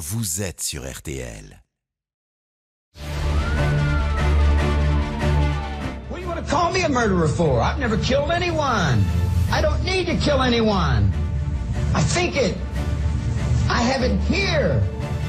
vous 0.00 0.40
êtes 0.40 0.62
sur 0.62 0.82
RTL. 0.90 1.62
What 6.08 6.16
do 6.16 6.22
you 6.22 6.26
want 6.26 6.42
to 6.42 6.50
call 6.50 6.72
me 6.72 6.82
a 6.82 6.88
murderer 6.88 7.28
for? 7.28 7.60
I've 7.60 7.78
never 7.78 7.98
killed 7.98 8.30
anyone. 8.30 9.04
I 9.52 9.60
don't 9.60 9.84
need 9.84 10.06
to 10.06 10.16
kill 10.16 10.40
anyone. 10.40 11.12
I 11.94 12.00
think 12.00 12.36
it. 12.36 12.56
I 13.68 13.82
have 13.82 14.02
it 14.02 14.18
here. 14.22 14.82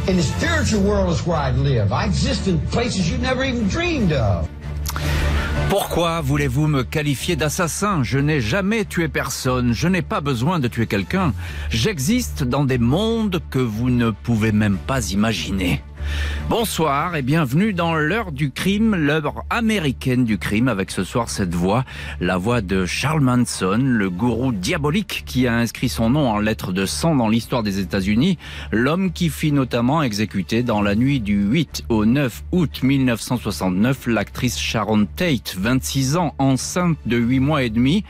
In 0.08 0.16
the 0.16 0.24
spiritual 0.24 0.82
world 0.84 1.10
is 1.12 1.28
where 1.28 1.38
I 1.38 1.52
live. 1.52 1.92
I 1.92 2.06
exist 2.06 2.48
in 2.48 2.66
places 2.68 3.12
you 3.12 3.18
never 3.18 3.44
even 3.44 3.68
dreamed 3.68 4.14
of. 4.14 4.50
Pourquoi 5.72 6.20
voulez-vous 6.20 6.68
me 6.68 6.84
qualifier 6.84 7.38
d'assassin? 7.38 8.04
Je 8.04 8.20
n'ai 8.20 8.42
jamais 8.42 8.84
tué 8.84 9.08
personne, 9.08 9.72
je 9.72 9.88
n'ai 9.88 10.02
pas 10.02 10.20
besoin 10.20 10.60
de 10.60 10.68
tuer 10.68 10.86
quelqu'un. 10.86 11.34
J'existe 11.70 12.44
dans 12.44 12.66
des 12.66 12.78
mondes 12.78 13.42
que 13.50 13.60
vous 13.60 13.90
ne 13.90 14.10
pouvez 14.10 14.52
même 14.52 14.76
pas 14.76 15.12
imaginer. 15.12 15.82
Bonsoir 16.50 17.16
et 17.16 17.22
bienvenue 17.22 17.72
dans 17.72 17.96
l'heure 17.96 18.34
du 18.34 18.52
crime, 18.52 18.94
l'heure 18.94 19.46
américaine 19.50 20.26
du 20.26 20.38
crime, 20.38 20.68
avec 20.68 20.92
ce 20.92 21.06
soir 21.06 21.30
cette 21.30 21.56
voix, 21.56 21.86
la 22.20 22.38
voix 22.38 22.60
de 22.60 22.86
Charles 22.86 23.22
Manson, 23.22 23.80
le 23.82 24.10
gourou 24.10 24.52
diabolique 24.52 25.24
qui 25.26 25.48
a 25.48 25.56
inscrit 25.56 25.88
son 25.88 26.10
nom 26.10 26.28
en 26.28 26.40
lettres 26.40 26.74
de 26.74 26.86
sang 26.86 27.16
dans 27.16 27.30
l'histoire 27.30 27.64
des 27.64 27.80
États-Unis, 27.80 28.38
l'homme 28.74 29.14
qui 29.14 29.30
fit 29.30 29.54
notamment 29.54 30.04
exécuter 30.04 30.62
dans 30.62 30.82
la 30.82 30.96
nuit 30.96 31.22
du 31.22 31.42
8 31.42 31.86
au 31.88 32.06
9 32.06 32.44
août 32.52 32.84
1969 32.84 34.08
l'actrice 34.08 34.60
Sharon 34.60 35.06
Tate, 35.06 35.56
26 35.58 36.18
ans, 36.18 36.36
enceinte 36.38 36.98
de 37.06 37.16
8 37.16 37.40
mois 37.40 37.64
et 37.64 37.70
demi, 37.70 38.04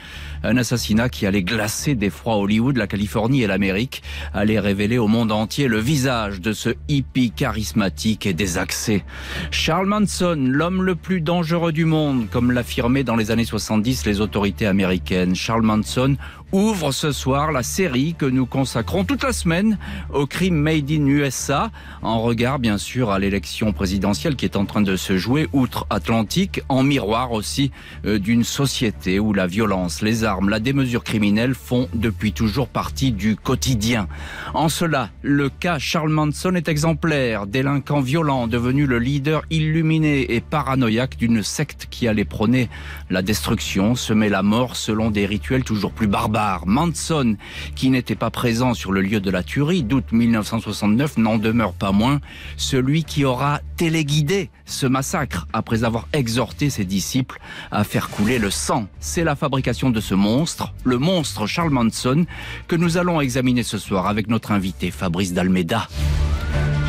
un 0.44 0.58
assassinat 0.58 1.10
qui 1.10 1.28
allait 1.28 1.44
glacer 1.44 1.94
d'effroi 1.94 2.38
Hollywood, 2.38 2.76
la 2.76 2.88
Californie 2.88 3.44
et 3.44 3.48
l'Amérique, 3.48 4.02
allait 4.34 4.60
révéler 4.60 4.98
au 4.98 5.08
monde 5.08 5.32
entier 5.32 5.68
le 5.68 5.78
visage 5.78 6.42
de 6.42 6.54
ce 6.54 6.70
hippie 6.88 7.30
charismatique 7.30 7.81
et 7.82 8.34
désaxé. 8.34 9.04
Charles 9.52 9.88
Manson, 9.88 10.38
l'homme 10.38 10.84
le 10.84 10.96
plus 10.96 11.22
dangereux 11.22 11.72
du 11.72 11.86
monde, 11.86 12.28
comme 12.30 12.52
l'affirmaient 12.52 13.04
dans 13.04 13.16
les 13.16 13.32
années 13.32 13.46
70 13.46 14.06
les 14.06 14.22
autorités 14.22 14.68
américaines. 14.68 15.36
Charles 15.36 15.64
Manson 15.64 16.16
ouvre 16.52 16.92
ce 16.92 17.12
soir 17.12 17.52
la 17.52 17.64
série 17.64 18.14
que 18.18 18.26
nous 18.26 18.46
consacrons 18.46 19.06
toute 19.06 19.24
la 19.24 19.32
semaine 19.32 19.78
au 20.14 20.26
crime 20.26 20.56
made 20.56 20.92
in 20.92 21.06
USA, 21.06 21.72
en 22.02 22.22
regard 22.22 22.60
bien 22.60 22.78
sûr 22.78 23.10
à 23.10 23.20
l'élection 23.20 23.72
présidentielle 23.72 24.36
qui 24.36 24.46
est 24.46 24.58
en 24.58 24.66
train 24.66 24.82
de 24.82 24.96
se 24.96 25.18
jouer 25.18 25.48
outre-Atlantique, 25.54 26.62
en 26.68 26.84
miroir 26.84 27.32
aussi 27.32 27.72
euh, 28.06 28.20
d'une 28.20 28.44
société 28.44 29.20
où 29.20 29.34
la 29.34 29.48
violence, 29.48 30.02
les 30.02 30.24
armes, 30.24 30.50
la 30.50 30.60
démesure 30.60 31.04
criminelle 31.04 31.56
font 31.56 31.88
depuis 31.94 32.34
toujours 32.34 32.68
partie 32.68 33.12
du 33.12 33.36
quotidien. 33.38 34.08
En 34.54 34.68
cela, 34.68 35.10
le 35.22 35.50
cas 35.50 35.80
Charles 35.80 36.12
Manson 36.12 36.56
est 36.56 36.68
exemplaire, 36.68 37.48
délinquant 37.48 38.02
violent 38.02 38.48
devenu 38.48 38.86
le 38.86 39.00
leader 39.00 39.44
illuminé 39.50 40.36
et 40.36 40.42
paranoïaque 40.42 41.18
d'une 41.18 41.44
secte 41.44 41.88
qui 41.90 42.08
allait 42.08 42.26
prôner 42.26 42.70
la 43.10 43.22
destruction, 43.22 43.96
semer 43.96 44.28
la 44.28 44.44
mort 44.44 44.76
selon 44.76 45.12
des 45.12 45.26
rituels 45.26 45.64
toujours 45.64 45.92
plus 45.92 46.08
barbares 46.08 46.41
Manson, 46.66 47.36
qui 47.76 47.90
n'était 47.90 48.16
pas 48.16 48.30
présent 48.30 48.74
sur 48.74 48.92
le 48.92 49.02
lieu 49.02 49.20
de 49.20 49.32
la 49.32 49.44
tuerie 49.44 49.84
d'août 49.84 50.06
1969, 50.12 51.18
n'en 51.18 51.38
demeure 51.38 51.74
pas 51.74 51.92
moins 51.92 52.20
celui 52.58 53.04
qui 53.04 53.26
aura 53.26 53.60
téléguidé 53.78 54.50
ce 54.66 54.86
massacre 54.86 55.48
après 55.54 55.84
avoir 55.84 56.08
exhorté 56.14 56.70
ses 56.70 56.86
disciples 56.86 57.40
à 57.72 57.84
faire 57.84 58.10
couler 58.10 58.40
le 58.40 58.50
sang. 58.50 58.88
C'est 59.00 59.24
la 59.24 59.36
fabrication 59.36 59.90
de 59.90 60.00
ce 60.00 60.16
monstre, 60.16 60.74
le 60.84 60.98
monstre 60.98 61.48
Charles 61.48 61.72
Manson, 61.72 62.26
que 62.68 62.76
nous 62.76 62.98
allons 62.98 63.22
examiner 63.22 63.64
ce 63.64 63.78
soir 63.78 64.08
avec 64.08 64.28
notre 64.28 64.52
invité 64.52 64.92
Fabrice 64.92 65.34
Dalmeda. 65.34 65.88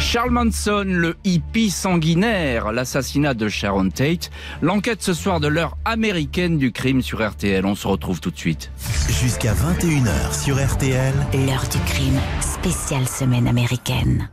Charles 0.02 0.32
Manson, 0.32 0.84
le 0.86 1.16
hippie 1.24 1.70
sanguinaire, 1.70 2.72
l'assassinat 2.72 3.34
de 3.34 3.48
Sharon 3.48 3.88
Tate, 3.88 4.30
l'enquête 4.60 5.00
ce 5.00 5.14
soir 5.14 5.40
de 5.40 5.46
l'heure 5.46 5.78
américaine 5.84 6.58
du 6.58 6.72
crime 6.72 7.00
sur 7.00 7.26
RTL. 7.26 7.64
On 7.64 7.74
se 7.74 7.86
retrouve 7.86 8.20
tout 8.20 8.30
de 8.30 8.36
suite. 8.36 8.70
Jusqu'à 9.08 9.54
21h 9.54 10.42
sur 10.44 10.62
RTL. 10.62 11.14
L'heure 11.46 11.64
du 11.70 11.78
crime, 11.86 12.20
spéciale 12.40 13.06
semaine 13.06 13.46
américaine. 13.46 14.28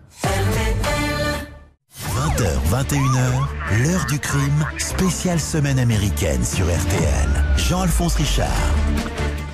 20h, 1.94 2.58
21h, 2.72 3.84
l'heure 3.84 4.06
du 4.10 4.20
crime, 4.20 4.66
spéciale 4.78 5.40
semaine 5.40 5.80
américaine 5.80 6.44
sur 6.44 6.66
RTL. 6.66 7.30
Jean-Alphonse 7.58 8.16
Richard. 8.16 8.50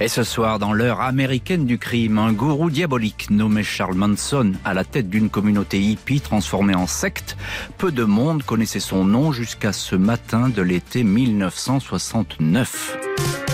Et 0.01 0.09
ce 0.09 0.23
soir, 0.23 0.59
dans 0.59 0.73
l'heure 0.73 0.99
américaine 0.99 1.65
du 1.65 1.77
crime, 1.77 2.17
un 2.17 2.33
gourou 2.33 2.69
diabolique 2.69 3.29
nommé 3.29 3.63
Charles 3.63 3.95
Manson 3.95 4.51
à 4.65 4.73
la 4.73 4.83
tête 4.83 5.09
d'une 5.09 5.29
communauté 5.29 5.79
hippie 5.79 6.19
transformée 6.19 6.75
en 6.75 6.85
secte. 6.85 7.37
Peu 7.77 7.93
de 7.93 8.03
monde 8.03 8.43
connaissait 8.43 8.81
son 8.81 9.05
nom 9.05 9.31
jusqu'à 9.31 9.71
ce 9.71 9.95
matin 9.95 10.49
de 10.49 10.61
l'été 10.61 11.05
1969. 11.05 13.44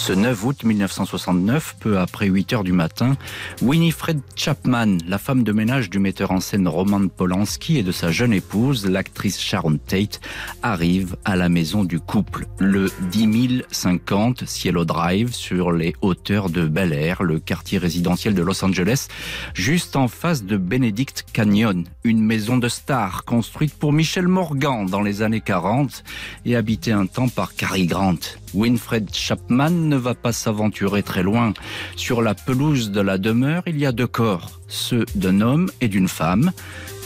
Ce 0.00 0.14
9 0.14 0.44
août 0.46 0.64
1969, 0.64 1.76
peu 1.78 1.98
après 1.98 2.26
8 2.26 2.54
heures 2.54 2.64
du 2.64 2.72
matin, 2.72 3.18
Winifred 3.60 4.22
Chapman, 4.34 4.96
la 5.06 5.18
femme 5.18 5.44
de 5.44 5.52
ménage 5.52 5.90
du 5.90 5.98
metteur 5.98 6.30
en 6.30 6.40
scène 6.40 6.66
Roman 6.66 7.06
Polanski 7.08 7.76
et 7.76 7.82
de 7.82 7.92
sa 7.92 8.10
jeune 8.10 8.32
épouse, 8.32 8.86
l'actrice 8.86 9.38
Sharon 9.38 9.76
Tate, 9.76 10.22
arrive 10.62 11.16
à 11.26 11.36
la 11.36 11.50
maison 11.50 11.84
du 11.84 12.00
couple, 12.00 12.46
le 12.58 12.90
10050 13.10 14.46
Cielo 14.46 14.86
Drive, 14.86 15.34
sur 15.34 15.70
les 15.70 15.94
hauteurs 16.00 16.48
de 16.48 16.66
Bel 16.66 16.94
Air, 16.94 17.22
le 17.22 17.38
quartier 17.38 17.76
résidentiel 17.76 18.32
de 18.32 18.40
Los 18.40 18.64
Angeles, 18.64 19.08
juste 19.52 19.96
en 19.96 20.08
face 20.08 20.44
de 20.44 20.56
Benedict 20.56 21.26
Canyon, 21.34 21.84
une 22.04 22.24
maison 22.24 22.56
de 22.56 22.70
stars 22.70 23.26
construite 23.26 23.74
pour 23.74 23.92
Michel 23.92 24.28
Morgan 24.28 24.86
dans 24.86 25.02
les 25.02 25.20
années 25.20 25.42
40 25.42 26.04
et 26.46 26.56
habitée 26.56 26.92
un 26.92 27.04
temps 27.04 27.28
par 27.28 27.54
Cary 27.54 27.86
Grant. 27.86 28.39
Winfred 28.54 29.08
Chapman 29.12 29.70
ne 29.70 29.96
va 29.96 30.14
pas 30.14 30.32
s'aventurer 30.32 31.02
très 31.02 31.22
loin. 31.22 31.52
Sur 31.96 32.22
la 32.22 32.34
pelouse 32.34 32.90
de 32.90 33.00
la 33.00 33.18
demeure, 33.18 33.62
il 33.66 33.78
y 33.78 33.86
a 33.86 33.92
deux 33.92 34.06
corps, 34.06 34.60
ceux 34.68 35.04
d'un 35.14 35.40
homme 35.40 35.70
et 35.80 35.88
d'une 35.88 36.08
femme. 36.08 36.52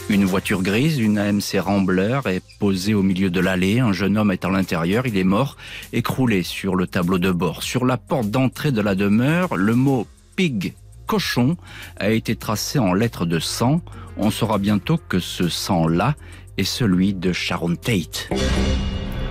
Une 0.07 0.23
voiture 0.23 0.61
grise, 0.61 0.99
une 0.99 1.17
AMC 1.17 1.59
Rambler, 1.59 2.19
est 2.25 2.43
posée 2.59 2.93
au 2.93 3.01
milieu 3.01 3.31
de 3.31 3.39
l'allée. 3.39 3.79
Un 3.79 3.91
jeune 3.91 4.17
homme 4.17 4.31
est 4.31 4.45
à 4.45 4.49
l'intérieur. 4.49 5.07
Il 5.07 5.17
est 5.17 5.23
mort, 5.23 5.57
écroulé 5.93 6.43
sur 6.43 6.75
le 6.75 6.85
tableau 6.85 7.17
de 7.17 7.31
bord. 7.31 7.63
Sur 7.63 7.85
la 7.85 7.97
porte 7.97 8.29
d'entrée 8.29 8.71
de 8.71 8.81
la 8.81 8.93
demeure, 8.93 9.55
le 9.55 9.73
mot 9.73 10.05
pig, 10.35 10.75
cochon, 11.07 11.57
a 11.97 12.11
été 12.11 12.35
tracé 12.35 12.77
en 12.77 12.93
lettres 12.93 13.25
de 13.25 13.39
sang. 13.39 13.81
On 14.17 14.29
saura 14.29 14.59
bientôt 14.59 14.99
que 15.09 15.19
ce 15.19 15.49
sang-là 15.49 16.15
est 16.57 16.63
celui 16.63 17.15
de 17.15 17.33
Sharon 17.33 17.75
Tate. 17.75 18.29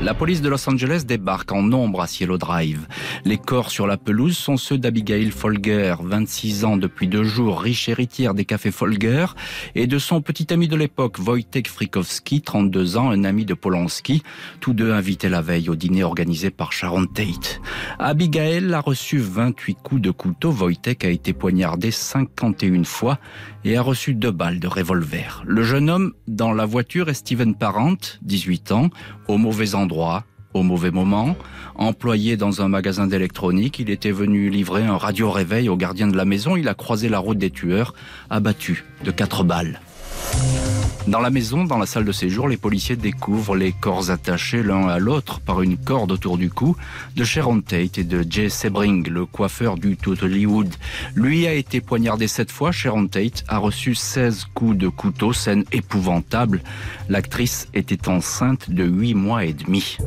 La 0.04 0.12
police 0.12 0.42
de 0.42 0.50
Los 0.50 0.68
Angeles 0.68 1.04
débarque 1.06 1.50
en 1.50 1.62
nombre 1.62 2.02
à 2.02 2.06
Cielo 2.06 2.36
Drive. 2.36 2.86
Les 3.24 3.38
corps 3.38 3.70
sur 3.70 3.86
la 3.86 3.96
pelouse 3.96 4.36
sont 4.36 4.58
ceux 4.58 4.76
d'Abigail 4.76 5.30
Folger, 5.30 5.94
26 6.02 6.66
ans 6.66 6.76
depuis 6.76 7.08
deux 7.08 7.24
jours, 7.24 7.62
riche 7.62 7.88
héritière 7.88 8.34
des 8.34 8.44
cafés 8.44 8.70
Folger, 8.70 9.24
et 9.74 9.86
de 9.86 9.98
son 9.98 10.20
petit 10.20 10.52
ami 10.52 10.68
de 10.68 10.76
l'époque, 10.76 11.16
Wojtek 11.18 11.68
Frikowski, 11.68 12.42
32 12.42 12.98
ans, 12.98 13.12
un 13.12 13.24
ami 13.24 13.46
de 13.46 13.54
Polanski, 13.54 14.22
tous 14.60 14.74
deux 14.74 14.92
invités 14.92 15.30
la 15.30 15.40
veille 15.40 15.70
au 15.70 15.74
dîner 15.74 16.04
organisé 16.04 16.50
par 16.50 16.74
Sharon 16.74 17.06
Tate. 17.06 17.62
Abigail 17.98 18.74
a 18.74 18.80
reçu 18.80 19.16
28 19.16 19.78
coups 19.82 20.02
de 20.02 20.10
couteau, 20.10 20.50
Wojtek 20.50 21.06
a 21.06 21.08
été 21.08 21.32
poignardé 21.32 21.90
51 21.90 22.84
fois 22.84 23.18
et 23.64 23.78
a 23.78 23.80
reçu 23.80 24.12
deux 24.12 24.32
balles 24.32 24.60
de 24.60 24.68
revolver. 24.68 25.42
Le 25.46 25.62
jeune 25.62 25.88
homme 25.88 26.12
dans 26.28 26.52
la 26.52 26.66
voiture 26.66 27.08
est 27.08 27.14
Steven 27.14 27.54
Parent, 27.54 27.96
18 28.20 28.72
ans, 28.72 28.90
au 29.28 29.38
mauvais 29.38 29.74
endroit, 29.74 30.24
au 30.52 30.62
mauvais 30.62 30.90
moment. 30.90 31.36
Employé 31.76 32.36
dans 32.36 32.62
un 32.62 32.68
magasin 32.68 33.06
d'électronique, 33.06 33.78
il 33.78 33.90
était 33.90 34.12
venu 34.12 34.48
livrer 34.48 34.84
un 34.84 34.96
radio-réveil 34.96 35.68
au 35.68 35.76
gardien 35.76 36.06
de 36.06 36.16
la 36.16 36.24
maison. 36.24 36.56
Il 36.56 36.68
a 36.68 36.74
croisé 36.74 37.08
la 37.08 37.18
route 37.18 37.38
des 37.38 37.50
tueurs, 37.50 37.94
abattu 38.30 38.84
de 39.04 39.10
quatre 39.10 39.44
balles. 39.44 39.80
Dans 41.06 41.20
la 41.20 41.28
maison, 41.28 41.64
dans 41.64 41.76
la 41.76 41.84
salle 41.84 42.06
de 42.06 42.12
séjour, 42.12 42.48
les 42.48 42.56
policiers 42.56 42.96
découvrent 42.96 43.56
les 43.56 43.72
corps 43.72 44.10
attachés 44.10 44.62
l'un 44.62 44.88
à 44.88 44.98
l'autre 44.98 45.38
par 45.38 45.60
une 45.60 45.76
corde 45.76 46.12
autour 46.12 46.38
du 46.38 46.48
cou 46.48 46.76
de 47.14 47.24
Sharon 47.24 47.60
Tate 47.60 47.98
et 47.98 48.04
de 48.04 48.24
Jay 48.28 48.48
Sebring, 48.48 49.06
le 49.10 49.26
coiffeur 49.26 49.76
du 49.76 49.98
Hollywood. 50.06 50.74
Lui 51.14 51.46
a 51.46 51.52
été 51.52 51.82
poignardé 51.82 52.26
sept 52.26 52.50
fois. 52.50 52.72
Sharon 52.72 53.06
Tate 53.06 53.44
a 53.48 53.58
reçu 53.58 53.94
16 53.94 54.46
coups 54.54 54.78
de 54.78 54.88
couteau, 54.88 55.34
scène 55.34 55.64
épouvantable. 55.72 56.62
L'actrice 57.10 57.68
était 57.74 58.08
enceinte 58.08 58.70
de 58.70 58.84
huit 58.84 59.14
mois 59.14 59.44
et 59.44 59.52
demi. 59.52 59.98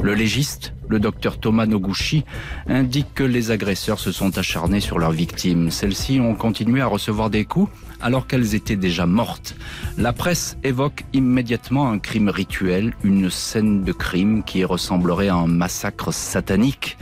Le 0.00 0.14
légiste 0.14 0.72
le 0.88 0.98
docteur 0.98 1.38
Thomas 1.38 1.66
Noguchi, 1.66 2.24
indique 2.66 3.12
que 3.14 3.22
les 3.22 3.50
agresseurs 3.50 4.00
se 4.00 4.10
sont 4.10 4.38
acharnés 4.38 4.80
sur 4.80 4.98
leurs 4.98 5.12
victimes. 5.12 5.70
Celles-ci 5.70 6.18
ont 6.18 6.34
continué 6.34 6.80
à 6.80 6.86
recevoir 6.86 7.28
des 7.28 7.44
coups 7.44 7.70
alors 8.00 8.26
qu'elles 8.26 8.54
étaient 8.54 8.76
déjà 8.76 9.06
mortes. 9.06 9.56
La 9.96 10.12
presse 10.12 10.56
évoque 10.62 11.04
immédiatement 11.12 11.90
un 11.90 11.98
crime 11.98 12.28
rituel, 12.28 12.94
une 13.02 13.30
scène 13.30 13.82
de 13.82 13.92
crime 13.92 14.42
qui 14.44 14.64
ressemblerait 14.64 15.28
à 15.28 15.34
un 15.34 15.46
massacre 15.46 16.12
satanique. 16.12 16.98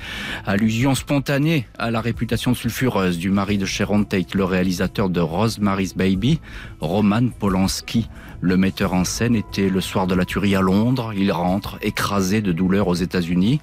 Allusion 0.46 0.94
spontanée 0.94 1.66
à 1.78 1.90
la 1.90 2.00
réputation 2.00 2.54
sulfureuse 2.54 3.19
du 3.19 3.31
mari 3.31 3.58
de 3.58 3.66
Sharon 3.66 4.04
Tate, 4.04 4.34
le 4.34 4.44
réalisateur 4.44 5.10
de 5.10 5.20
Rosemary's 5.20 5.94
Baby, 5.94 6.40
Roman 6.81 7.28
Polanski. 7.28 8.08
Le 8.40 8.56
metteur 8.56 8.92
en 8.92 9.04
scène 9.04 9.34
était 9.34 9.69
le 9.69 9.81
soir 9.81 10.06
de 10.06 10.14
la 10.14 10.25
tuerie 10.25 10.56
à 10.56 10.60
Londres. 10.60 11.12
Il 11.16 11.32
rentre 11.32 11.78
écrasé 11.82 12.42
de 12.42 12.52
douleur 12.52 12.88
aux 12.88 12.94
États-Unis. 12.94 13.60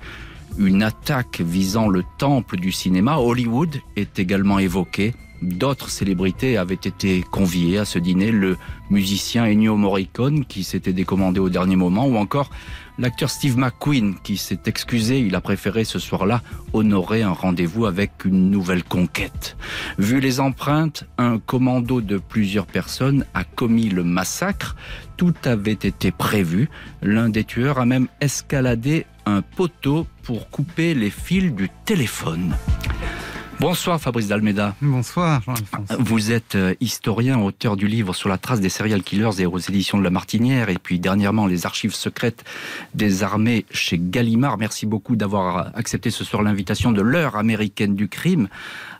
Une 0.57 0.83
attaque 0.83 1.41
visant 1.41 1.87
le 1.87 2.03
temple 2.19 2.57
du 2.57 2.71
cinéma, 2.71 3.17
Hollywood, 3.17 3.81
est 3.95 4.19
également 4.19 4.59
évoquée. 4.59 5.13
D'autres 5.43 5.89
célébrités 5.89 6.55
avaient 6.55 6.75
été 6.75 7.21
conviées 7.21 7.77
à 7.77 7.83
ce 7.83 7.99
dîner, 7.99 8.31
le 8.31 8.55
musicien 8.89 9.43
Ennio 9.43 9.75
Morricone 9.75 10.45
qui 10.45 10.63
s'était 10.63 10.93
décommandé 10.93 11.41
au 11.41 11.49
dernier 11.49 11.75
moment, 11.75 12.07
ou 12.07 12.15
encore 12.15 12.49
l'acteur 12.97 13.29
Steve 13.29 13.57
McQueen 13.57 14.15
qui 14.23 14.37
s'est 14.37 14.61
excusé, 14.67 15.19
il 15.19 15.35
a 15.35 15.41
préféré 15.41 15.83
ce 15.83 15.99
soir-là 15.99 16.41
honorer 16.71 17.23
un 17.23 17.33
rendez-vous 17.33 17.85
avec 17.85 18.23
une 18.23 18.51
nouvelle 18.51 18.85
conquête. 18.85 19.57
Vu 19.97 20.21
les 20.21 20.39
empreintes, 20.39 21.03
un 21.17 21.39
commando 21.39 21.99
de 21.99 22.19
plusieurs 22.19 22.65
personnes 22.65 23.25
a 23.33 23.43
commis 23.43 23.89
le 23.89 24.05
massacre, 24.05 24.77
tout 25.17 25.33
avait 25.43 25.73
été 25.73 26.11
prévu, 26.11 26.69
l'un 27.01 27.27
des 27.27 27.43
tueurs 27.43 27.79
a 27.79 27.85
même 27.85 28.07
escaladé 28.21 29.05
un 29.25 29.41
poteau 29.41 30.07
pour 30.21 30.49
couper 30.49 30.93
les 30.93 31.09
fils 31.09 31.53
du 31.53 31.69
téléphone. 31.83 32.55
Bonsoir 33.59 34.01
Fabrice 34.01 34.27
Dalmeda. 34.27 34.75
Bonsoir 34.81 35.41
Vous 35.99 36.31
êtes 36.31 36.55
euh, 36.55 36.73
historien, 36.81 37.39
auteur 37.39 37.77
du 37.77 37.87
livre 37.87 38.13
Sur 38.13 38.27
la 38.27 38.37
trace 38.37 38.59
des 38.59 38.69
serial 38.69 39.03
killers 39.03 39.39
et 39.39 39.45
aux 39.45 39.57
éditions 39.57 39.97
de 39.97 40.03
La 40.03 40.09
Martinière 40.09 40.69
et 40.69 40.77
puis 40.77 40.99
dernièrement 40.99 41.45
les 41.45 41.65
archives 41.65 41.93
secrètes 41.93 42.43
des 42.93 43.23
armées 43.23 43.65
chez 43.71 43.99
Gallimard. 44.01 44.57
Merci 44.57 44.85
beaucoup 44.85 45.15
d'avoir 45.15 45.71
accepté 45.75 46.09
ce 46.09 46.23
soir 46.23 46.41
l'invitation 46.41 46.91
de 46.91 47.01
l'heure 47.01 47.35
américaine 47.35 47.95
du 47.95 48.09
crime. 48.09 48.49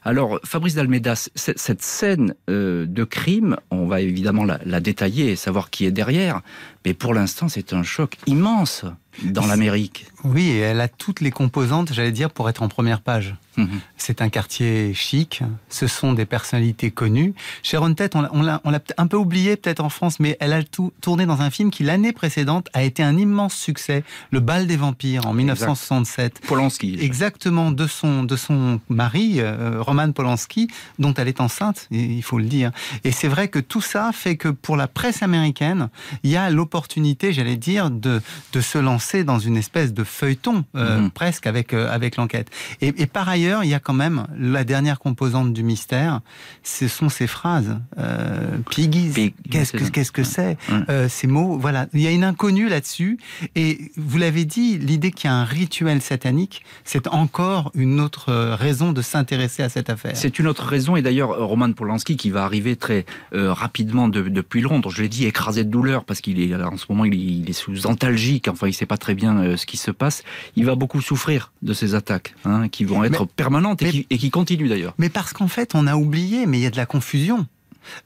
Alors, 0.05 0.39
Fabrice 0.44 0.75
Dalmeda, 0.75 1.15
cette 1.15 1.81
scène 1.81 2.35
euh, 2.50 2.85
de 2.85 3.03
crime, 3.03 3.55
on 3.71 3.88
va 3.88 4.01
évidemment 4.01 4.44
la, 4.44 4.79
détailler 4.81 5.31
et 5.31 5.35
savoir 5.35 5.69
qui 5.69 5.85
est 5.85 5.91
derrière, 5.91 6.41
mais 6.85 6.94
pour 6.94 7.13
l'instant, 7.13 7.47
c'est 7.47 7.73
un 7.73 7.83
choc 7.83 8.17
immense 8.25 8.85
dans 9.23 9.45
l'Amérique. 9.45 10.07
Oui, 10.23 10.50
et 10.50 10.59
elle 10.59 10.81
a 10.81 10.88
toutes 10.88 11.21
les 11.21 11.31
composantes, 11.31 11.94
j'allais 11.94 12.11
dire, 12.11 12.31
pour 12.31 12.50
être 12.50 12.63
en 12.63 12.67
première 12.67 13.01
page. 13.01 13.35
Mhm. 13.57 13.79
C'est 13.97 14.21
un 14.21 14.29
quartier 14.29 14.94
chic, 14.94 15.44
ce 15.69 15.85
sont 15.85 16.13
des 16.13 16.25
personnalités 16.25 16.89
connues. 16.89 17.33
Sharon 17.61 17.94
Tate, 17.94 18.15
on 18.15 18.41
l'a 18.41 18.61
un 18.97 19.07
peu 19.07 19.17
oublié 19.17 19.55
peut-être 19.55 19.81
en 19.81 19.89
France, 19.89 20.19
mais 20.19 20.38
elle 20.39 20.53
a 20.53 20.63
tout, 20.63 20.91
tourné 21.01 21.25
dans 21.25 21.41
un 21.41 21.51
film 21.51 21.69
qui 21.69 21.83
l'année 21.83 22.11
précédente 22.13 22.69
a 22.73 22.83
été 22.83 23.03
un 23.03 23.17
immense 23.17 23.53
succès, 23.53 24.03
Le 24.31 24.39
bal 24.39 24.65
des 24.65 24.77
vampires 24.77 25.27
en 25.27 25.33
1967. 25.33 26.41
Polanski. 26.47 26.97
Exactement, 27.00 27.71
de 27.71 27.85
son, 27.85 28.23
de 28.23 28.35
son 28.35 28.79
mari, 28.89 29.35
euh, 29.38 29.81
Roman 29.94 30.12
Polanski, 30.12 30.69
dont 30.98 31.13
elle 31.13 31.28
est 31.28 31.40
enceinte, 31.40 31.88
il 31.92 32.24
faut 32.24 32.40
le 32.40 32.45
dire. 32.45 32.72
Et 33.04 33.12
c'est 33.12 33.28
vrai 33.28 33.48
que 33.48 33.60
tout 33.60 33.81
ça 33.81 34.12
fait 34.12 34.38
que 34.38 34.50
pour 34.50 34.75
la 34.75 34.88
presse 34.88 35.22
américaine, 35.22 35.90
il 36.24 36.31
y 36.31 36.36
a 36.36 36.50
l'opportunité, 36.50 37.31
j'allais 37.31 37.57
dire, 37.57 37.92
de, 37.92 38.22
de 38.54 38.62
se 38.62 38.80
lancer 38.80 39.24
dans 39.24 39.38
une 39.38 39.56
espèce 39.56 39.94
de 39.94 40.04
feuilleton 40.04 40.66
euh, 40.75 41.01
mhm. 41.01 41.12
presque 41.12 41.45
avec, 41.45 41.74
euh, 41.74 41.94
avec 41.94 42.18
l'enquête. 42.18 42.50
Et, 42.81 42.88
et, 42.98 43.06
par 43.06 43.30
ailleurs, 43.30 43.63
il 43.63 43.69
y 43.69 43.75
a 43.75 43.80
quand 43.80 43.94
même 43.94 44.25
la 44.36 44.63
dernière 44.63 44.98
composante 44.98 45.54
du 45.54 45.62
mystère, 45.62 46.22
ce 46.63 46.88
sont 46.88 47.10
ces 47.10 47.28
phrases. 47.28 47.78
Euh, 48.00 48.57
Piggies, 48.72 49.34
qu'est-ce 49.51 49.74
que 49.74 49.84
qu'est-ce 49.84 50.12
que 50.12 50.24
c'est 50.24 50.57
euh, 50.89 51.07
Ces 51.07 51.28
mots, 51.28 51.60
voilà. 51.60 51.86
Il 51.94 52.01
y 52.01 52.07
a 52.07 52.12
une 52.12 52.24
inconnue 52.24 52.68
là-dessus. 52.68 53.19
Et 53.54 53.92
vous 53.96 54.18
l'avez 54.18 54.46
dit, 54.46 54.80
l'idée 54.80 55.12
qu'il 55.12 55.30
y 55.30 55.34
a 55.34 55.36
un 55.36 55.46
rituel 55.46 56.01
satanique, 56.01 56.63
c'est 56.84 57.07
encore 57.07 57.72
une 57.75 58.00
autre 58.00 58.34
raison 58.56 58.92
de 58.92 59.04
s'intéresser 59.04 59.62
à 59.62 59.69
cette 59.69 59.82
affaire. 59.89 60.15
C'est 60.15 60.39
une 60.39 60.47
autre 60.47 60.65
raison, 60.65 60.95
et 60.95 61.01
d'ailleurs, 61.01 61.38
Roman 61.47 61.71
Polanski, 61.71 62.18
qui 62.18 62.30
va 62.30 62.44
arriver 62.44 62.75
très 62.75 63.06
euh, 63.33 63.53
rapidement 63.53 64.07
depuis 64.07 64.62
Londres, 64.62 64.89
je 64.89 65.01
l'ai 65.01 65.09
dit, 65.09 65.25
écrasé 65.25 65.63
de 65.63 65.69
douleur, 65.69 66.06
parce 66.06 66.21
qu'il 66.21 66.39
est 66.39 66.53
en 66.56 66.77
ce 66.77 66.85
moment, 66.89 67.06
il 67.06 67.50
est, 67.50 67.53
sous 67.53 67.88
antalgique, 67.88 68.47
enfin, 68.47 68.68
il 68.68 68.71
ne 68.71 68.75
sait 68.75 68.85
pas 68.85 68.97
très 68.97 69.15
bien 69.15 69.38
euh, 69.38 69.57
ce 69.57 69.65
qui 69.65 69.77
se 69.77 69.91
passe. 69.91 70.24
Il 70.56 70.65
va 70.65 70.75
beaucoup 70.75 71.01
souffrir 71.01 71.51
de 71.62 71.74
ces 71.74 71.95
attaques, 71.95 72.35
hein, 72.45 72.68
qui 72.69 72.83
vont 72.83 73.03
être 73.03 73.25
permanentes 73.25 73.81
et, 73.81 73.89
qui, 73.89 74.07
et, 74.09 74.18
qui, 74.18 74.30
continuent 74.30 74.69
d'ailleurs. 74.69 74.94
Mais 74.97 75.09
parce 75.09 75.33
qu'en 75.33 75.47
fait, 75.47 75.75
on 75.75 75.88
a 75.88 75.95
oublié, 75.95 76.45
mais 76.45 76.59
il 76.59 76.62
y 76.62 76.68
a 76.68 76.71
de 76.71 76.77
la 76.77 76.86
confusion. 76.86 77.47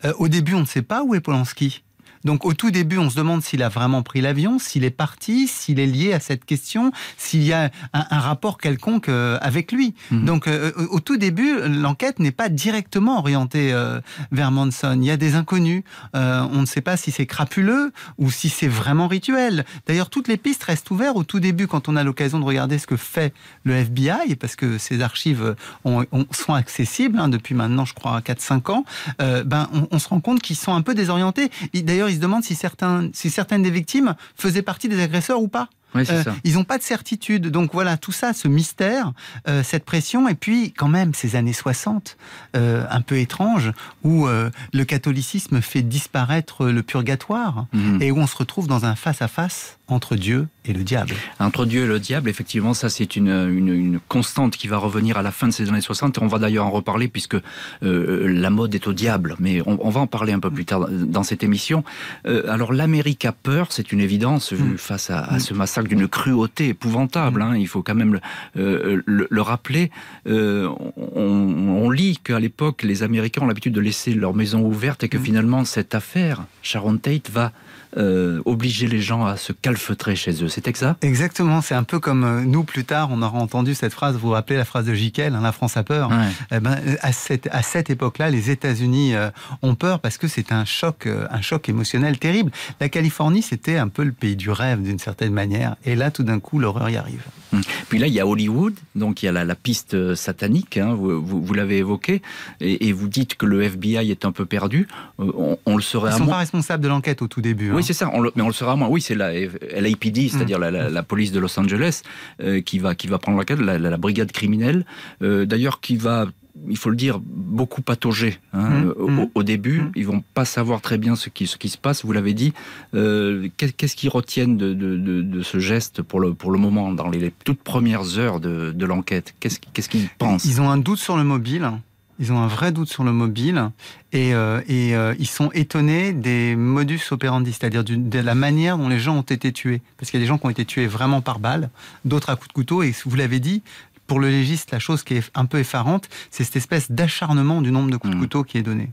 Euh, 0.06 0.14
au 0.18 0.28
début, 0.28 0.54
on 0.54 0.62
ne 0.62 0.66
sait 0.66 0.82
pas 0.82 1.04
où 1.04 1.16
est 1.16 1.20
Polanski. 1.20 1.84
Donc 2.28 2.44
au 2.44 2.54
tout 2.54 2.72
début, 2.72 2.98
on 2.98 3.10
se 3.10 3.16
demande 3.16 3.42
s'il 3.42 3.64
a 3.64 3.70
vraiment 3.70 4.04
pris 4.04 4.20
l'avion, 4.20 4.60
s'il 4.60 4.84
est 4.84 4.90
parti, 4.90 5.48
s'il 5.48 5.80
est 5.80 5.86
lié 5.86 6.12
à 6.12 6.20
cette 6.20 6.44
question, 6.44 6.92
s'il 7.16 7.42
y 7.42 7.54
a 7.54 7.72
un, 7.94 8.20
rapport 8.20 8.58
quelconque 8.58 9.08
euh, 9.08 9.38
avec 9.40 9.72
lui. 9.72 9.96
Mhm. 10.12 10.26
Donc 10.26 10.48
euh, 10.48 10.74
au 10.90 11.00
tout 11.00 11.16
début, 11.16 11.58
l'enquête 11.70 12.20
n'est 12.20 12.34
pas 12.34 12.50
directement 12.50 13.18
orientée 13.18 13.72
euh, 13.72 14.02
vers 14.34 14.52
Manson. 14.52 15.00
Il 15.02 15.06
y 15.06 15.12
a 15.12 15.16
des 15.16 15.36
inconnus. 15.36 15.84
on 16.14 16.60
ne 16.60 16.66
sait 16.66 16.82
pas 16.82 16.98
si 16.98 17.12
c'est 17.12 17.26
crapuleux 17.26 17.94
ou 18.18 18.30
si 18.30 18.50
c'est 18.50 18.68
vraiment 18.68 19.08
rituel. 19.08 19.64
D'ailleurs, 19.88 20.10
toutes 20.10 20.28
les 20.28 20.36
pistes 20.36 20.66
restent 20.66 20.92
ouvertes 20.92 21.16
au 21.16 21.24
tout 21.24 21.40
début 21.40 21.68
quand 21.68 21.88
on 21.88 21.96
a 21.96 22.04
l'occasion 22.04 22.40
de 22.40 22.46
regarder 22.46 22.78
ce 22.78 22.88
que 22.88 22.98
fait 22.98 23.34
le 23.64 23.74
FBI, 23.74 24.36
parce 24.36 24.58
que 24.58 24.78
ces 24.78 25.02
archives 25.02 25.56
sont 25.86 26.54
accessibles 26.54 27.20
hein, 27.20 27.30
depuis 27.30 27.56
maintenant, 27.56 27.86
je 27.86 27.94
crois, 27.94 28.20
4-5 28.20 28.72
ans. 28.72 28.86
ben, 29.18 29.70
on, 29.72 29.88
on, 29.92 30.00
se 30.00 30.10
rend 30.10 30.20
compte 30.20 30.42
qu'ils 30.42 30.58
sont 30.58 30.74
un 30.74 30.82
peu 30.82 30.94
désorientés. 30.94 31.50
D'ailleurs, 31.74 32.10
il 32.18 32.20
se 32.20 32.24
demande 32.24 32.44
si, 32.44 32.56
certains, 32.56 33.10
si 33.14 33.30
certaines 33.30 33.62
des 33.62 33.70
victimes 33.70 34.16
faisaient 34.36 34.64
partie 34.64 34.90
des 34.90 35.00
agresseurs 35.00 35.40
ou 35.40 35.48
pas. 35.48 35.70
Euh, 35.96 36.24
ils 36.44 36.56
n'ont 36.56 36.64
pas 36.64 36.78
de 36.78 36.84
certitude. 36.84 37.48
Donc 37.48 37.72
voilà, 37.74 37.98
tout 37.98 38.12
ça, 38.12 38.34
ce 38.34 38.48
mystère, 38.48 39.14
euh, 39.48 39.64
cette 39.64 39.86
pression, 39.86 40.28
et 40.28 40.36
puis 40.36 40.72
quand 40.72 40.88
même 40.88 41.14
ces 41.14 41.36
années 41.36 41.54
60, 41.54 42.18
euh, 42.56 42.86
un 42.90 43.02
peu 43.02 43.18
étranges, 43.18 43.72
où 44.04 44.28
le 44.28 44.84
catholicisme 44.84 45.62
fait 45.62 45.82
disparaître 45.82 46.68
le 46.68 46.84
purgatoire, 46.84 47.66
mhm. 47.74 48.02
et 48.02 48.12
où 48.12 48.18
on 48.18 48.28
se 48.28 48.36
retrouve 48.36 48.68
dans 48.68 48.86
un 48.86 48.96
face-à-face 48.96 49.78
entre 49.88 50.16
Dieu 50.16 50.48
et 50.66 50.74
le 50.74 50.84
diable. 50.84 51.14
Entre 51.40 51.66
Dieu 51.66 51.84
et 51.84 51.88
le 51.88 52.00
diable, 52.00 52.30
effectivement, 52.30 52.74
ça 52.74 52.90
c'est 52.90 53.16
une, 53.16 53.30
une, 53.30 54.00
constante 54.08 54.58
qui 54.58 54.68
va 54.68 54.78
revenir 54.78 55.18
à 55.18 55.22
la 55.22 55.32
fin 55.32 55.48
de 55.48 55.54
ces 55.54 55.70
années 55.70 55.82
60, 55.82 56.18
et 56.18 56.22
on 56.22 56.28
va 56.28 56.40
d'ailleurs 56.40 56.66
en 56.66 56.72
reparler 56.72 57.08
puisque 57.08 57.38
la 57.82 58.50
mode 58.50 58.76
est 58.76 58.88
au 58.88 58.94
diable, 58.94 59.36
mais 59.40 59.62
on, 59.66 59.90
va 59.90 60.02
en 60.02 60.08
parler 60.08 60.34
un 60.34 60.40
peu 60.40 60.52
plus 60.52 60.66
tard 60.66 60.88
dans 60.90 61.24
cette 61.24 61.44
émission. 61.44 61.84
alors 62.26 62.74
l'Amérique 62.74 63.26
a 63.26 63.32
peur, 63.32 63.68
c'est 63.72 63.92
une 63.92 64.02
évidence, 64.02 64.52
mm. 64.52 64.78
face 64.78 65.10
à, 65.10 65.24
à 65.24 65.40
ce 65.40 65.54
massacre 65.54 65.77
d'une 65.86 66.08
cruauté 66.08 66.70
épouvantable. 66.70 67.42
Hein, 67.42 67.56
il 67.58 67.68
faut 67.68 67.84
quand 67.84 67.96
même 67.96 68.14
le, 68.14 68.22
euh, 68.58 69.02
le, 69.06 69.42
rappeler. 69.42 69.92
Euh, 70.28 70.70
on, 71.16 71.90
lit 71.90 72.20
qu'à 72.24 72.40
l'époque, 72.40 72.84
les 72.84 73.04
Américains 73.04 73.42
ont 73.42 73.48
l'habitude 73.48 73.74
de 73.74 73.82
laisser 73.82 74.14
leur 74.14 74.34
maison 74.34 74.62
ouverte 74.62 75.04
et 75.04 75.10
que 75.10 75.18
mm. 75.18 75.24
finalement, 75.24 75.66
cette 75.66 75.96
affaire, 75.96 76.46
Sharon 76.62 76.98
Tate, 76.98 77.30
va 77.30 77.52
euh, 77.96 78.42
obliger 78.46 78.88
les 78.88 79.02
gens 79.02 79.26
à 79.26 79.38
se 79.38 79.54
calfeutrer 79.54 80.16
chez 80.16 80.44
eux. 80.44 80.50
C'est 80.50 80.68
exact? 80.68 81.04
Exactement. 81.04 81.62
C'est 81.62 81.76
un 81.76 81.84
peu 81.84 82.00
comme 82.00 82.44
nous, 82.44 82.64
plus 82.64 82.84
tard, 82.84 83.10
on 83.12 83.22
aura 83.22 83.40
entendu 83.40 83.74
cette 83.74 83.94
phrase, 83.94 84.16
vous 84.16 84.28
vous 84.28 84.32
rappelez 84.32 84.58
la 84.58 84.66
phrase 84.66 84.86
de 84.86 84.94
Jiquel, 84.94 85.34
hein, 85.34 85.42
la 85.42 85.52
France 85.52 85.78
a 85.78 85.84
peur? 85.84 86.12
Eh 86.52 86.60
ben, 86.60 86.78
à 87.02 87.12
cette, 87.12 87.48
à 87.52 87.62
cette 87.62 87.90
époque-là, 87.90 88.30
les 88.30 88.52
États-Unis 88.52 89.14
ont 89.62 89.76
peur 89.76 90.00
parce 90.00 90.18
que 90.18 90.28
c'est 90.28 90.52
un 90.52 90.66
choc, 90.66 91.08
un 91.08 91.42
choc 91.42 91.70
émotionnel 91.70 92.20
terrible. 92.20 92.52
La 92.80 92.90
Californie, 92.90 93.42
c'était 93.42 93.78
un 93.78 93.88
peu 93.88 94.04
le 94.04 94.12
pays 94.12 94.36
du 94.36 94.52
rêve 94.52 94.82
d'une 94.82 95.00
certaine 95.00 95.34
manière. 95.34 95.67
Et 95.86 95.96
là, 95.96 96.12
tout 96.12 96.24
d'un 96.24 96.40
coup, 96.40 96.60
l'horreur 96.60 96.90
y 96.90 96.98
arrive. 96.98 97.24
Hum. 97.54 97.62
Puis 97.90 98.00
là, 98.00 98.08
il 98.08 98.14
y 98.14 98.20
a 98.20 98.28
Hollywood, 98.28 98.74
donc 98.96 99.24
il 99.24 99.28
y 99.28 99.30
a 99.30 99.32
la, 99.32 99.56
piste 99.56 99.94
euh, 99.94 100.16
satanique, 100.16 100.78
hein, 100.78 100.94
vous, 100.94 101.22
vous, 101.22 101.54
l'avez 101.54 101.78
évoqué, 101.78 102.22
et, 102.60 102.92
vous 102.92 103.08
dites 103.08 103.36
que 103.36 103.46
le 103.46 103.64
FBI 103.64 104.12
est 104.12 104.26
un 104.26 104.32
peu 104.32 104.46
perdu. 104.46 104.88
Euh, 105.20 105.56
on, 105.66 105.76
le 105.76 105.82
serait 105.82 106.12
Ils 106.12 106.16
à 106.16 106.18
moins. 106.18 106.18
Ils 106.18 106.28
sont 106.28 106.32
pas 106.32 106.38
responsables 106.40 106.84
de 106.84 106.90
l'enquête 106.90 107.22
au 107.22 107.28
tout 107.28 107.42
début. 107.42 107.72
Oui, 107.72 107.80
hein. 107.80 107.82
c'est 107.86 107.94
ça, 107.94 108.12
mais 108.36 108.42
on 108.42 108.48
le 108.48 108.54
serait 108.54 108.72
à 108.72 108.76
moins. 108.76 108.90
Oui, 108.90 109.02
c'est 109.02 109.16
la 109.16 109.32
LAPD, 109.32 110.30
c'est-à-dire 110.30 110.58
hum. 110.58 110.70
la, 110.70 111.04
police 111.04 111.32
de 111.32 111.40
Los 111.40 111.58
Angeles, 111.60 112.02
euh, 112.42 112.62
qui, 112.62 112.80
va, 112.80 112.96
qui 112.96 113.08
va 113.08 113.18
prendre 113.18 113.38
l'enquête, 113.38 113.60
la, 113.60 113.78
la, 113.78 113.98
brigade 113.98 114.32
criminelle, 114.32 114.86
d'ailleurs 115.22 115.80
qui 115.80 115.96
va 115.96 116.28
il 116.68 116.78
faut 116.78 116.90
le 116.90 116.96
dire, 116.96 117.20
beaucoup 117.24 117.82
pataugé 117.82 118.40
hein, 118.54 118.70
mmh, 118.70 119.12
mmh. 119.12 119.28
au, 119.34 119.44
début. 119.44 119.82
Mmh. 119.82 119.92
Ils 119.96 120.06
vont 120.06 120.24
pas 120.34 120.46
savoir 120.46 120.82
très 120.82 120.98
bien 120.98 121.16
ce 121.16 121.30
qui, 121.30 121.48
ce 121.48 121.58
qui 121.58 121.70
se 121.70 121.78
passe. 121.78 122.06
Vous 122.06 122.12
l'avez 122.12 122.34
dit. 122.34 122.54
Euh, 122.94 123.48
qu'est-ce 123.58 123.96
qu'ils 123.96 124.10
retiennent 124.10 124.58
de, 124.58 125.42
ce 125.44 125.60
geste 125.60 126.02
pour 126.02 126.20
le, 126.20 126.34
pour 126.34 126.52
le 126.52 126.60
moment, 126.60 126.92
dans 126.92 127.10
les, 127.10 127.32
toutes 127.44 127.62
premières 127.62 128.18
heures 128.18 128.40
de, 128.40 128.86
l'enquête? 128.86 129.36
Qu'est-ce 129.40 129.90
qu'ils 129.90 130.10
pensent? 130.18 130.46
Ils 130.46 130.62
ont 130.62 130.70
un 130.70 130.78
doute 130.78 131.00
sur 131.00 131.18
le 131.18 131.24
mobile. 131.24 131.72
Ils 132.20 132.34
ont 132.34 132.40
un 132.40 132.48
vrai 132.48 132.72
doute 132.72 132.90
sur 132.90 133.04
le 133.04 133.12
mobile 133.12 133.70
et, 134.12 134.34
euh, 134.34 134.60
et 134.68 134.96
euh, 134.96 135.14
ils 135.20 135.28
sont 135.28 135.52
étonnés 135.52 136.14
des 136.14 136.56
modus 136.56 137.00
operandi, 137.12 137.54
c'est-à-dire 137.54 137.84
de 137.84 138.20
la 138.20 138.34
manière 138.34 138.80
dont 138.80 138.90
les 138.90 138.98
gens 138.98 139.18
ont 139.18 139.22
été 139.22 139.52
tués. 139.52 139.82
Parce 139.98 140.10
qu'il 140.10 140.20
y 140.20 140.24
a 140.24 140.26
des 140.26 140.28
gens 140.28 140.40
qui 140.40 140.48
ont 140.48 140.50
été 140.50 140.66
tués 140.66 140.88
vraiment 140.88 141.22
par 141.22 141.38
balle, 141.38 141.70
d'autres 142.06 142.32
à 142.32 142.36
coups 142.36 142.48
de 142.48 142.54
couteau. 142.54 142.82
Et 142.82 142.96
vous 143.06 143.16
l'avez 143.16 143.40
dit, 143.40 143.62
pour 144.08 144.20
le 144.20 144.30
légiste, 144.30 144.72
la 144.72 144.80
chose 144.80 145.04
qui 145.04 145.16
est 145.16 145.32
un 145.36 145.46
peu 145.46 145.60
effarante, 145.60 146.10
c'est 146.32 146.44
cette 146.44 146.56
espèce 146.56 146.92
d'acharnement 146.92 147.62
du 147.62 147.72
nombre 147.72 147.92
de 147.92 147.98
coups 147.98 148.14
de 148.14 148.18
mmh. 148.18 148.22
couteau 148.22 148.44
qui 148.44 148.58
est 148.58 148.64
donné. 148.64 148.90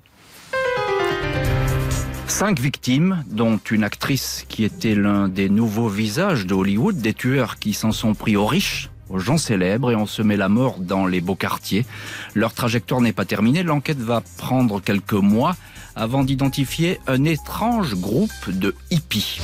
Cinq 2.27 2.59
victimes, 2.59 3.23
dont 3.31 3.59
une 3.71 3.85
actrice 3.85 4.45
qui 4.49 4.65
était 4.65 4.95
l'un 4.95 5.29
des 5.29 5.49
nouveaux 5.49 5.89
visages 5.89 6.47
de 6.47 6.55
Hollywood, 6.55 6.97
des 6.97 7.15
tueurs 7.15 7.59
qui 7.59 7.75
s'en 7.75 7.93
sont 7.93 8.15
pris 8.15 8.37
aux 8.37 8.47
riches, 8.47 8.91
aux 9.09 9.19
gens 9.19 9.39
célèbres 9.39 9.93
et 9.93 9.97
on 9.97 10.07
se 10.07 10.23
met 10.23 10.37
la 10.37 10.49
mort 10.49 10.81
dans 10.81 11.07
les 11.07 11.21
beaux 11.21 11.37
quartiers. 11.37 11.85
Leur 12.35 12.53
trajectoire 12.53 13.01
n'est 13.01 13.13
pas 13.13 13.25
terminée, 13.25 13.63
l'enquête 13.63 14.01
va 14.01 14.23
prendre 14.39 14.81
quelques 14.81 15.13
mois 15.13 15.55
avant 15.95 16.25
d'identifier 16.25 16.99
un 17.07 17.25
étrange 17.25 17.95
groupe 17.95 18.49
de 18.49 18.75
hippies. 18.91 19.41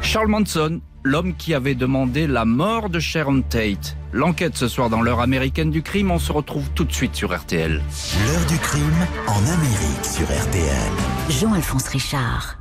Charles 0.00 0.28
Manson, 0.28 0.80
l'homme 1.04 1.34
qui 1.36 1.54
avait 1.54 1.74
demandé 1.74 2.26
la 2.26 2.44
mort 2.44 2.88
de 2.88 2.98
Sharon 2.98 3.42
Tate. 3.42 3.96
L'enquête 4.12 4.56
ce 4.56 4.66
soir 4.68 4.88
dans 4.90 5.02
l'heure 5.02 5.20
américaine 5.20 5.70
du 5.70 5.82
crime, 5.82 6.10
on 6.10 6.18
se 6.18 6.32
retrouve 6.32 6.70
tout 6.70 6.84
de 6.84 6.92
suite 6.92 7.14
sur 7.14 7.36
RTL. 7.36 7.72
L'heure 7.72 8.46
du 8.46 8.58
crime 8.58 9.06
en 9.26 9.42
Amérique 9.52 10.04
sur 10.04 10.24
RTL. 10.24 10.92
Jean-Alphonse 11.28 11.88
Richard. 11.88 12.58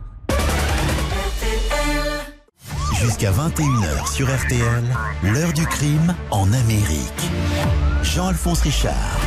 Jusqu'à 3.01 3.31
21h 3.31 4.13
sur 4.13 4.27
RTL, 4.27 4.83
l'heure 5.23 5.53
du 5.53 5.65
crime 5.65 6.15
en 6.31 6.51
Amérique. 6.53 7.31
Jean-Alphonse 8.03 8.61
Richard. 8.61 9.19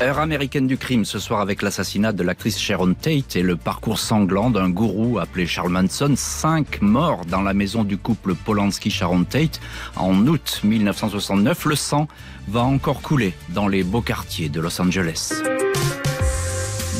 Heure 0.00 0.18
américaine 0.18 0.66
du 0.66 0.76
crime 0.76 1.04
ce 1.04 1.20
soir 1.20 1.40
avec 1.40 1.62
l'assassinat 1.62 2.12
de 2.12 2.24
l'actrice 2.24 2.58
Sharon 2.58 2.94
Tate 2.94 3.36
et 3.36 3.42
le 3.42 3.54
parcours 3.54 4.00
sanglant 4.00 4.50
d'un 4.50 4.68
gourou 4.68 5.20
appelé 5.20 5.46
Charles 5.46 5.70
Manson. 5.70 6.14
Cinq 6.16 6.82
morts 6.82 7.24
dans 7.26 7.42
la 7.42 7.54
maison 7.54 7.84
du 7.84 7.96
couple 7.96 8.34
Polanski-Sharon 8.34 9.22
Tate 9.22 9.60
en 9.94 10.26
août 10.26 10.60
1969. 10.64 11.66
Le 11.66 11.76
sang 11.76 12.08
va 12.48 12.62
encore 12.62 13.02
couler 13.02 13.34
dans 13.50 13.68
les 13.68 13.84
beaux 13.84 14.02
quartiers 14.02 14.48
de 14.48 14.60
Los 14.60 14.80
Angeles. 14.80 15.32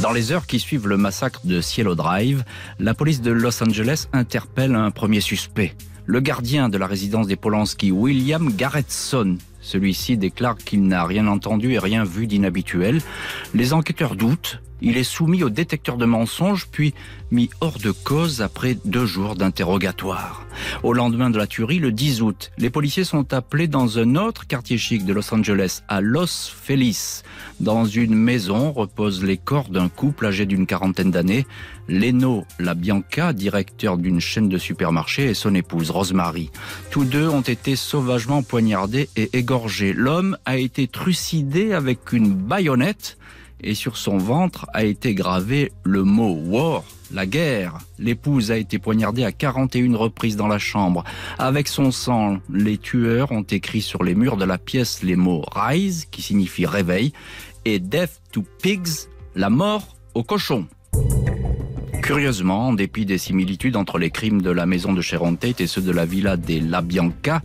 Dans 0.01 0.13
les 0.13 0.31
heures 0.31 0.47
qui 0.47 0.61
suivent 0.61 0.87
le 0.87 0.97
massacre 0.97 1.41
de 1.45 1.61
Cielo 1.61 1.97
Drive, 1.97 2.45
la 2.79 2.95
police 2.95 3.23
de 3.23 3.33
Los 3.33 3.61
Angeles 3.61 4.07
interpelle 4.13 4.77
un 4.77 4.93
premier 4.93 5.21
suspect. 5.21 5.75
Le 6.07 6.21
gardien 6.21 6.69
de 6.69 6.79
la 6.79 6.87
résidence 6.87 7.27
des 7.27 7.37
Polanski, 7.37 7.91
William 7.91 8.53
Garrettson, 8.55 9.39
celui-ci 9.65 10.17
déclare 10.17 10.59
qu'il 10.59 10.87
n'a 10.87 11.05
rien 11.05 11.27
entendu 11.27 11.73
et 11.73 11.79
rien 11.79 12.05
vu 12.05 12.27
d'inhabituel. 12.27 13.01
Les 13.55 13.73
enquêteurs 13.73 14.15
doutent. 14.15 14.61
Il 14.83 14.99
est 14.99 15.05
soumis 15.05 15.43
au 15.43 15.49
détecteur 15.49 15.97
de 15.97 16.05
mensonges, 16.05 16.67
puis 16.71 16.93
mis 17.31 17.49
hors 17.63 17.79
de 17.79 17.91
cause 17.91 18.43
après 18.43 18.77
deux 18.85 19.07
jours 19.07 19.35
d'interrogatoire. 19.35 20.47
Au 20.83 20.93
lendemain 20.93 21.31
de 21.31 21.39
la 21.39 21.47
tuerie, 21.47 21.79
le 21.79 21.91
10 21.91 22.21
août, 22.21 22.51
les 22.59 22.69
policiers 22.69 23.05
sont 23.05 23.33
appelés 23.33 23.67
dans 23.67 23.99
un 23.99 24.17
autre 24.17 24.47
quartier 24.47 24.77
chic 24.77 25.07
de 25.07 25.15
Los 25.15 25.33
Angeles, 25.33 25.81
à 25.89 26.03
Los 26.03 26.51
Feliz. 26.55 27.23
Dans 27.61 27.87
une 27.87 28.15
maison 28.15 28.73
reposent 28.73 29.25
les 29.25 29.39
corps 29.39 29.71
d'un 29.71 29.89
couple 29.89 30.27
âgé 30.27 30.45
d'une 30.45 30.67
quarantaine 30.67 31.11
d'années. 31.11 31.47
Leno 31.89 32.45
Labianca, 32.59 33.33
directeur 33.33 33.97
d'une 33.97 34.21
chaîne 34.21 34.49
de 34.49 34.59
supermarchés, 34.59 35.31
et 35.31 35.35
son 35.35 35.55
épouse 35.55 35.91
Rosemary. 35.91 36.51
Tous 36.91 37.05
deux 37.05 37.29
ont 37.29 37.41
été 37.41 37.77
sauvagement 37.77 38.43
poignardés 38.43 39.09
et 39.17 39.31
égorgés. 39.37 39.93
L'homme 39.93 40.37
a 40.45 40.57
été 40.57 40.89
trucidé 40.89 41.73
avec 41.73 42.13
une 42.13 42.33
baïonnette 42.33 43.19
et 43.65 43.75
sur 43.75 43.97
son 43.97 44.19
ventre 44.19 44.67
a 44.75 44.85
été 44.85 45.15
gravé 45.15 45.73
le 45.85 46.05
mot 46.05 46.35
war, 46.35 46.85
la 47.11 47.25
guerre. 47.25 47.79
L'épouse 47.99 48.51
a 48.51 48.59
été 48.59 48.79
poignardée 48.79 49.25
à 49.25 49.33
41 49.33 49.97
reprises 49.97 50.37
dans 50.37 50.49
la 50.49 50.59
chambre. 50.59 51.03
Avec 51.39 51.69
son 51.69 51.91
sang, 51.91 52.39
les 52.53 52.77
tueurs 52.77 53.33
ont 53.33 53.43
écrit 53.43 53.81
sur 53.81 54.05
les 54.05 54.15
murs 54.15 54.37
de 54.37 54.45
la 54.45 54.59
pièce 54.59 55.03
les 55.03 55.17
mots 55.17 55.45
rise, 55.55 56.07
qui 56.11 56.21
signifie 56.21 56.67
réveil, 56.67 57.13
et 57.65 57.79
death 57.79 58.21
to 58.33 58.45
pigs, 58.63 59.09
la 59.35 59.49
mort 59.49 59.97
aux 60.15 60.25
cochons. 60.25 60.67
Curieusement, 62.03 62.69
en 62.69 62.73
dépit 62.75 63.07
des 63.07 63.17
similitudes 63.19 63.77
entre 63.77 63.99
les 63.99 64.11
crimes 64.11 64.43
de 64.43 64.51
la 64.51 64.67
maison 64.67 64.93
de 64.93 65.01
Sharon 65.01 65.37
Tate 65.37 65.61
et 65.61 65.67
ceux 65.67 65.81
de 65.81 65.91
la 65.91 66.05
villa 66.05 66.37
des 66.37 66.61
La 66.61 66.83
Bianca, 66.83 67.41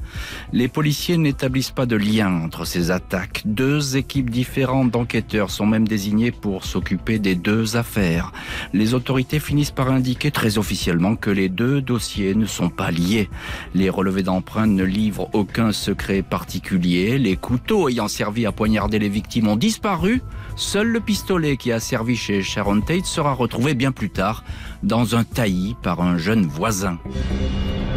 les 0.52 0.68
policiers 0.68 1.18
n'établissent 1.18 1.72
pas 1.72 1.86
de 1.86 1.96
lien 1.96 2.30
entre 2.44 2.66
ces 2.66 2.92
attaques. 2.92 3.44
Deux 3.46 3.96
équipes 3.96 4.30
différentes 4.30 4.92
d'enquêteurs 4.92 5.50
sont 5.50 5.66
même 5.66 5.88
désignées 5.88 6.32
pour 6.32 6.66
s'occuper 6.66 7.20
des 7.20 7.36
deux 7.36 7.78
affaires. 7.78 8.34
Les 8.74 8.94
autorités 8.94 9.40
finissent 9.40 9.72
par 9.72 9.90
indiquer 9.90 10.30
très 10.32 10.58
officiellement 10.58 11.16
que 11.16 11.30
les 11.30 11.48
deux 11.48 11.82
dossiers 11.82 12.36
ne 12.36 12.46
sont 12.46 12.70
pas 12.70 12.92
liés. 12.92 13.30
Les 13.74 13.90
relevés 13.90 14.24
d'empreintes 14.24 14.72
ne 14.72 14.84
livrent 14.84 15.30
aucun 15.34 15.72
secret 15.72 16.22
particulier. 16.22 17.18
Les 17.18 17.38
couteaux 17.38 17.90
ayant 17.90 18.08
servi 18.10 18.46
à 18.46 18.52
poignarder 18.52 19.00
les 19.00 19.10
victimes 19.10 19.48
ont 19.48 19.56
disparu. 19.56 20.22
Seul 20.60 20.88
le 20.88 21.00
pistolet 21.00 21.56
qui 21.56 21.72
a 21.72 21.80
servi 21.80 22.18
chez 22.18 22.44
Sharon 22.44 22.82
Tate 22.82 23.06
sera 23.06 23.32
retrouvé 23.32 23.76
bien 23.76 23.94
plus 23.94 24.10
tard 24.10 24.44
dans 24.84 25.16
un 25.16 25.24
taillis 25.24 25.76
par 25.82 26.02
un 26.02 26.18
jeune 26.18 26.46
voisin. 26.46 27.00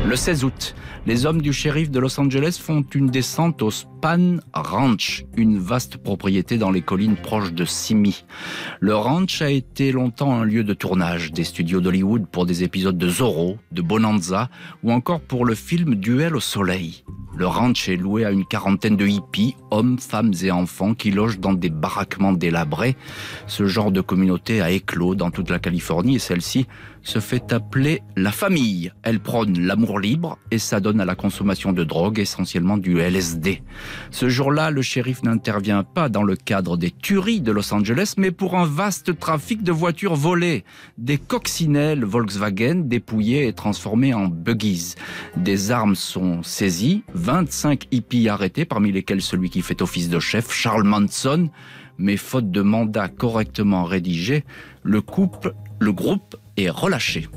Le 0.04 0.16
16 0.16 0.44
août, 0.44 0.74
les 1.06 1.26
hommes 1.26 1.42
du 1.42 1.52
shérif 1.52 1.90
de 1.90 2.00
Los 2.00 2.20
Angeles 2.20 2.58
font 2.60 2.84
une 2.94 3.08
descente 3.08 3.62
au 3.62 3.70
Span 3.70 4.38
Ranch, 4.52 5.24
une 5.36 5.58
vaste 5.58 5.96
propriété 5.96 6.58
dans 6.58 6.70
les 6.70 6.82
collines 6.82 7.16
proches 7.16 7.52
de 7.52 7.64
Simi. 7.64 8.24
Le 8.80 8.96
ranch 8.96 9.42
a 9.42 9.50
été 9.50 9.92
longtemps 9.92 10.34
un 10.34 10.44
lieu 10.44 10.64
de 10.64 10.74
tournage 10.74 11.32
des 11.32 11.44
studios 11.44 11.80
d'Hollywood 11.80 12.26
pour 12.26 12.46
des 12.46 12.64
épisodes 12.64 12.98
de 12.98 13.08
Zorro, 13.08 13.58
de 13.70 13.82
Bonanza 13.82 14.48
ou 14.82 14.92
encore 14.92 15.20
pour 15.20 15.44
le 15.44 15.54
film 15.54 15.94
Duel 15.94 16.34
au 16.34 16.40
soleil. 16.40 17.04
Le 17.34 17.46
ranch 17.46 17.88
est 17.88 17.96
loué 17.96 18.26
à 18.26 18.30
une 18.30 18.44
quarantaine 18.44 18.96
de 18.96 19.06
hippies, 19.06 19.56
hommes, 19.70 19.98
femmes 19.98 20.34
et 20.42 20.50
enfants 20.50 20.94
qui 20.94 21.10
logent 21.10 21.40
dans 21.40 21.54
des 21.54 21.70
baraquements 21.70 22.34
délabrés. 22.34 22.94
Ce 23.46 23.66
genre 23.66 23.90
de 23.90 24.02
communauté 24.02 24.60
a 24.60 24.70
éclos 24.70 25.14
dans 25.14 25.30
toute 25.30 25.48
la 25.48 25.58
Californie 25.58 26.16
et 26.16 26.20
celle-ci 26.20 26.66
se 27.02 27.18
fait 27.18 27.52
appeler 27.52 28.02
la 28.16 28.30
famille. 28.30 28.92
Elle 29.02 29.20
prône 29.20 29.58
l'amour 29.58 29.98
libre 29.98 30.38
et 30.50 30.58
s'adonne 30.58 31.00
à 31.00 31.04
la 31.04 31.14
consommation 31.14 31.72
de 31.72 31.84
drogue, 31.84 32.18
essentiellement 32.18 32.76
du 32.76 33.00
LSD. 33.00 33.62
Ce 34.10 34.28
jour-là, 34.28 34.70
le 34.70 34.82
shérif 34.82 35.22
n'intervient 35.22 35.82
pas 35.82 36.08
dans 36.08 36.22
le 36.22 36.36
cadre 36.36 36.76
des 36.76 36.90
tueries 36.90 37.40
de 37.40 37.52
Los 37.52 37.72
Angeles, 37.74 38.14
mais 38.16 38.30
pour 38.30 38.56
un 38.56 38.66
vaste 38.66 39.18
trafic 39.18 39.62
de 39.62 39.72
voitures 39.72 40.14
volées. 40.14 40.64
Des 40.98 41.18
coccinelles 41.18 42.04
Volkswagen 42.04 42.82
dépouillées 42.84 43.48
et 43.48 43.52
transformées 43.52 44.14
en 44.14 44.26
buggies. 44.26 44.94
Des 45.36 45.70
armes 45.70 45.96
sont 45.96 46.42
saisies, 46.42 47.02
25 47.14 47.88
hippies 47.90 48.28
arrêtés, 48.28 48.64
parmi 48.64 48.92
lesquels 48.92 49.22
celui 49.22 49.50
qui 49.50 49.62
fait 49.62 49.82
office 49.82 50.08
de 50.08 50.20
chef, 50.20 50.52
Charles 50.52 50.84
Manson. 50.84 51.50
Mais 51.98 52.16
faute 52.16 52.50
de 52.50 52.62
mandat 52.62 53.08
correctement 53.08 53.84
rédigé, 53.84 54.44
le 54.82 55.02
couple, 55.02 55.54
le 55.82 55.92
groupe 55.92 56.36
est 56.56 56.70
relâché. 56.70 57.28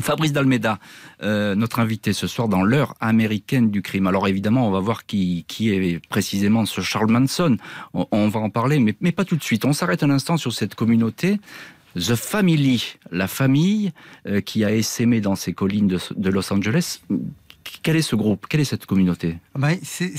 Fabrice 0.00 0.32
Dalmeda, 0.32 0.80
euh, 1.22 1.54
notre 1.54 1.78
invité 1.78 2.12
ce 2.12 2.26
soir 2.26 2.48
dans 2.48 2.64
l'heure 2.64 2.94
américaine 2.98 3.70
du 3.70 3.80
crime. 3.80 4.08
Alors 4.08 4.26
évidemment, 4.26 4.66
on 4.66 4.72
va 4.72 4.80
voir 4.80 5.06
qui, 5.06 5.44
est 5.60 6.04
précisément 6.08 6.66
ce 6.66 6.80
Charles 6.80 7.10
Manson. 7.10 7.56
On, 7.92 8.28
va 8.28 8.40
en 8.40 8.50
parler, 8.50 8.80
mais, 8.80 9.12
pas 9.12 9.24
tout 9.24 9.36
de 9.36 9.42
suite. 9.42 9.64
On 9.64 9.72
s'arrête 9.72 10.02
un 10.02 10.10
instant 10.10 10.36
sur 10.36 10.52
cette 10.52 10.74
communauté. 10.74 11.38
The 11.94 12.16
Family, 12.16 12.96
la 13.12 13.28
famille 13.28 13.92
euh, 14.26 14.40
qui 14.40 14.64
a 14.64 14.72
essaimé 14.72 15.20
dans 15.20 15.36
ces 15.36 15.52
collines 15.52 15.86
de 15.86 16.30
Los 16.30 16.52
Angeles 16.52 16.98
quel 17.82 17.96
est 17.96 18.02
ce 18.02 18.16
groupe? 18.16 18.46
Quelle 18.48 18.60
est 18.60 18.64
cette 18.64 18.86
communauté? 18.86 19.36
Bah, 19.54 19.68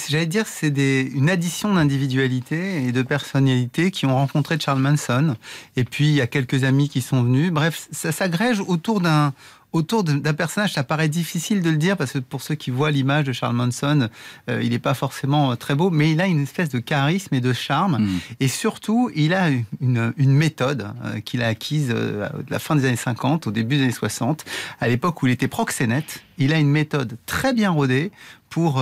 J'allais 0.10 0.26
dire 0.26 0.46
c'est 0.48 0.70
une 0.70 1.30
addition 1.30 1.74
d'individualités 1.74 2.84
et 2.84 2.92
de 2.92 3.02
personnalités 3.02 3.92
qui 3.92 4.06
ont 4.06 4.16
rencontré 4.16 4.60
Charles 4.60 4.80
Manson. 4.80 5.36
Et 5.76 5.84
puis, 5.84 6.06
il 6.08 6.14
y 6.14 6.22
a 6.22 6.28
quelques 6.28 6.64
amis 6.64 6.90
qui 6.90 7.02
sont 7.02 7.24
venus. 7.24 7.52
Bref, 7.52 7.88
ça 7.92 8.12
s'agrège 8.12 8.60
autour 8.62 9.02
d'un 9.02 9.34
autour 9.76 10.06
d'un 10.06 10.34
personnage, 10.34 10.72
ça 10.72 10.86
paraît 10.86 11.10
difficile 11.10 11.62
de 11.62 11.70
le 11.70 11.76
dire 11.76 11.98
parce 11.98 12.14
que 12.14 12.20
pour 12.20 12.42
ceux 12.42 12.56
qui 12.56 12.72
voient 12.72 12.92
l'image 12.92 13.26
de 13.26 13.34
Charles 13.34 13.58
Manson, 13.58 14.08
euh, 14.50 14.62
il 14.64 14.70
n'est 14.70 14.80
pas 14.80 14.94
forcément 14.94 15.52
euh, 15.52 15.56
très 15.56 15.76
beau, 15.76 15.90
mais 15.90 16.12
il 16.12 16.22
a 16.22 16.28
une 16.28 16.44
espèce 16.44 16.70
de 16.70 16.80
charisme 16.80 17.36
et 17.36 17.42
de 17.42 17.52
charme. 17.52 17.98
Mm. 18.00 18.20
Et 18.40 18.48
surtout, 18.48 19.12
il 19.16 19.34
a 19.34 19.50
une, 19.82 20.14
méthode 20.18 20.88
euh, 21.04 21.20
qu'il 21.20 21.44
a 21.44 21.48
acquise 21.48 21.92
à 21.92 22.32
la 22.50 22.60
fin 22.60 22.78
des 22.78 22.86
années 22.86 22.96
50, 22.96 23.48
au 23.48 23.52
début 23.52 23.76
des 23.76 23.84
années 23.84 23.92
60, 23.92 24.46
à 24.80 24.88
l'époque 24.88 25.22
où 25.22 25.28
il 25.28 25.34
était 25.34 25.50
proxénète. 25.50 26.24
Il 26.38 26.54
a 26.54 26.58
une 26.58 26.70
méthode 26.70 27.18
très 27.26 27.54
bien 27.54 27.72
rodée 27.72 28.12
pour 28.50 28.82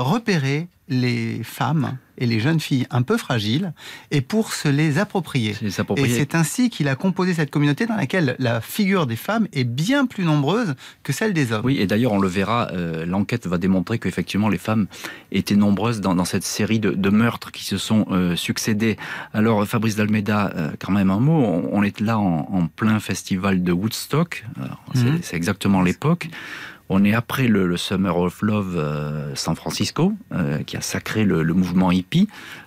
repérer 0.00 0.68
les 0.88 1.42
femmes 1.44 1.96
et 2.18 2.26
les 2.26 2.40
jeunes 2.40 2.60
filles 2.60 2.86
un 2.90 3.02
peu 3.02 3.16
fragiles 3.16 3.72
et 4.10 4.20
pour 4.20 4.52
se 4.52 4.68
les 4.68 4.98
approprier. 4.98 5.56
Et 5.62 6.08
c'est 6.08 6.34
ainsi 6.34 6.68
qu'il 6.68 6.88
a 6.88 6.96
composé 6.96 7.32
cette 7.32 7.50
communauté 7.50 7.86
dans 7.86 7.96
laquelle 7.96 8.34
la 8.38 8.60
figure 8.60 9.06
des 9.06 9.16
femmes 9.16 9.46
est 9.52 9.64
bien 9.64 10.04
plus 10.04 10.24
nombreuse 10.24 10.74
que 11.02 11.12
celle 11.12 11.32
des 11.32 11.52
hommes. 11.52 11.64
Oui, 11.64 11.78
et 11.78 11.86
d'ailleurs, 11.86 12.12
on 12.12 12.18
le 12.18 12.28
verra, 12.28 12.68
euh, 12.72 13.06
l'enquête 13.06 13.46
va 13.46 13.56
démontrer 13.56 13.98
qu'effectivement, 13.98 14.48
les 14.48 14.58
femmes 14.58 14.86
étaient 15.32 15.56
nombreuses 15.56 16.00
dans, 16.00 16.24
cette 16.24 16.44
série 16.44 16.80
de, 16.80 17.10
meurtres 17.10 17.52
qui 17.52 17.64
se 17.64 17.78
sont 17.78 18.06
euh, 18.10 18.36
succédés. 18.36 18.96
Alors, 19.32 19.66
Fabrice 19.66 19.96
Dalmeda, 19.96 20.52
euh, 20.56 20.70
quand 20.78 20.92
même 20.92 21.10
un 21.10 21.20
mot, 21.20 21.68
on, 21.72 21.82
est 21.82 22.00
là 22.00 22.18
en, 22.18 22.66
plein 22.66 23.00
festival 23.00 23.62
de 23.62 23.72
Woodstock, 23.72 24.44
mhm. 24.94 25.20
c'est 25.22 25.36
exactement 25.36 25.82
l'époque. 25.82 26.28
On 26.92 27.04
est 27.04 27.14
après 27.14 27.46
le, 27.46 27.76
Summer 27.76 28.16
of 28.16 28.42
Love 28.42 28.74
euh, 28.76 29.32
San 29.36 29.54
Francisco, 29.54 30.12
euh, 30.32 30.64
qui 30.64 30.76
a 30.76 30.80
sacré 30.80 31.24
le, 31.24 31.44
mouvement 31.54 31.92
hippie. 31.92 32.26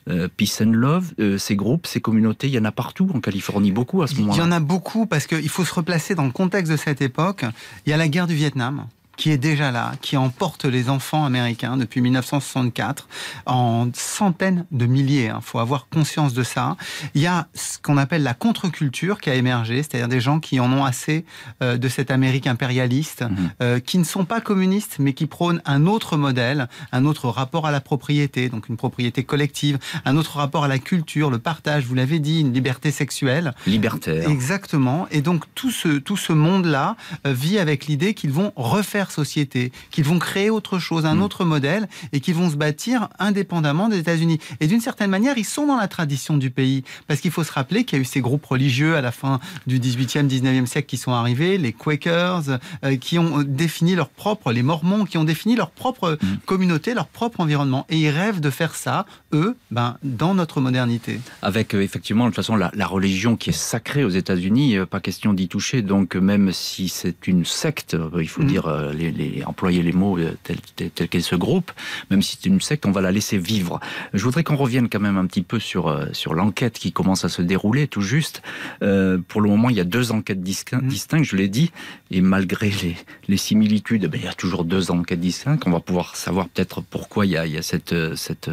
Euh, 0.10 0.30
Peace 0.36 0.62
and 0.62 0.72
Love, 0.72 1.14
ces 1.38 1.58
groupes, 1.58 1.86
ces 1.86 2.00
communautés, 2.00 2.48
il 2.48 2.54
y 2.54 2.58
en 2.58 2.64
a 2.64 2.72
partout 2.72 3.10
en 3.14 3.20
Californie, 3.20 3.74
beaucoup 3.74 4.02
à 4.02 4.08
ce 4.08 4.16
moment-là. 4.16 4.38
Il 4.38 4.40
y 4.40 4.48
en 4.48 4.52
a 4.54 4.62
beaucoup 4.62 5.08
parce 5.08 5.28
qu'il 5.28 5.50
faut 5.50 5.66
se 5.66 5.74
replacer 5.74 6.16
dans 6.16 6.24
le 6.24 6.32
contexte 6.32 6.72
de 6.72 6.78
cette 6.78 7.02
époque. 7.02 7.44
Il 7.86 7.90
y 7.90 7.94
a 7.94 7.98
la 7.98 8.08
guerre 8.08 8.28
du 8.28 8.36
Vietnam 8.36 8.88
qui 9.16 9.32
est 9.32 9.38
déjà 9.38 9.72
là, 9.72 9.94
qui 10.02 10.18
emporte 10.18 10.66
les 10.66 10.90
enfants 10.90 11.26
américains 11.26 11.78
depuis 11.78 12.02
1964 12.02 13.08
en 13.46 13.88
centaines 13.94 14.66
de 14.72 14.86
milliers. 14.86 15.26
Il 15.26 15.30
hein. 15.30 15.40
faut 15.42 15.60
avoir 15.60 15.88
conscience 15.88 16.34
de 16.34 16.44
ça. 16.44 16.78
Il 17.14 17.22
y 17.22 17.28
a 17.28 17.48
ce 17.54 17.78
qu'on 17.78 17.98
appelle 17.98 18.24
la 18.24 18.34
contre-culture 18.34 19.22
qui 19.22 19.30
a 19.30 19.36
émergé, 19.36 19.78
c'est-à-dire 19.78 20.08
des 20.08 20.20
gens 20.20 20.40
qui 20.40 20.60
en 20.60 20.72
ont 20.72 20.86
assez 20.86 21.26
euh, 21.62 21.78
de 21.78 21.88
cette 21.90 22.12
Amérique 22.12 22.48
impérialiste, 22.48 23.22
mhm. 23.22 23.52
euh, 23.62 23.80
qui 23.80 23.98
ne 23.98 24.04
sont 24.04 24.26
pas 24.26 24.42
communistes, 24.42 24.98
mais 25.00 25.14
qui 25.14 25.28
prônent 25.28 25.62
un 25.66 25.86
autre 25.86 26.18
modèle, 26.18 26.68
un 26.92 27.06
autre 27.06 27.30
rapport 27.30 27.68
à 27.68 27.72
la 27.72 27.82
propriété, 27.82 28.50
donc 28.50 28.68
une 28.70 28.78
propriété 28.78 29.24
collective, 29.24 29.78
un 30.06 30.18
autre 30.18 30.38
rapport 30.38 30.64
à 30.64 30.68
la 30.68 30.80
culture, 30.80 31.30
le 31.30 31.40
partage, 31.40 31.86
vous 31.86 31.96
l'avez 31.96 32.20
dit, 32.20 32.42
une 32.42 32.54
liberté 32.54 32.92
sexuelle. 32.92 33.54
Libertaire. 33.68 34.30
Exactement. 34.30 35.08
Et 35.12 35.22
donc 35.22 35.44
tout 35.56 35.72
ce, 35.72 36.00
tout 36.00 36.18
ce 36.18 36.34
monde-là 36.34 36.96
euh, 37.28 37.34
vit 37.34 37.60
avec 37.60 37.86
l'idée 37.86 38.14
qu'ils 38.14 38.32
vont 38.32 38.52
refaire 38.56 39.03
société, 39.12 39.72
qu'ils 39.92 40.06
vont 40.06 40.20
créer 40.20 40.50
autre 40.50 40.80
chose, 40.80 41.06
un 41.06 41.16
mm. 41.16 41.22
autre 41.22 41.46
modèle, 41.46 41.88
et 42.12 42.20
qu'ils 42.20 42.36
vont 42.36 42.50
se 42.50 42.56
bâtir 42.56 43.10
indépendamment 43.20 43.90
des 43.90 44.00
États-Unis. 44.00 44.40
Et 44.60 44.68
d'une 44.68 44.82
certaine 44.82 45.10
manière, 45.10 45.38
ils 45.38 45.46
sont 45.46 45.68
dans 45.68 45.78
la 45.78 45.88
tradition 45.88 46.38
du 46.38 46.50
pays, 46.50 46.84
parce 47.08 47.20
qu'il 47.20 47.32
faut 47.32 47.44
se 47.44 47.52
rappeler 47.52 47.84
qu'il 47.84 47.98
y 47.98 48.00
a 48.00 48.02
eu 48.02 48.06
ces 48.06 48.22
groupes 48.22 48.46
religieux 48.46 48.96
à 48.96 49.02
la 49.02 49.12
fin 49.12 49.40
du 49.68 49.80
18e, 49.80 50.28
19e 50.28 50.66
siècle 50.66 50.88
qui 50.88 50.98
sont 50.98 51.12
arrivés, 51.12 51.58
les 51.58 51.74
Quakers, 51.74 52.60
euh, 52.84 52.98
qui 52.98 53.20
ont 53.20 53.44
défini 53.44 53.96
leur 53.96 54.10
propre, 54.10 54.52
les 54.52 54.64
Mormons, 54.64 55.06
qui 55.06 55.18
ont 55.18 55.24
défini 55.24 55.56
leur 55.56 55.72
propre 55.72 56.18
mm. 56.22 56.38
communauté, 56.46 56.94
leur 56.94 57.08
propre 57.08 57.42
environnement. 57.42 57.86
Et 57.90 57.98
ils 57.98 58.10
rêvent 58.10 58.40
de 58.40 58.50
faire 58.50 58.76
ça, 58.76 59.06
eux, 59.34 59.56
ben, 59.72 59.98
dans 60.04 60.34
notre 60.34 60.62
modernité. 60.62 61.20
Avec 61.42 61.74
euh, 61.74 61.82
effectivement, 61.82 62.26
de 62.26 62.30
toute 62.30 62.38
façon, 62.38 62.56
la, 62.56 62.72
religion 62.88 63.38
qui 63.38 63.50
est 63.52 63.54
sacrée 63.54 64.04
aux 64.04 64.10
États-Unis, 64.10 64.78
euh, 64.78 64.86
pas 64.86 65.00
question 65.00 65.34
d'y 65.34 65.48
toucher. 65.48 65.82
Donc, 65.82 66.16
même 66.16 66.52
si 66.52 66.90
c'est 66.90 67.28
une 67.28 67.46
secte, 67.46 67.96
il 68.20 68.28
faut 68.28 68.44
mm. 68.44 68.48
dire 68.48 68.68
les, 68.94 69.44
employer 69.46 69.82
les 69.82 69.92
mots 69.92 70.18
euh, 70.18 70.36
tels, 70.44 70.92
tels, 70.92 71.10
qu'est 71.10 71.22
ce 71.22 71.36
groupe, 71.36 71.72
même 72.10 72.22
si 72.22 72.38
c'est 72.40 72.50
une 72.50 72.62
secte, 72.62 72.86
on 72.86 72.92
va 72.92 73.02
la 73.02 73.12
laisser 73.12 73.38
vivre. 73.38 73.80
Je 74.14 74.24
voudrais 74.24 74.44
qu'on 74.44 74.56
revienne 74.56 74.90
quand 74.90 75.00
même 75.00 75.18
un 75.18 75.26
petit 75.26 75.42
peu 75.42 75.60
sur, 75.60 75.88
euh, 75.88 76.06
sur 76.14 76.34
l'enquête 76.34 76.80
qui 76.80 76.92
commence 76.92 77.26
à 77.26 77.30
se 77.30 77.42
dérouler 77.42 77.88
tout 77.88 78.02
juste. 78.02 78.42
Euh, 78.82 79.18
pour 79.28 79.42
le 79.42 79.50
moment, 79.50 79.70
il 79.70 79.76
y 79.76 79.82
a 79.82 79.86
deux 79.86 80.12
enquêtes 80.12 80.40
mmh. 80.40 80.88
distinctes, 80.88 81.26
je 81.26 81.36
l'ai 81.36 81.50
dit, 81.50 81.72
et 82.12 82.22
malgré 82.22 82.70
les, 82.70 82.96
les 83.28 83.38
similitudes, 83.38 84.08
ben, 84.08 84.20
il 84.22 84.26
y 84.26 84.30
a 84.30 84.34
toujours 84.34 84.66
deux 84.66 84.92
enquêtes 84.92 85.20
distinctes. 85.20 85.64
On 85.66 85.72
va 85.72 85.80
pouvoir 85.80 86.16
savoir 86.16 86.50
peut-être 86.50 86.82
pourquoi 86.82 87.26
il 87.26 87.32
y 87.32 87.38
a, 87.38 87.46
il 87.46 87.54
y 87.54 87.58
a 87.58 87.62
cette, 87.62 87.96
cette, 88.16 88.50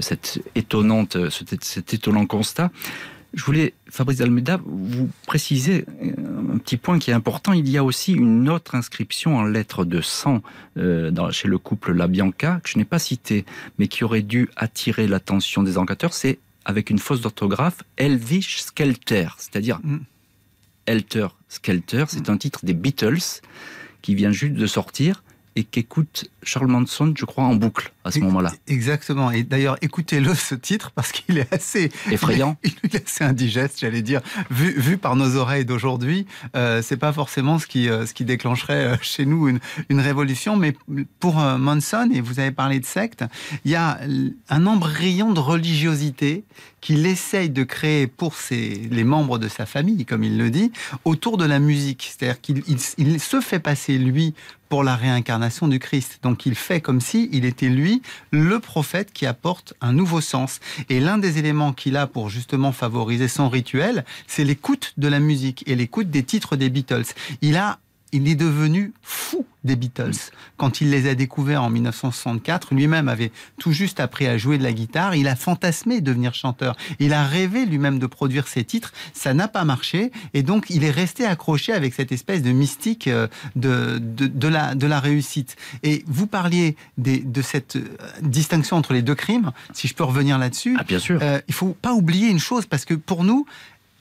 cette 0.00 0.42
étonnante, 0.54 1.30
cet, 1.30 1.62
cet 1.64 1.94
étonnant 1.94 2.26
constat. 2.26 2.70
Je 3.32 3.44
voulais, 3.44 3.74
Fabrice 3.88 4.20
Almeida, 4.20 4.60
vous 4.64 5.08
préciser 5.26 5.84
euh, 6.02 6.54
un 6.54 6.58
petit 6.58 6.76
point 6.76 6.98
qui 6.98 7.10
est 7.10 7.14
important. 7.14 7.52
Il 7.52 7.68
y 7.68 7.78
a 7.78 7.84
aussi 7.84 8.12
une 8.12 8.48
autre 8.48 8.74
inscription 8.74 9.36
en 9.36 9.44
lettres 9.44 9.84
de 9.84 10.00
sang 10.00 10.42
euh, 10.76 11.10
dans, 11.10 11.30
chez 11.30 11.46
le 11.46 11.58
couple 11.58 11.92
La 11.92 12.08
Bianca, 12.08 12.60
que 12.62 12.68
je 12.68 12.76
n'ai 12.76 12.84
pas 12.84 12.98
cité, 12.98 13.44
mais 13.78 13.86
qui 13.86 14.02
aurait 14.02 14.22
dû 14.22 14.48
attirer 14.56 15.06
l'attention 15.06 15.62
des 15.62 15.78
enquêteurs. 15.78 16.12
C'est, 16.12 16.38
avec 16.64 16.90
une 16.90 16.98
fausse 16.98 17.20
d'orthographe, 17.20 17.82
Elvish 17.96 18.62
Skelter, 18.62 19.28
c'est-à-dire 19.38 19.78
mm. 19.84 19.98
Helter 20.86 21.28
Skelter. 21.48 22.04
C'est 22.08 22.30
un 22.30 22.36
titre 22.36 22.60
des 22.64 22.74
Beatles 22.74 23.42
qui 24.02 24.14
vient 24.16 24.32
juste 24.32 24.54
de 24.54 24.66
sortir 24.66 25.22
et 25.56 25.64
qu'écoute 25.64 26.30
Charles 26.42 26.68
Manson, 26.68 27.12
je 27.16 27.24
crois, 27.24 27.44
en 27.44 27.54
boucle 27.54 27.92
à 28.04 28.10
ce 28.10 28.20
moment-là. 28.20 28.52
Exactement. 28.66 29.30
Et 29.30 29.42
d'ailleurs, 29.42 29.76
écoutez-le 29.82 30.34
ce 30.34 30.54
titre 30.54 30.90
parce 30.92 31.12
qu'il 31.12 31.38
est 31.38 31.52
assez 31.52 31.90
effrayant. 32.10 32.56
Il 32.64 32.96
est, 32.96 33.04
assez 33.06 33.24
indigeste, 33.24 33.78
j'allais 33.80 34.02
dire. 34.02 34.20
Vu, 34.50 34.78
vu 34.78 34.96
par 34.96 35.16
nos 35.16 35.36
oreilles 35.36 35.64
d'aujourd'hui, 35.64 36.26
euh, 36.56 36.82
c'est 36.82 36.96
pas 36.96 37.12
forcément 37.12 37.58
ce 37.58 37.66
qui 37.66 37.88
euh, 37.88 38.06
ce 38.06 38.14
qui 38.14 38.24
déclencherait 38.24 38.84
euh, 38.84 38.96
chez 39.02 39.26
nous 39.26 39.48
une, 39.48 39.60
une 39.88 40.00
révolution. 40.00 40.56
Mais 40.56 40.74
pour 41.18 41.40
euh, 41.40 41.58
Manson, 41.58 42.08
et 42.12 42.20
vous 42.20 42.40
avez 42.40 42.50
parlé 42.50 42.80
de 42.80 42.86
secte, 42.86 43.24
il 43.64 43.70
y 43.70 43.76
a 43.76 44.00
un 44.48 44.66
embryon 44.66 45.32
de 45.32 45.40
religiosité 45.40 46.44
qu'il 46.80 47.06
essaye 47.06 47.50
de 47.50 47.62
créer 47.62 48.06
pour 48.06 48.34
ses, 48.34 48.88
les 48.90 49.04
membres 49.04 49.38
de 49.38 49.48
sa 49.48 49.66
famille, 49.66 50.04
comme 50.06 50.24
il 50.24 50.38
le 50.38 50.50
dit, 50.50 50.72
autour 51.04 51.36
de 51.36 51.44
la 51.44 51.58
musique. 51.58 52.10
C'est-à-dire 52.12 52.40
qu'il 52.40 52.62
il, 52.68 52.78
il 52.98 53.20
se 53.20 53.40
fait 53.40 53.58
passer 53.58 53.98
lui 53.98 54.34
pour 54.70 54.84
la 54.84 54.96
réincarnation 54.96 55.68
du 55.68 55.78
Christ. 55.78 56.20
Donc 56.22 56.46
il 56.46 56.54
fait 56.54 56.80
comme 56.80 57.00
si 57.00 57.28
il 57.32 57.44
était 57.44 57.68
lui 57.68 58.02
le 58.30 58.60
prophète 58.60 59.12
qui 59.12 59.26
apporte 59.26 59.74
un 59.80 59.92
nouveau 59.92 60.20
sens. 60.20 60.60
Et 60.88 61.00
l'un 61.00 61.18
des 61.18 61.38
éléments 61.38 61.72
qu'il 61.72 61.96
a 61.96 62.06
pour 62.06 62.30
justement 62.30 62.72
favoriser 62.72 63.28
son 63.28 63.48
rituel, 63.48 64.04
c'est 64.26 64.44
l'écoute 64.44 64.94
de 64.96 65.08
la 65.08 65.18
musique 65.18 65.64
et 65.66 65.74
l'écoute 65.74 66.08
des 66.08 66.22
titres 66.22 66.56
des 66.56 66.70
Beatles. 66.70 67.04
Il 67.42 67.56
a 67.56 67.80
il 68.12 68.28
est 68.28 68.34
devenu 68.34 68.92
fou 69.02 69.46
des 69.64 69.76
Beatles. 69.76 70.30
Quand 70.56 70.80
il 70.80 70.90
les 70.90 71.08
a 71.08 71.14
découverts 71.14 71.62
en 71.62 71.70
1964, 71.70 72.74
lui-même 72.74 73.08
avait 73.08 73.30
tout 73.58 73.72
juste 73.72 74.00
appris 74.00 74.26
à 74.26 74.38
jouer 74.38 74.58
de 74.58 74.62
la 74.62 74.72
guitare, 74.72 75.14
il 75.14 75.28
a 75.28 75.36
fantasmé 75.36 76.00
devenir 76.00 76.34
chanteur. 76.34 76.76
Il 76.98 77.12
a 77.12 77.26
rêvé 77.26 77.66
lui-même 77.66 77.98
de 77.98 78.06
produire 78.06 78.48
ses 78.48 78.64
titres, 78.64 78.92
ça 79.12 79.34
n'a 79.34 79.48
pas 79.48 79.64
marché, 79.64 80.12
et 80.32 80.42
donc 80.42 80.66
il 80.70 80.84
est 80.84 80.90
resté 80.90 81.26
accroché 81.26 81.72
avec 81.72 81.94
cette 81.94 82.12
espèce 82.12 82.42
de 82.42 82.52
mystique 82.52 83.06
euh, 83.06 83.28
de, 83.54 83.98
de, 83.98 84.48
la, 84.48 84.74
de 84.74 84.86
la 84.86 85.00
réussite. 85.00 85.56
Et 85.82 86.04
vous 86.06 86.26
parliez 86.26 86.76
de 86.96 87.42
cette 87.42 87.76
euh, 87.76 87.96
distinction 88.22 88.76
entre 88.76 88.94
les 88.94 89.02
deux 89.02 89.14
crimes, 89.14 89.52
si 89.74 89.88
je 89.88 89.94
peux 89.94 90.04
revenir 90.04 90.38
là-dessus. 90.38 90.76
Ah, 90.78 90.84
bien 90.84 90.98
sûr. 90.98 91.18
Euh, 91.22 91.40
il 91.48 91.54
faut 91.54 91.76
pas 91.80 91.92
oublier 91.92 92.28
une 92.28 92.38
chose, 92.38 92.66
parce 92.66 92.84
que 92.84 92.94
pour 92.94 93.24
nous, 93.24 93.46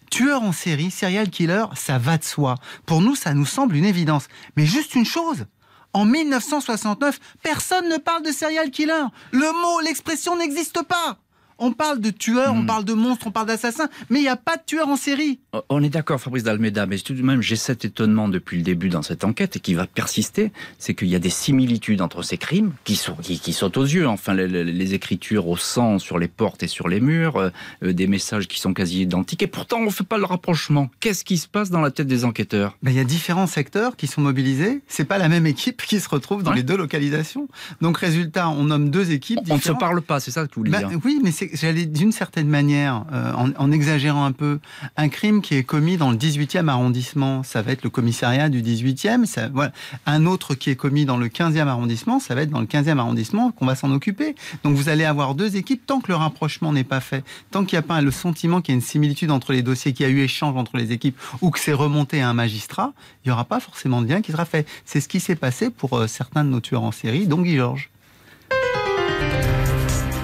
tueur 0.10 0.43
en 0.43 0.52
série, 0.52 0.91
serial 0.91 1.30
killer, 1.30 1.65
ça 1.76 1.98
va 1.98 2.17
de 2.17 2.24
soi. 2.24 2.56
Pour 2.86 3.02
nous, 3.02 3.15
ça 3.15 3.34
nous 3.34 3.45
semble 3.45 3.76
une 3.76 3.86
évidence. 3.86 4.28
Mais 4.56 4.65
juste 4.65 4.95
une 4.95 5.06
chose, 5.06 5.45
en 5.93 6.06
1969, 6.06 7.19
personne 7.41 7.89
ne 7.89 7.98
parle 7.98 8.24
de 8.24 8.32
serial 8.32 8.69
killer. 8.72 9.06
Le 9.32 9.52
mot, 9.62 9.80
l'expression 9.82 10.36
n'existe 10.36 10.84
pas. 10.84 11.17
On 11.60 11.74
parle 11.74 12.00
de 12.00 12.10
tueurs, 12.10 12.54
on 12.54 12.63
hmm. 12.63 12.65
parle 12.67 12.86
de 12.86 12.93
monstres, 12.93 13.28
on 13.28 13.32
parle 13.32 13.48
d'assassins, 13.48 13.89
mais 14.10 14.19
il 14.19 14.24
n'y 14.24 14.30
a 14.30 14.38
pas 14.38 14.56
de 14.56 14.62
tueurs 14.65 14.88
en 14.88 14.95
série. 14.95 15.39
Oh, 15.52 15.62
on 15.69 15.84
est 15.84 15.89
d'accord, 15.89 16.19
Fabrice 16.19 16.43
Dalmeda, 16.43 16.86
mais 16.86 16.98
tout 17.00 17.13
de 17.13 17.22
même, 17.22 17.41
j'ai 17.41 17.58
cet 17.58 17.84
étonnement 17.84 18.30
depuis 18.30 18.58
le 18.58 18.63
début 18.63 18.88
dans 18.88 19.02
cette 19.02 19.24
enquête 19.26 19.58
et 19.58 19.60
qui 19.60 19.74
va 19.74 19.86
persister, 19.88 20.52
c'est 20.78 20.93
qu'il 20.93 21.10
y 21.10 21.15
a 21.15 21.19
des 21.19 21.30
similitudes 21.30 22.02
entre 22.02 22.24
ces 22.24 22.38
crimes 22.38 22.72
qui, 22.86 22.95
sont, 22.95 23.15
qui, 23.15 23.54
sautent 23.54 23.78
aux 23.78 23.84
yeux. 23.84 24.08
Enfin, 24.08 24.34
les, 24.34 24.93
écritures 24.93 25.48
au 25.48 25.58
sang 25.58 26.00
sur 26.00 26.17
les 26.17 26.28
portes 26.28 26.63
et 26.63 26.67
sur 26.67 26.88
les 26.88 27.00
murs, 27.00 27.38
euh, 27.38 27.50
euh, 27.84 27.93
des 27.93 28.08
messages 28.08 28.48
qui 28.48 28.60
sont 28.60 28.74
quasi 28.74 29.02
identiques, 29.02 29.43
et 29.43 29.48
pourtant 29.48 29.78
on 29.78 29.86
ne 29.86 29.89
fait 29.91 30.04
pas 30.04 30.17
le 30.17 30.26
rapprochement. 30.26 30.89
Qu'est-ce 31.00 31.24
qui 31.24 31.38
se 31.38 31.48
passe 31.48 31.69
dans 31.69 31.82
la 31.82 31.91
tête 31.91 32.08
des 32.08 32.26
enquêteurs? 32.26 32.78
Ben, 32.82 32.91
Il 32.91 32.98
y 32.98 33.00
a 33.00 33.04
différents 33.04 33.48
secteurs 33.48 33.98
qui 33.98 34.08
sont 34.08 34.22
mobilisés. 34.22 34.82
C'est 34.88 35.06
pas 35.06 35.17
la 35.17 35.30
même 35.30 35.45
équipe 35.45 35.82
qui 35.82 36.00
se 36.00 36.10
retrouve 36.10 36.41
dans 36.41 36.54
les 36.54 36.63
deux 36.63 36.78
localisations. 36.78 37.48
Donc, 37.82 37.98
résultat, 37.98 38.50
on 38.50 38.63
nomme 38.63 38.89
deux 38.89 39.12
équipes. 39.12 39.39
On 39.50 39.56
ne 39.56 39.62
se 39.62 39.72
parle 39.72 40.02
pas, 40.02 40.19
c'est 40.19 40.32
ça 40.32 40.48
que 40.48 40.56
vous 40.56 40.62
voulez 40.62 40.72
ben, 40.72 40.88
dire? 40.88 41.00
Oui, 41.04 41.19
mais 41.24 41.32
c'est 41.32 41.49
j'allais 41.54 41.86
d'une 41.86 42.12
certaine 42.12 42.48
manière, 42.48 43.06
euh, 43.14 43.34
en, 43.34 43.72
exagérant 43.72 44.26
un 44.26 44.32
peu, 44.32 44.60
un 44.98 45.10
crime 45.10 45.42
qui 45.42 45.56
est 45.56 45.64
commis 45.64 45.98
dans 45.98 46.12
le 46.12 46.18
18e 46.18 46.68
arrondissement, 46.68 47.44
ça 47.44 47.62
va 47.62 47.72
être 47.72 47.84
le 47.84 47.90
commissariat 47.90 48.50
du 48.50 48.62
18e. 48.62 49.26
Ça, 49.26 49.50
voilà. 49.50 49.72
Un 50.06 50.26
autre 50.26 50.56
qui 50.56 50.70
est 50.70 50.76
commis 50.76 51.06
dans 51.06 51.18
le 51.18 51.28
15e 51.28 51.68
arrondissement, 51.68 52.20
ça 52.20 52.36
va 52.36 52.42
être 52.42 52.50
dans 52.50 52.60
le 52.60 52.66
15e 52.66 52.98
arrondissement 52.98 53.52
qu'on 53.52 53.66
va 53.66 53.76
s'en 53.76 53.92
occuper. 53.92 54.36
Donc 54.64 54.76
vous 54.76 54.90
allez 54.90 55.06
avoir 55.06 55.36
deux 55.36 55.56
équipes 55.56 55.86
tant 55.86 56.00
que 56.00 56.12
le 56.12 56.16
rapprochement 56.16 56.74
n'est 56.74 56.84
pas 56.84 57.00
fait, 57.00 57.24
tant 57.52 57.66
qu'il 57.66 57.78
n'y 57.78 57.84
a 57.84 57.88
pas 57.88 58.02
le 58.02 58.12
sentiment 58.12 58.62
qu'il 58.62 58.74
y 58.74 58.76
a 58.76 58.80
une 58.80 58.82
similitude 58.82 59.32
entre 59.32 59.54
les 59.54 59.62
dossiers, 59.62 59.94
qu'il 59.94 60.06
y 60.06 60.10
a 60.10 60.12
eu 60.12 60.22
échange 60.22 60.56
entre 60.56 60.78
les 60.78 60.92
équipes 60.92 61.18
ou 61.42 61.52
que 61.52 61.60
c'est 61.60 61.74
remonté 61.74 62.22
à 62.22 62.30
un 62.30 62.34
magistrat, 62.34 62.94
il 63.24 63.30
n'y 63.30 63.32
aura 63.32 63.46
pas 63.46 63.60
forcément 63.60 64.02
de 64.02 64.08
lien 64.08 64.22
qui 64.22 64.32
sera 64.32 64.46
fait. 64.46 64.68
C'est 64.86 65.02
ce 65.02 65.08
qui 65.08 65.20
s'est 65.20 65.36
passé 65.36 65.70
pour 65.70 65.98
euh, 65.98 66.08
certains 66.08 66.44
de 66.44 66.50
nos 66.50 66.60
tueurs 66.60 66.84
en 66.84 66.92
série, 66.92 67.28
dont 67.28 67.42
Guy 67.42 67.56
Georges. 67.56 67.90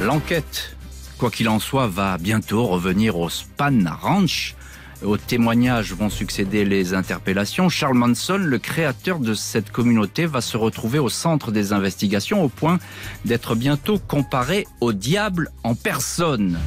L'enquête 0.02 0.75
quoi 1.16 1.32
qu'il 1.32 1.50
en 1.50 1.60
soit, 1.60 1.88
va 1.88 2.18
bientôt 2.18 2.66
revenir 2.66 3.18
au 3.18 3.30
Span 3.30 3.84
Ranch. 4.02 4.56
Aux 5.04 5.18
témoignages 5.18 5.94
vont 5.94 6.10
succéder 6.10 6.66
les 6.66 6.94
interpellations. 6.94 7.70
Charles 7.70 7.98
Manson, 7.98 8.38
le 8.38 8.58
créateur 8.60 9.20
de 9.20 9.34
cette 9.34 9.72
communauté, 9.72 10.26
va 10.26 10.42
se 10.42 10.58
retrouver 10.58 11.00
au 11.00 11.10
centre 11.10 11.52
des 11.52 11.74
investigations 11.74 12.44
au 12.44 12.50
point 12.50 12.80
d'être 13.26 13.56
bientôt 13.56 14.00
comparé 14.00 14.66
au 14.82 14.94
diable 14.94 15.50
en 15.64 15.76
personne. 15.76 16.58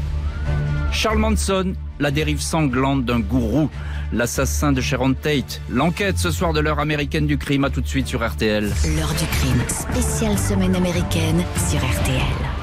Charles 0.92 1.18
Manson, 1.18 1.74
la 2.00 2.10
dérive 2.10 2.40
sanglante 2.40 3.04
d'un 3.04 3.20
gourou, 3.20 3.70
l'assassin 4.12 4.72
de 4.72 4.80
Sharon 4.80 5.14
Tate. 5.14 5.60
L'enquête 5.70 6.18
ce 6.18 6.30
soir 6.30 6.52
de 6.52 6.60
l'heure 6.60 6.80
américaine 6.80 7.26
du 7.26 7.38
crime, 7.38 7.64
à 7.64 7.70
tout 7.70 7.80
de 7.80 7.88
suite 7.88 8.06
sur 8.06 8.26
RTL. 8.26 8.64
L'heure 8.64 9.14
du 9.14 9.26
crime, 9.38 9.62
spéciale 9.68 10.38
semaine 10.38 10.76
américaine 10.76 11.44
sur 11.68 11.78
RTL. 11.78 12.57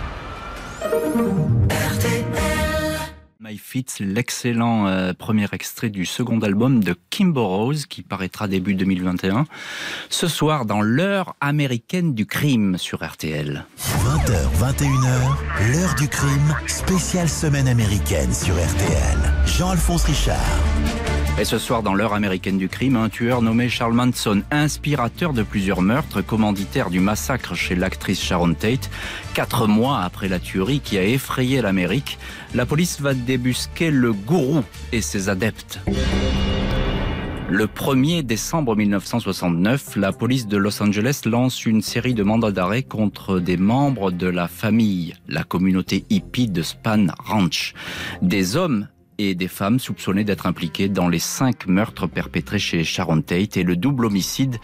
My 3.39 3.59
Fits, 3.59 3.99
l'excellent 3.99 4.87
euh, 4.87 5.13
premier 5.13 5.45
extrait 5.51 5.89
du 5.89 6.05
second 6.05 6.39
album 6.39 6.83
de 6.83 6.95
Kimbo 7.11 7.47
Rose 7.47 7.85
qui 7.85 8.01
paraîtra 8.01 8.47
début 8.47 8.73
2021. 8.73 9.45
Ce 10.09 10.27
soir 10.27 10.65
dans 10.65 10.81
l'heure 10.81 11.35
américaine 11.41 12.15
du 12.15 12.25
crime 12.25 12.79
sur 12.79 13.05
RTL. 13.05 13.65
20h, 13.77 14.49
21h, 14.59 15.73
l'heure 15.73 15.95
du 15.95 16.07
crime, 16.07 16.55
spéciale 16.65 17.29
semaine 17.29 17.67
américaine 17.67 18.33
sur 18.33 18.55
RTL. 18.55 19.17
Jean-Alphonse 19.45 20.05
Richard. 20.05 21.04
Et 21.37 21.43
ce 21.43 21.57
soir, 21.57 21.83
dans 21.83 21.93
l'heure 21.93 22.13
américaine 22.13 22.57
du 22.57 22.69
crime, 22.69 22.95
un 22.95 23.09
tueur 23.09 23.41
nommé 23.41 23.67
Charles 23.67 23.93
Manson, 23.93 24.41
inspirateur 24.51 25.33
de 25.33 25.43
plusieurs 25.43 25.81
meurtres, 25.81 26.21
commanditaire 26.21 26.89
du 26.89 27.01
massacre 27.01 27.55
chez 27.55 27.75
l'actrice 27.75 28.23
Sharon 28.23 28.53
Tate, 28.53 28.89
quatre 29.33 29.67
mois 29.67 29.99
après 29.99 30.29
la 30.29 30.39
tuerie 30.39 30.79
qui 30.79 30.97
a 30.97 31.03
effrayé 31.03 31.61
l'Amérique, 31.61 32.19
la 32.53 32.65
police 32.65 33.01
va 33.01 33.13
débusquer 33.13 33.91
le 33.91 34.13
gourou 34.13 34.63
et 34.93 35.01
ses 35.01 35.27
adeptes. 35.27 35.81
Le 37.49 37.67
1er 37.67 38.23
décembre 38.23 38.77
1969, 38.77 39.97
la 39.97 40.13
police 40.13 40.47
de 40.47 40.55
Los 40.55 40.81
Angeles 40.81 41.21
lance 41.25 41.65
une 41.65 41.81
série 41.81 42.13
de 42.13 42.23
mandats 42.23 42.51
d'arrêt 42.51 42.83
contre 42.83 43.39
des 43.39 43.57
membres 43.57 44.09
de 44.09 44.27
la 44.27 44.47
famille, 44.47 45.15
la 45.27 45.43
communauté 45.43 46.05
hippie 46.09 46.47
de 46.47 46.61
Span 46.61 47.07
Ranch. 47.19 47.73
Des 48.21 48.55
hommes 48.55 48.87
et 49.17 49.35
des 49.35 49.47
femmes 49.47 49.79
soupçonnées 49.79 50.23
d'être 50.23 50.47
impliquées 50.47 50.89
dans 50.89 51.07
les 51.07 51.19
cinq 51.19 51.67
meurtres 51.67 52.07
perpétrés 52.07 52.59
chez 52.59 52.83
Sharon 52.83 53.21
Tate 53.21 53.57
et 53.57 53.63
le 53.63 53.75
double 53.75 54.05
homicide 54.05 54.57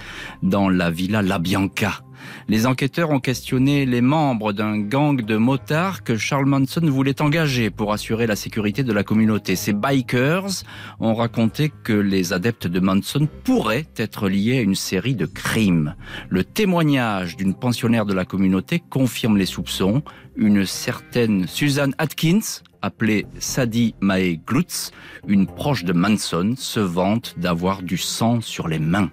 dans 0.44 0.70
la 0.70 0.92
villa 0.92 1.22
La 1.22 1.40
Bianca. 1.40 2.02
Les 2.48 2.66
enquêteurs 2.66 3.10
ont 3.10 3.20
questionné 3.20 3.86
les 3.86 4.02
membres 4.02 4.54
d'un 4.54 4.80
gang 4.80 5.22
de 5.22 5.38
motards 5.38 6.04
que 6.04 6.18
Charles 6.18 6.46
Manson 6.46 6.82
voulait 6.84 7.22
engager 7.22 7.70
pour 7.70 7.94
assurer 7.94 8.28
la 8.28 8.36
sécurité 8.36 8.84
de 8.84 8.94
la 8.94 9.04
communauté. 9.04 9.56
Ces 9.56 9.74
bikers 9.74 10.64
ont 11.00 11.16
raconté 11.16 11.72
que 11.84 11.94
les 11.94 12.34
adeptes 12.34 12.68
de 12.68 12.80
Manson 12.80 13.28
pourraient 13.44 13.88
être 13.98 14.30
liés 14.30 14.60
à 14.60 14.62
une 14.62 14.76
série 14.76 15.16
de 15.16 15.26
crimes. 15.26 15.96
Le 16.30 16.44
témoignage 16.44 17.38
d'une 17.38 17.54
pensionnaire 17.56 18.06
de 18.06 18.14
la 18.14 18.26
communauté 18.26 18.80
confirme 18.80 19.38
les 19.38 19.46
soupçons. 19.46 20.04
Une 20.36 20.66
certaine 20.66 21.48
Suzanne 21.48 21.94
Atkins, 21.98 22.62
appelée 22.82 23.26
Sadie 23.40 23.96
Mae 24.02 24.40
Glutz, 24.46 24.92
une 25.28 25.48
proche 25.48 25.84
de 25.84 25.94
Manson, 25.94 26.56
se 26.58 26.80
vante 26.80 27.36
d'avoir 27.38 27.84
du 27.84 27.98
sang 27.98 28.42
sur 28.42 28.68
les 28.68 28.80
mains. 28.80 29.10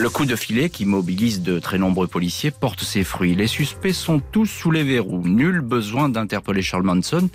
Le 0.00 0.08
coup 0.08 0.24
de 0.24 0.34
filet 0.34 0.70
qui 0.70 0.86
mobilise 0.86 1.42
de 1.42 1.58
très 1.58 1.76
nombreux 1.76 2.06
policiers 2.06 2.50
porte 2.50 2.80
ses 2.80 3.04
fruits. 3.04 3.34
Les 3.34 3.46
suspects 3.46 3.92
sont 3.92 4.18
tous 4.18 4.46
sous 4.46 4.70
les 4.70 4.82
verrous. 4.82 5.28
Nul 5.28 5.60
besoin 5.60 6.08
d'interpeller 6.08 6.62
Charles 6.62 6.84
Manson. 6.84 7.28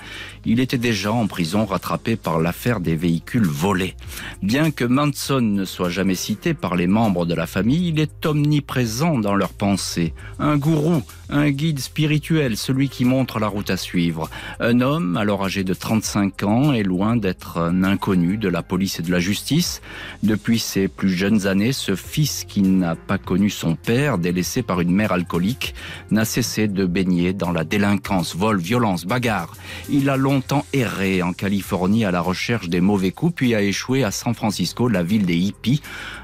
Il 0.46 0.60
était 0.60 0.80
déjà 0.80 1.14
en 1.14 1.28
prison 1.28 1.68
rattrapé 1.68 2.16
par 2.16 2.40
l'affaire 2.40 2.80
des 2.80 2.96
véhicules 2.96 3.46
volés. 3.46 3.94
Bien 4.42 4.72
que 4.72 4.84
Manson 4.84 5.42
ne 5.42 5.64
soit 5.64 5.90
jamais 5.90 6.16
cité 6.16 6.56
par 6.56 6.76
les 6.76 6.88
membres 6.88 7.28
de 7.28 7.36
la 7.36 7.46
famille, 7.46 7.90
il 7.90 8.00
est 8.00 8.26
omniprésent 8.26 9.20
dans 9.20 9.36
leurs 9.36 9.54
pensées. 9.54 10.16
Un 10.40 10.58
gourou, 10.58 11.04
un 11.30 11.52
guide 11.52 11.80
spirituel, 11.80 12.58
celui 12.58 12.90
qui 12.90 13.06
montre 13.06 13.40
la 13.40 13.48
route 13.48 13.70
à 13.70 13.78
suivre. 13.78 14.28
Un 14.60 14.82
homme, 14.82 15.18
alors 15.18 15.46
âgé 15.46 15.64
de 15.64 15.74
35 15.76 16.44
ans, 16.44 16.74
est 16.74 16.84
loin 16.84 17.16
d'être 17.16 17.60
un 17.60 17.84
inconnu 17.84 18.38
de 18.38 18.50
la 18.50 18.64
police 18.64 19.00
et 19.00 19.04
de 19.04 19.12
la 19.12 19.20
justice. 19.20 19.82
Depuis 20.24 20.58
ses 20.58 20.88
plus 20.88 21.12
jeunes 21.14 21.46
années, 21.46 21.72
ce 21.72 21.96
fils 21.96 22.44
qui 22.48 22.55
n'a 22.62 22.96
pas 22.96 23.18
connu 23.18 23.50
son 23.50 23.76
père, 23.76 24.18
délaissé 24.18 24.64
par 24.64 24.82
une 24.82 24.92
mère 24.92 25.12
alcoolique, 25.12 25.76
n'a 26.12 26.26
cessé 26.26 26.68
de 26.68 26.86
baigner 26.86 27.34
dans 27.34 27.52
la 27.52 27.64
délinquance, 27.64 28.36
vol, 28.36 28.58
violence, 28.60 29.06
bagarre. 29.06 29.56
Il 29.90 30.10
a 30.10 30.18
longtemps 30.18 30.66
erré 30.74 31.22
en 31.22 31.34
Californie 31.34 32.06
à 32.06 32.12
la 32.12 32.22
recherche 32.22 32.70
des 32.70 32.82
mauvais 32.82 33.12
coups, 33.12 33.34
puis 33.36 33.56
a 33.56 33.62
échoué 33.62 34.04
à 34.04 34.12
San 34.12 34.34
Francisco, 34.34 34.88
la 34.88 35.04
ville 35.04 35.26
des 35.26 35.38
hippies, 35.38 35.82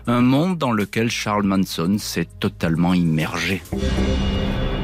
un 0.07 0.21
monde 0.21 0.57
dans 0.57 0.71
lequel 0.71 1.09
Charles 1.09 1.45
Manson 1.45 1.97
s'est 1.97 2.27
totalement 2.39 2.93
immergé. 2.93 3.61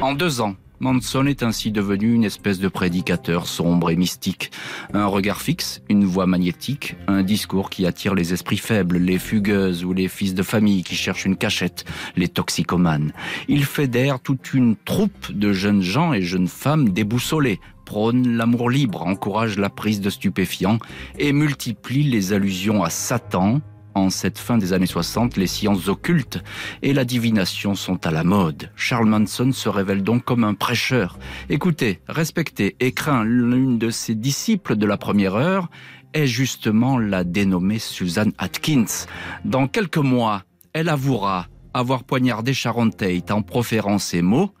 En 0.00 0.14
deux 0.14 0.40
ans, 0.40 0.54
Manson 0.80 1.26
est 1.26 1.42
ainsi 1.42 1.72
devenu 1.72 2.14
une 2.14 2.22
espèce 2.22 2.60
de 2.60 2.68
prédicateur 2.68 3.48
sombre 3.48 3.90
et 3.90 3.96
mystique. 3.96 4.52
Un 4.94 5.06
regard 5.06 5.40
fixe, 5.40 5.82
une 5.88 6.04
voix 6.04 6.26
magnétique, 6.26 6.96
un 7.08 7.24
discours 7.24 7.68
qui 7.68 7.84
attire 7.84 8.14
les 8.14 8.32
esprits 8.32 8.58
faibles, 8.58 8.98
les 8.98 9.18
fugueuses 9.18 9.84
ou 9.84 9.92
les 9.92 10.06
fils 10.06 10.34
de 10.34 10.44
famille 10.44 10.84
qui 10.84 10.94
cherchent 10.94 11.24
une 11.24 11.36
cachette, 11.36 11.84
les 12.14 12.28
toxicomanes. 12.28 13.12
Il 13.48 13.64
fédère 13.64 14.20
toute 14.20 14.54
une 14.54 14.76
troupe 14.76 15.32
de 15.32 15.52
jeunes 15.52 15.82
gens 15.82 16.12
et 16.12 16.22
jeunes 16.22 16.48
femmes 16.48 16.90
déboussolés, 16.90 17.58
prône 17.84 18.36
l'amour 18.36 18.70
libre, 18.70 19.02
encourage 19.02 19.58
la 19.58 19.70
prise 19.70 20.00
de 20.00 20.10
stupéfiants 20.10 20.78
et 21.18 21.32
multiplie 21.32 22.04
les 22.04 22.32
allusions 22.32 22.84
à 22.84 22.90
Satan, 22.90 23.60
en 23.98 24.10
cette 24.10 24.38
fin 24.38 24.58
des 24.58 24.72
années 24.72 24.86
60, 24.86 25.36
les 25.36 25.46
sciences 25.46 25.88
occultes 25.88 26.42
et 26.82 26.92
la 26.92 27.04
divination 27.04 27.74
sont 27.74 28.06
à 28.06 28.10
la 28.10 28.24
mode. 28.24 28.70
Charles 28.76 29.08
Manson 29.08 29.52
se 29.52 29.68
révèle 29.68 30.02
donc 30.02 30.24
comme 30.24 30.44
un 30.44 30.54
prêcheur. 30.54 31.18
Écoutez, 31.48 32.00
respectez 32.08 32.76
et 32.80 32.92
craint 32.92 33.24
l'une 33.24 33.78
de 33.78 33.90
ses 33.90 34.14
disciples 34.14 34.76
de 34.76 34.86
la 34.86 34.96
première 34.96 35.34
heure 35.34 35.68
est 36.14 36.26
justement 36.26 36.98
la 36.98 37.24
dénommée 37.24 37.78
Suzanne 37.78 38.32
Atkins. 38.38 39.06
Dans 39.44 39.66
quelques 39.66 39.98
mois, 39.98 40.44
elle 40.72 40.88
avouera 40.88 41.48
avoir 41.74 42.04
poignardé 42.04 42.54
Sharon 42.54 42.90
Tate 42.90 43.30
en 43.30 43.42
proférant 43.42 43.98
ces 43.98 44.22
mots 44.22 44.52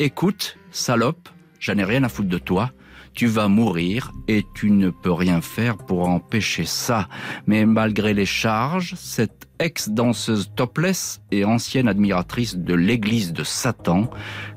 Écoute, 0.00 0.58
salope, 0.70 1.28
j'en 1.58 1.76
ai 1.76 1.84
rien 1.84 2.04
à 2.04 2.08
foutre 2.08 2.28
de 2.28 2.38
toi 2.38 2.70
tu 3.18 3.26
vas 3.26 3.48
mourir 3.48 4.12
et 4.28 4.46
tu 4.54 4.70
ne 4.70 4.90
peux 4.90 5.10
rien 5.10 5.40
faire 5.40 5.76
pour 5.76 6.08
empêcher 6.08 6.64
ça. 6.64 7.08
Mais 7.48 7.66
malgré 7.66 8.14
les 8.14 8.24
charges, 8.24 8.94
cette 8.94 9.48
ex-danseuse 9.58 10.52
topless 10.54 11.20
et 11.32 11.44
ancienne 11.44 11.88
admiratrice 11.88 12.56
de 12.56 12.74
l'église 12.74 13.32
de 13.32 13.42
Satan 13.42 14.08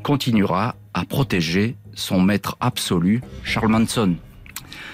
continuera 0.03 0.75
à 0.93 1.05
protéger 1.05 1.75
son 1.95 2.21
maître 2.21 2.55
absolu, 2.59 3.21
Charles 3.43 3.71
Manson. 3.71 4.15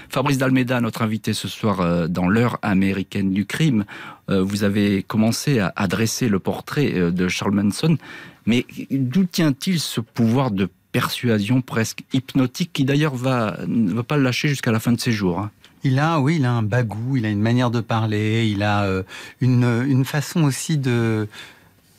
Fabrice 0.08 0.38
Dalmeda, 0.38 0.80
notre 0.80 1.02
invité 1.02 1.34
ce 1.34 1.46
soir 1.46 1.82
euh, 1.82 2.08
dans 2.08 2.26
l'heure 2.26 2.58
américaine 2.62 3.34
du 3.34 3.44
crime, 3.44 3.84
euh, 4.30 4.42
vous 4.42 4.64
avez 4.64 5.02
commencé 5.02 5.58
à 5.58 5.74
adresser 5.76 6.30
le 6.30 6.38
portrait 6.38 6.94
euh, 6.94 7.10
de 7.10 7.28
Charles 7.28 7.52
Manson, 7.52 7.98
mais 8.46 8.64
d'où 8.90 9.26
tient-il 9.26 9.78
ce 9.78 10.00
pouvoir 10.00 10.52
de 10.52 10.70
persuasion 10.92 11.60
presque 11.60 12.02
hypnotique 12.12 12.70
qui 12.72 12.84
d'ailleurs 12.84 13.14
va, 13.14 13.58
ne 13.66 13.92
va 13.92 14.02
pas 14.02 14.16
le 14.16 14.22
lâcher 14.22 14.48
jusqu'à 14.48 14.72
la 14.72 14.80
fin 14.80 14.92
de 14.92 15.00
ses 15.00 15.12
jours. 15.12 15.38
Hein. 15.38 15.50
Il 15.84 15.98
a, 15.98 16.18
oui, 16.20 16.36
il 16.36 16.44
a 16.44 16.52
un 16.52 16.62
bagou, 16.62 17.16
il 17.16 17.26
a 17.26 17.28
une 17.28 17.40
manière 17.40 17.70
de 17.70 17.80
parler, 17.80 18.48
il 18.48 18.62
a 18.62 18.84
euh, 18.84 19.02
une, 19.40 19.84
une 19.86 20.04
façon 20.04 20.42
aussi 20.42 20.76
de, 20.76 21.28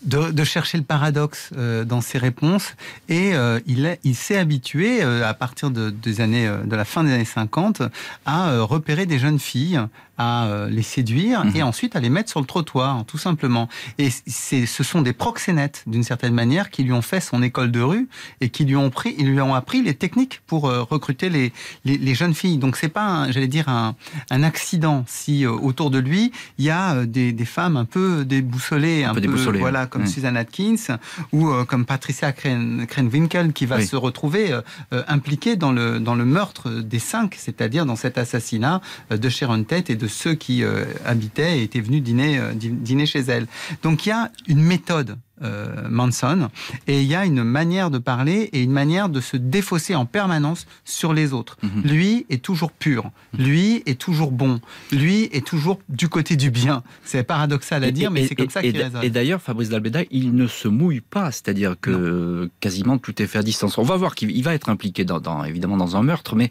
de, 0.03 0.43
chercher 0.43 0.77
le 0.77 0.83
paradoxe 0.83 1.51
euh, 1.55 1.85
dans 1.85 2.01
ses 2.01 2.17
réponses 2.17 2.75
et 3.07 3.33
euh, 3.35 3.59
il, 3.67 3.97
il 4.03 4.15
s'est 4.15 4.37
habitué 4.37 5.01
à 5.01 5.33
partir 5.33 5.71
de, 5.71 5.89
des 5.89 6.19
années 6.19 6.49
de 6.65 6.75
la 6.75 6.85
fin 6.85 7.03
des 7.03 7.13
années 7.13 7.25
50 7.25 7.83
à 8.25 8.61
repérer 8.61 9.05
des 9.05 9.19
jeunes 9.19 9.39
filles 9.39 9.79
à 10.19 10.47
euh, 10.47 10.69
les 10.69 10.83
séduire 10.83 11.43
et 11.55 11.59
mhm. 11.59 11.67
ensuite 11.67 11.95
à 11.95 12.01
les 12.01 12.09
mettre 12.09 12.29
sur 12.29 12.41
le 12.41 12.45
trottoir, 12.45 13.05
tout 13.05 13.17
simplement. 13.17 13.69
Et 13.97 14.09
c'est, 14.27 14.65
ce 14.65 14.83
sont 14.83 15.01
des 15.01 15.13
proxénètes, 15.13 15.83
d'une 15.87 16.03
certaine 16.03 16.33
manière, 16.33 16.69
qui 16.69 16.83
lui 16.83 16.91
ont 16.91 17.01
fait 17.01 17.21
son 17.21 17.41
école 17.41 17.71
de 17.71 17.79
rue 17.79 18.09
et 18.41 18.49
qui 18.49 18.65
lui 18.65 18.75
ont, 18.75 18.89
pris, 18.89 19.15
ils 19.17 19.31
lui 19.31 19.39
ont 19.39 19.55
appris 19.55 19.81
les 19.81 19.93
techniques 19.93 20.41
pour 20.45 20.67
euh, 20.67 20.83
recruter 20.83 21.29
les, 21.29 21.53
les, 21.85 21.97
les, 21.97 22.15
jeunes 22.15 22.33
filles. 22.33 22.57
Donc 22.57 22.75
c'est 22.75 22.89
pas, 22.89 23.31
j'allais 23.31 23.47
dire, 23.47 23.69
un, 23.69 23.95
un, 24.29 24.43
accident 24.43 25.05
si 25.07 25.45
euh, 25.45 25.51
autour 25.51 25.89
de 25.89 25.99
lui, 25.99 26.33
il 26.57 26.65
y 26.65 26.69
a 26.69 27.05
des, 27.05 27.31
des 27.31 27.45
femmes 27.45 27.77
un 27.77 27.85
peu 27.85 28.25
déboussolées, 28.25 29.05
un, 29.05 29.13
peu, 29.13 29.21
déboussolées, 29.21 29.59
voilà, 29.59 29.85
comme 29.85 30.05
Susan 30.05 30.35
Atkins 30.35 30.97
ou 31.31 31.49
comme 31.67 31.85
Patricia 31.85 32.33
Krenwinkel 32.33 33.53
qui 33.53 33.65
va 33.65 33.81
se 33.81 33.95
retrouver 33.95 34.57
impliquée 34.91 35.55
dans 35.55 35.71
le, 35.71 35.99
dans 35.99 36.15
le 36.15 36.25
meurtre 36.25 36.69
des 36.69 36.99
cinq, 36.99 37.35
c'est-à-dire 37.37 37.85
dans 37.85 37.95
cet 37.95 38.17
assassinat 38.17 38.81
de 39.11 39.29
Sharon 39.29 39.63
Tate 39.63 39.89
et 39.89 39.95
de 39.95 40.08
ceux 40.09 40.35
qui 40.35 40.63
euh, 40.63 40.85
habitaient 41.05 41.59
et 41.59 41.63
étaient 41.63 41.79
venus 41.81 42.03
dîner, 42.03 42.37
euh, 42.39 42.51
dîner 42.53 43.05
chez 43.05 43.19
elle. 43.21 43.47
Donc 43.83 44.05
il 44.05 44.09
y 44.09 44.11
a 44.11 44.31
une 44.47 44.61
méthode 44.61 45.17
euh, 45.41 45.87
Manson. 45.89 46.49
Et 46.87 47.01
il 47.01 47.07
y 47.07 47.15
a 47.15 47.23
une 47.25 47.43
manière 47.45 47.89
de 47.91 47.97
parler 47.97 48.49
et 48.51 48.61
une 48.61 48.73
manière 48.73 49.07
de 49.07 49.21
se 49.21 49.37
défausser 49.37 49.95
en 49.95 50.05
permanence 50.05 50.67
sur 50.83 51.13
les 51.13 51.31
autres. 51.31 51.57
Mhm. 51.63 51.81
Lui 51.89 52.25
est 52.29 52.43
toujours 52.43 52.73
pur. 52.73 53.09
Lui 53.37 53.81
est 53.85 53.97
toujours 53.97 54.31
bon. 54.33 54.59
Lui 54.91 55.29
est 55.31 55.47
toujours 55.47 55.79
du 55.87 56.09
côté 56.09 56.35
du 56.35 56.51
bien. 56.51 56.83
C'est 57.05 57.23
paradoxal 57.23 57.85
à 57.85 57.87
Et- 57.87 57.91
dire, 57.93 58.11
mais 58.11 58.27
c'est 58.27 58.35
comme 58.35 58.47
et- 58.47 58.49
ça 58.49 58.61
qu'il 58.61 58.75
raisonne. 58.77 59.01
Et 59.01 59.09
d'ailleurs, 59.09 59.41
Fabrice 59.41 59.69
Dalbeda, 59.69 60.01
il 60.11 60.35
ne 60.35 60.45
se 60.45 60.67
mouille 60.67 60.99
pas, 60.99 61.31
c'est-à-dire 61.31 61.75
que 61.79 62.49
quasiment 62.59 62.97
tout 62.97 63.21
est 63.21 63.27
fait 63.27 63.39
à 63.39 63.43
distance. 63.43 63.77
On 63.77 63.83
va 63.83 63.95
voir 63.95 64.15
qu'il 64.15 64.31
il 64.31 64.43
va 64.43 64.53
être 64.53 64.67
impliqué 64.67 65.05
dans, 65.05 65.21
dans- 65.21 65.45
évidemment 65.45 65.77
dans 65.77 65.95
un 65.95 66.03
meurtre, 66.03 66.35
mais 66.35 66.49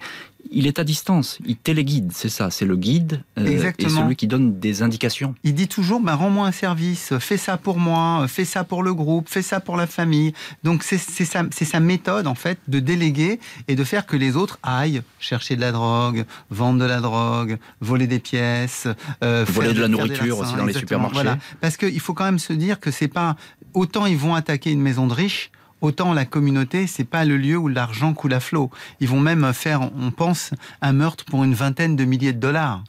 il 0.50 0.66
est 0.66 0.78
à 0.78 0.84
distance. 0.84 1.38
Il 1.46 1.56
téléguide, 1.56 2.11
c'est 2.14 2.28
ça. 2.28 2.50
C'est 2.50 2.64
le 2.64 2.76
guide 2.76 3.22
euh, 3.38 3.72
et 3.78 3.88
celui 3.88 4.16
qui 4.16 4.26
donne 4.26 4.58
des 4.58 4.82
indications. 4.82 5.34
Il 5.44 5.54
dit 5.54 5.68
toujours, 5.68 6.00
bah, 6.00 6.14
rends-moi 6.14 6.46
un 6.46 6.52
service, 6.52 7.12
fais 7.18 7.37
ça 7.37 7.56
pour 7.56 7.78
moi, 7.78 8.26
fais 8.28 8.44
ça 8.44 8.64
pour 8.64 8.82
le 8.82 8.94
groupe, 8.94 9.28
fais 9.28 9.42
ça 9.42 9.61
pour 9.61 9.76
la 9.76 9.87
famille. 9.87 10.32
Donc 10.64 10.82
c'est 10.82 10.98
sa, 10.98 11.80
méthode 11.80 12.26
en 12.26 12.34
fait 12.34 12.58
de 12.66 12.80
déléguer 12.80 13.38
et 13.68 13.76
de 13.76 13.84
faire 13.84 14.06
que 14.06 14.16
les 14.16 14.37
autres 14.37 14.58
aillent 14.62 15.02
chercher 15.18 15.56
de 15.56 15.61
la 15.61 15.72
drogue, 15.72 16.24
vendre 16.50 16.80
de 16.80 16.84
la 16.84 17.00
drogue, 17.00 17.58
voler 17.80 18.06
des 18.06 18.18
pièces, 18.18 18.88
euh, 19.22 19.44
Voler 19.48 19.68
faire 19.68 19.76
de 19.76 19.80
la 19.82 19.88
nourriture 19.88 20.38
aussi 20.38 20.54
dans 20.54 20.66
les 20.66 20.72
supermarchés. 20.72 21.14
Voilà. 21.14 21.38
Parce 21.61 21.76
qu'il 21.76 22.00
faut 22.00 22.14
quand 22.14 22.24
même 22.24 22.38
se 22.38 22.52
dire 22.52 22.80
que 22.80 22.90
c'est 22.90 23.08
pas 23.08 23.37
autant 23.74 24.06
ils 24.06 24.16
vont 24.16 24.34
attaquer 24.34 24.70
une 24.70 24.80
maison 24.80 25.06
de 25.06 25.14
riches. 25.14 25.50
Autant 25.81 26.12
la 26.12 26.25
communauté, 26.25 26.87
c'est 26.87 27.05
pas 27.05 27.25
le 27.25 27.37
lieu 27.37 27.57
où 27.57 27.69
l'argent 27.69 28.14
coule 28.14 28.35
à 28.35 28.41
flot. 28.41 28.71
Ils 29.01 29.09
vont 29.09 29.21
même 29.21 29.53
faire, 29.53 29.91
on 29.99 30.11
pense, 30.11 30.51
un 30.83 30.93
meurtre 30.93 31.25
pour 31.25 31.45
une 31.45 31.55
vingtaine 31.55 31.97
de 31.97 32.05
milliers 32.05 32.33
de 32.33 32.41
dollars. 32.41 32.83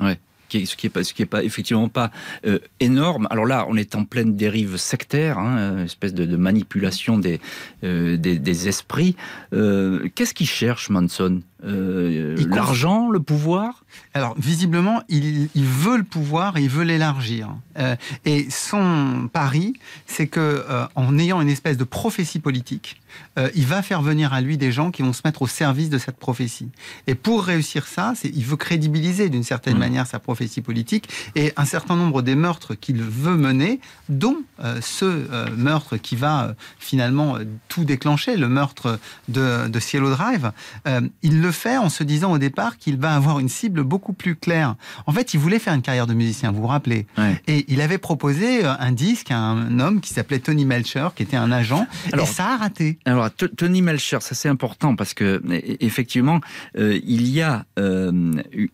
est- 0.57 0.65
ce 0.65 0.75
qui 0.75 0.87
est 0.87 0.89
pas, 0.89 1.03
ce 1.03 1.13
qui 1.13 1.21
est 1.21 1.27
pas 1.27 1.43
effectivement 1.43 1.89
pas 1.89 2.11
euh, 2.45 2.59
énorme. 2.79 3.27
Alors 3.29 3.45
là, 3.45 3.65
on 3.69 3.77
est 3.77 3.95
en 3.95 4.03
pleine 4.05 4.35
dérive 4.35 4.77
sectaire, 4.77 5.37
hein, 5.37 5.77
une 5.77 5.85
espèce 5.85 6.13
de, 6.13 6.35
manipulation 6.35 7.17
des, 7.19 7.39
euh, 7.83 8.17
des, 8.17 8.67
esprits. 8.67 9.15
Euh, 9.53 10.09
Qu'est-ce 10.15 10.33
qu'il 10.33 10.47
cherche, 10.47 10.89
Manson? 10.89 11.41
Euh, 11.65 12.37
L'argent, 12.47 13.09
le 13.09 13.19
pouvoir? 13.19 13.83
Alors, 14.13 14.33
visiblement, 14.37 15.01
il, 15.09 15.49
il 15.55 15.65
veut 15.65 15.97
le 15.97 16.03
pouvoir 16.03 16.57
et 16.57 16.63
il 16.63 16.69
veut 16.69 16.83
l'élargir. 16.83 17.49
Euh, 17.77 17.95
et 18.25 18.47
son 18.49 19.29
pari, 19.31 19.73
c'est 20.05 20.27
que 20.27 20.39
euh, 20.39 20.85
en 20.95 21.17
ayant 21.17 21.41
une 21.41 21.49
espèce 21.49 21.77
de 21.77 21.83
prophétie 21.83 22.39
politique, 22.39 23.01
il 23.55 23.65
va 23.65 23.81
faire 23.81 24.03
venir 24.03 24.33
à 24.33 24.41
lui 24.41 24.55
des 24.57 24.71
gens 24.71 24.91
qui 24.91 25.01
vont 25.01 25.13
se 25.13 25.21
mettre 25.25 25.41
au 25.41 25.47
service 25.47 25.89
de 25.89 25.97
cette 25.97 26.17
prophétie. 26.17 26.69
Et 27.07 27.15
pour 27.15 27.43
réussir 27.43 27.87
ça, 27.87 28.13
il 28.23 28.45
veut 28.45 28.55
crédibiliser 28.55 29.29
d'une 29.29 29.43
certaine 29.43 29.73
Mhm. 29.73 29.79
manière 29.79 30.05
sa 30.07 30.19
prophétie 30.19 30.61
politique 30.61 31.09
et 31.35 31.51
un 31.57 31.65
certain 31.65 31.95
nombre 31.95 32.21
des 32.21 32.35
meurtres 32.35 32.75
qu'il 32.75 33.01
veut 33.01 33.35
mener, 33.35 33.79
dont 34.09 34.37
ce 34.81 35.25
meurtre 35.55 35.97
qui 35.97 36.15
va 36.15 36.53
finalement 36.77 37.37
tout 37.67 37.83
déclencher, 37.83 38.37
le 38.37 38.47
meurtre 38.47 38.99
de, 39.27 39.67
de 39.67 39.79
Cielo 39.79 40.11
Drive, 40.11 40.51
il 41.23 41.41
le 41.41 41.48
fait 41.51 41.77
en 41.77 41.89
se 41.89 42.03
disant 42.03 42.31
au 42.31 42.37
départ 42.37 42.77
qu'il 42.77 42.97
va 42.97 43.15
avoir 43.15 43.39
une 43.39 43.49
cible 43.49 43.83
beaucoup 43.83 44.13
plus 44.13 44.35
claire. 44.35 44.75
En 45.07 45.11
fait, 45.11 45.33
il 45.33 45.39
voulait 45.39 45.59
faire 45.59 45.73
une 45.73 45.81
carrière 45.81 46.07
de 46.07 46.13
musicien, 46.13 46.51
vous 46.51 46.61
vous 46.61 46.67
rappelez 46.67 47.05
Ouais. 47.17 47.41
Et 47.47 47.65
il 47.67 47.81
avait 47.81 47.97
proposé 47.97 48.65
euh, 48.65 48.73
un 48.79 48.91
disque 48.91 49.31
à 49.31 49.37
un 49.37 49.79
homme 49.79 50.01
qui 50.01 50.13
s'appelait 50.13 50.39
Tony 50.39 50.65
Melcher, 50.65 51.07
qui 51.15 51.23
était 51.23 51.37
un 51.37 51.51
agent, 51.51 51.87
Alors- 52.13 52.25
et 52.27 52.31
ça 52.31 52.47
a 52.53 52.57
raté. 52.57 52.99
Alors, 53.05 53.29
Tony 53.31 53.81
Melcher, 53.81 54.17
ça 54.21 54.35
c'est 54.35 54.49
important 54.49 54.95
parce 54.95 55.13
que 55.13 55.41
e- 55.49 55.77
effectivement, 55.79 56.41
euh, 56.77 56.99
il 57.05 57.27
y 57.27 57.41
a 57.41 57.65
euh, 57.77 58.11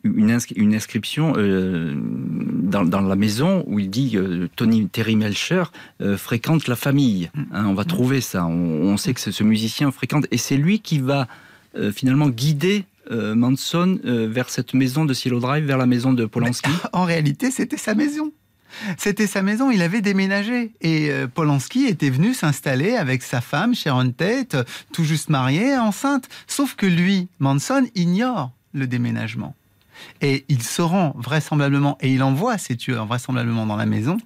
une, 0.03 0.31
ins- 0.31 0.37
une 0.55 0.75
inscription 0.75 1.33
euh, 1.37 1.93
dans, 1.95 2.83
dans 2.85 3.01
la 3.01 3.15
maison 3.15 3.63
où 3.67 3.79
il 3.79 3.89
dit 3.89 4.17
Tony 4.55 4.87
Terry 4.87 5.15
Melcher 5.15 5.63
fréquente 6.17 6.67
la 6.67 6.75
famille. 6.75 7.29
Hein, 7.53 7.65
on 7.67 7.73
va 7.73 7.85
trouver 7.85 8.21
ça. 8.21 8.45
On, 8.45 8.51
on 8.51 8.97
sait 8.97 9.13
que 9.13 9.19
ce 9.19 9.43
musicien 9.43 9.91
fréquente 9.91 10.25
et 10.31 10.37
c'est 10.37 10.57
lui 10.57 10.79
qui 10.79 10.99
va 10.99 11.27
euh, 11.75 11.91
finalement 11.91 12.29
guider. 12.29 12.85
euh, 13.11 13.35
Manson 13.35 13.99
euh, 14.05 14.27
vers 14.29 14.49
cette 14.49 14.73
maison 14.73 15.05
de 15.05 15.13
Cielo 15.13 15.39
Drive, 15.39 15.65
vers 15.65 15.77
la 15.77 15.85
maison 15.85 16.13
de 16.13 16.25
Polanski. 16.25 16.71
En 16.93 17.03
réalité, 17.05 17.51
c'était 17.51 17.77
sa 17.77 17.95
maison. 17.95 18.31
C'était 18.97 19.27
sa 19.27 19.41
maison, 19.41 19.71
il 19.71 19.81
avait 19.81 20.01
déménagé. 20.01 20.73
Et 20.81 21.09
euh, 21.09 21.27
Polanski 21.27 21.85
était 21.85 22.09
venu 22.09 22.33
s'installer 22.33 22.95
avec 22.95 23.23
sa 23.23 23.41
femme, 23.41 23.73
Sharon 23.73 24.11
Tate, 24.11 24.57
tout 24.91 25.03
juste 25.03 25.29
mariée, 25.29 25.77
enceinte. 25.77 26.27
Sauf 26.47 26.75
que 26.75 26.85
lui, 26.85 27.29
Manson, 27.39 27.85
ignore 27.95 28.51
le 28.73 28.87
déménagement. 28.87 29.55
Et 30.21 30.43
il 30.49 30.61
se 30.61 30.81
rend 30.81 31.15
vraisemblablement, 31.17 31.97
et 32.01 32.11
il 32.13 32.21
envoie 32.21 32.57
ses 32.57 32.75
tueurs 32.75 33.05
vraisemblablement 33.05 33.65
dans 33.65 33.77
la 33.77 33.85
maison, 33.85 34.17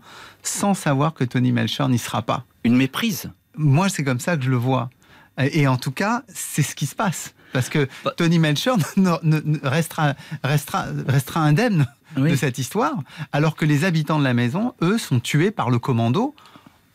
sans 0.42 0.74
savoir 0.74 1.14
que 1.14 1.24
Tony 1.24 1.52
Melcher 1.52 1.88
n'y 1.88 2.00
sera 2.00 2.24
pas. 2.24 2.44
Une 2.64 2.76
méprise. 2.76 3.30
Moi, 3.56 3.88
c'est 3.90 4.04
comme 4.04 4.20
ça 4.20 4.36
que 4.36 4.44
je 4.44 4.50
le 4.50 4.58
vois. 4.58 4.90
Et 5.38 5.68
en 5.68 5.78
tout 5.78 5.92
cas, 5.92 6.24
c'est 6.28 6.64
ce 6.64 6.76
qui 6.76 6.88
se 6.88 6.96
passe. 6.96 7.36
Parce 7.54 7.70
que 7.70 7.88
Bah- 8.04 8.14
Tony 8.18 8.40
Melcher 8.40 8.72
restera, 9.64 10.14
restera, 10.44 10.86
restera 11.08 11.42
indemne 11.42 11.88
Oui. 12.18 12.32
de 12.32 12.36
cette 12.36 12.58
histoire, 12.58 12.94
alors 13.34 13.56
que 13.56 13.66
les 13.66 13.84
habitants 13.86 14.20
de 14.20 14.24
la 14.24 14.34
maison, 14.34 14.74
eux, 14.82 14.98
sont 14.98 15.20
tués 15.20 15.52
par 15.52 15.70
le 15.70 15.80
commando 15.80 16.34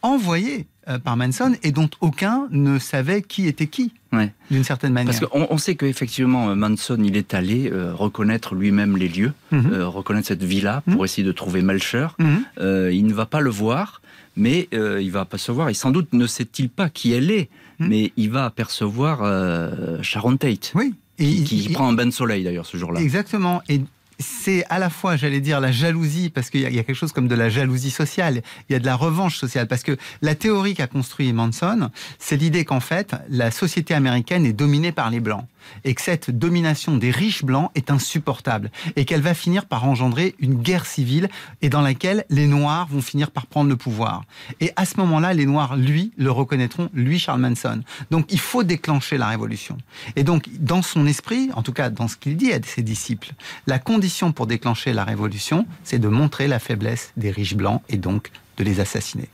envoyé 0.03 0.67
euh, 0.89 0.99
par 0.99 1.17
Manson 1.17 1.55
et 1.63 1.73
dont 1.73 1.89
aucun 2.03 2.47
ne 2.51 2.79
savait 2.79 3.23
qui 3.23 3.47
était 3.49 3.69
qui, 3.69 3.95
Ouais. 4.13 4.35
d'une 4.51 4.65
certaine 4.65 4.93
manière. 4.93 5.19
Parce 5.19 5.25
qu'on 5.31 5.47
on 5.51 5.57
sait 5.57 5.77
qu'effectivement, 5.77 6.51
euh, 6.51 6.55
Manson, 6.55 6.99
il 7.03 7.17
est 7.17 7.33
allé 7.33 7.71
euh, 7.73 7.95
reconnaître 7.95 8.55
lui-même 8.55 8.99
les 8.99 9.09
lieux, 9.09 9.33
Mhm. 9.51 9.73
euh, 9.73 9.89
reconnaître 9.89 10.29
cette 10.29 10.43
villa 10.43 10.83
pour 10.85 10.99
Mhm. 11.01 11.05
essayer 11.07 11.27
de 11.27 11.33
trouver 11.33 11.63
Melcher. 11.63 12.09
Mhm. 12.19 12.45
Euh, 12.59 12.91
il 12.93 13.07
ne 13.07 13.15
va 13.15 13.25
pas 13.25 13.41
le 13.41 13.49
voir, 13.49 14.03
mais 14.37 14.69
euh, 14.75 15.01
il 15.03 15.11
va 15.11 15.21
apercevoir, 15.21 15.69
et 15.69 15.75
sans 15.75 15.91
doute 15.91 16.13
ne 16.13 16.27
sait-il 16.27 16.69
pas 16.69 16.89
qui 16.89 17.13
elle 17.13 17.31
est, 17.31 17.49
Mhm. 17.81 17.89
mais 17.89 18.13
il 18.17 18.31
va 18.31 18.45
apercevoir 18.45 19.21
euh, 19.23 20.01
Sharon 20.03 20.37
Tate, 20.37 20.73
Oui. 20.75 20.95
Et 21.19 21.25
qui, 21.27 21.33
il- 21.39 21.45
qui 21.45 21.57
il- 21.65 21.73
prend 21.73 21.89
un 21.89 21.93
bain 21.93 22.07
de 22.07 22.11
soleil 22.13 22.45
d'ailleurs 22.45 22.67
ce 22.67 22.77
jour-là. 22.77 23.01
Exactement. 23.01 23.63
Et 23.69 23.81
c'est 24.21 24.65
à 24.71 24.79
la 24.79 24.91
fois, 24.91 25.17
j'allais 25.17 25.41
dire, 25.41 25.61
la 25.61 25.73
jalousie, 25.73 26.31
parce 26.31 26.51
qu'il 26.51 26.61
y, 26.61 26.73
y 26.73 26.79
a 26.79 26.85
quelque 26.85 26.95
chose 26.95 27.11
comme 27.13 27.27
de 27.29 27.35
la 27.35 27.49
jalousie 27.49 27.91
sociale, 27.91 28.43
il 28.69 28.73
y 28.73 28.77
a 28.77 28.79
de 28.79 28.87
la 28.87 28.95
revanche 28.95 29.37
sociale, 29.37 29.67
parce 29.67 29.83
que 29.83 29.97
la 30.23 30.35
théorie 30.37 30.75
qu'a 30.75 30.87
construit 30.87 31.33
Manson, 31.33 31.91
c'est 32.21 32.37
l'idée 32.37 32.65
qu'en 32.65 32.79
fait, 32.81 33.15
la 33.29 33.51
société 33.51 33.93
américaine 33.95 34.47
est 34.47 34.53
dominée 34.53 34.93
par 34.93 35.11
les 35.11 35.19
Blancs, 35.21 35.45
et 35.85 35.95
que 35.95 36.03
cette 36.03 36.31
domination 36.31 36.97
des 36.97 37.11
riches 37.11 37.45
Blancs 37.45 37.71
est 37.75 37.91
insupportable, 37.91 38.71
et 38.97 39.05
qu'elle 39.05 39.21
va 39.21 39.35
finir 39.35 39.67
par 39.67 39.85
engendrer 39.85 40.35
une 40.39 40.55
guerre 40.55 40.87
civile, 40.87 41.29
et 41.63 41.69
dans 41.69 41.81
laquelle 41.81 42.25
les 42.31 42.47
Noirs 42.47 42.87
vont 42.89 43.03
finir 43.03 43.31
par 43.31 43.47
prendre 43.47 43.69
le 43.69 43.77
pouvoir. 43.77 44.25
Et 44.61 44.73
à 44.77 44.85
ce 44.85 44.97
moment-là, 44.99 45.35
les 45.35 45.47
Noirs, 45.47 45.77
lui, 45.77 46.13
le 46.17 46.31
reconnaîtront, 46.31 46.91
lui, 46.93 47.19
Charles 47.19 47.41
Manson. 47.41 47.83
Donc 48.11 48.33
il 48.33 48.41
faut 48.41 48.63
déclencher 48.63 49.19
la 49.19 49.29
révolution. 49.29 49.77
Et 50.17 50.25
donc, 50.25 50.49
dans 50.59 50.83
son 50.83 51.07
esprit, 51.07 51.51
en 51.55 51.63
tout 51.63 51.73
cas 51.73 51.91
dans 51.91 52.09
ce 52.09 52.17
qu'il 52.17 52.37
dit 52.37 52.53
à 52.53 52.59
ses 52.63 52.83
disciples, 52.83 53.33
la 53.67 53.79
condition 53.79 54.33
pour 54.33 54.47
déclencher 54.47 54.93
la 54.93 55.05
révolution, 55.05 55.67
c'est 55.83 55.99
de 55.99 56.09
montrer 56.09 56.49
la 56.49 56.59
faiblesse 56.59 57.13
des 57.17 57.31
riches 57.31 57.55
blancs 57.55 57.83
et 57.89 57.97
donc 57.97 58.31
de 58.57 58.65
les 58.65 58.81
assassiner. 58.81 59.29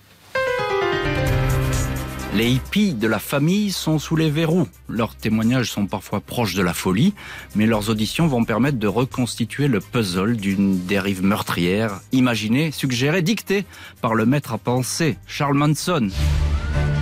Les 2.33 2.49
hippies 2.49 2.95
de 2.95 3.09
la 3.09 3.19
famille 3.19 3.73
sont 3.73 3.99
sous 3.99 4.15
les 4.15 4.31
verrous. 4.31 4.69
Leurs 4.89 5.17
témoignages 5.17 5.71
sont 5.71 5.87
parfois 5.87 6.21
proches 6.21 6.55
de 6.55 6.63
la 6.63 6.75
folie, 6.75 7.13
mais 7.57 7.67
leurs 7.67 7.91
auditions 7.91 8.29
vont 8.29 8.45
permettre 8.45 8.79
de 8.79 8.87
reconstituer 8.87 9.67
le 9.67 9.81
puzzle 9.81 10.37
d'une 10.37 10.87
dérive 10.87 11.25
meurtrière, 11.25 12.01
imaginée, 12.13 12.71
suggérée, 12.71 13.23
dictée 13.23 13.65
par 14.01 14.15
le 14.15 14.27
maître 14.27 14.53
à 14.53 14.59
penser, 14.59 15.17
Charles 15.27 15.57
Manson. 15.57 16.09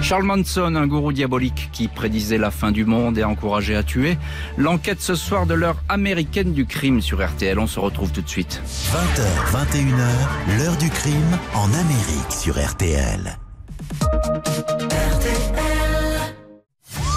Charles 0.00 0.24
Manson, 0.24 0.74
un 0.76 0.86
gourou 0.86 1.12
diabolique 1.12 1.68
qui 1.72 1.88
prédisait 1.88 2.38
la 2.38 2.50
fin 2.50 2.72
du 2.72 2.86
monde 2.86 3.18
et 3.18 3.24
encourageait 3.24 3.76
à 3.76 3.82
tuer. 3.82 4.16
L'enquête 4.56 5.02
ce 5.02 5.14
soir 5.14 5.44
de 5.44 5.54
l'heure 5.54 5.82
américaine 5.90 6.54
du 6.54 6.64
crime 6.64 7.02
sur 7.02 7.22
RTL. 7.22 7.58
On 7.58 7.66
se 7.66 7.80
retrouve 7.80 8.12
tout 8.12 8.22
de 8.22 8.28
suite. 8.28 8.62
20h, 8.92 9.66
21h, 9.66 10.58
l'heure 10.58 10.76
du 10.78 10.88
crime 10.88 11.38
en 11.54 11.66
Amérique 11.74 12.32
sur 12.32 12.54
RTL. 12.58 13.38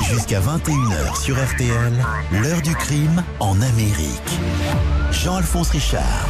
Jusqu'à 0.04 0.40
21h 0.40 1.22
sur 1.22 1.36
RTL, 1.36 1.94
l'heure 2.42 2.62
du 2.62 2.76
crime 2.76 3.24
en 3.40 3.62
Amérique. 3.62 4.40
Jean-Alphonse 5.12 5.70
Richard. 5.70 6.28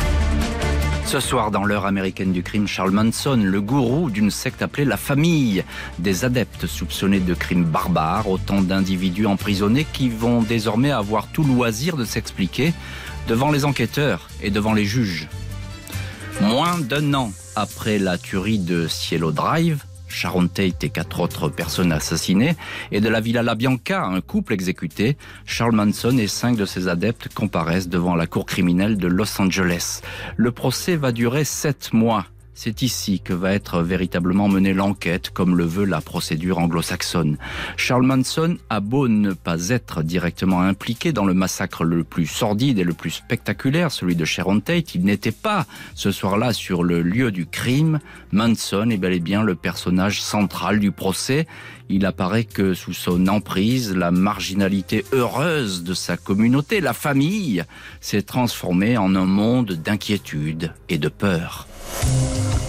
Ce 1.05 1.19
soir, 1.19 1.51
dans 1.51 1.65
l'heure 1.65 1.85
américaine 1.85 2.31
du 2.31 2.41
crime, 2.41 2.67
Charles 2.67 2.91
Manson, 2.91 3.41
le 3.43 3.61
gourou 3.61 4.09
d'une 4.09 4.31
secte 4.31 4.61
appelée 4.61 4.85
la 4.85 4.97
famille, 4.97 5.63
des 5.99 6.23
adeptes 6.25 6.67
soupçonnés 6.67 7.19
de 7.19 7.33
crimes 7.33 7.65
barbares, 7.65 8.29
autant 8.29 8.61
d'individus 8.61 9.25
emprisonnés 9.25 9.85
qui 9.91 10.09
vont 10.09 10.41
désormais 10.41 10.91
avoir 10.91 11.27
tout 11.27 11.43
loisir 11.43 11.97
de 11.97 12.05
s'expliquer 12.05 12.73
devant 13.27 13.51
les 13.51 13.65
enquêteurs 13.65 14.29
et 14.41 14.51
devant 14.51 14.73
les 14.73 14.85
juges. 14.85 15.27
Moins 16.39 16.79
d'un 16.79 17.13
an 17.13 17.33
après 17.55 17.99
la 17.99 18.17
tuerie 18.17 18.59
de 18.59 18.87
Cielo 18.87 19.31
Drive, 19.31 19.83
Sharon 20.11 20.47
Tate 20.47 20.83
et 20.83 20.89
quatre 20.89 21.19
autres 21.19 21.49
personnes 21.49 21.91
assassinées, 21.91 22.55
et 22.91 23.01
de 23.01 23.09
la 23.09 23.21
Villa 23.21 23.43
La 23.43 23.55
Bianca, 23.55 24.03
un 24.03 24.21
couple 24.21 24.53
exécuté, 24.53 25.17
Charles 25.45 25.75
Manson 25.75 26.17
et 26.17 26.27
cinq 26.27 26.57
de 26.57 26.65
ses 26.65 26.87
adeptes 26.87 27.33
comparaissent 27.33 27.89
devant 27.89 28.15
la 28.15 28.27
cour 28.27 28.45
criminelle 28.45 28.97
de 28.97 29.07
Los 29.07 29.41
Angeles. 29.41 30.01
Le 30.37 30.51
procès 30.51 30.95
va 30.95 31.11
durer 31.11 31.43
sept 31.43 31.93
mois. 31.93 32.25
C'est 32.53 32.81
ici 32.81 33.19
que 33.19 33.33
va 33.33 33.53
être 33.53 33.81
véritablement 33.81 34.47
menée 34.47 34.73
l'enquête, 34.73 35.29
comme 35.29 35.57
le 35.57 35.65
veut 35.65 35.85
la 35.85 36.01
procédure 36.01 36.59
anglo-saxonne. 36.59 37.37
Charles 37.77 38.05
Manson 38.05 38.57
a 38.69 38.79
beau 38.79 39.07
ne 39.07 39.33
pas 39.33 39.69
être 39.69 40.03
directement 40.03 40.61
impliqué 40.61 41.13
dans 41.13 41.25
le 41.25 41.33
massacre 41.33 41.83
le 41.83 42.03
plus 42.03 42.25
sordide 42.25 42.79
et 42.79 42.83
le 42.83 42.93
plus 42.93 43.11
spectaculaire, 43.11 43.91
celui 43.91 44.15
de 44.15 44.25
Sharon 44.25 44.59
Tate, 44.59 44.95
il 44.95 45.03
n'était 45.03 45.31
pas 45.31 45.65
ce 45.95 46.11
soir-là 46.11 46.53
sur 46.53 46.83
le 46.83 47.01
lieu 47.01 47.31
du 47.31 47.45
crime. 47.45 47.99
Manson 48.31 48.89
est 48.89 48.97
bel 48.97 49.13
et 49.13 49.19
bien 49.19 49.43
le 49.43 49.55
personnage 49.55 50.21
central 50.21 50.79
du 50.79 50.91
procès. 50.91 51.47
Il 51.89 52.05
apparaît 52.05 52.45
que 52.45 52.73
sous 52.73 52.93
son 52.93 53.27
emprise, 53.27 53.93
la 53.95 54.11
marginalité 54.11 55.03
heureuse 55.11 55.83
de 55.83 55.93
sa 55.93 56.15
communauté, 56.17 56.79
la 56.79 56.93
famille, 56.93 57.63
s'est 57.99 58.21
transformée 58.21 58.97
en 58.97 59.15
un 59.15 59.25
monde 59.25 59.73
d'inquiétude 59.73 60.73
et 60.89 60.97
de 60.97 61.09
peur. 61.09 61.67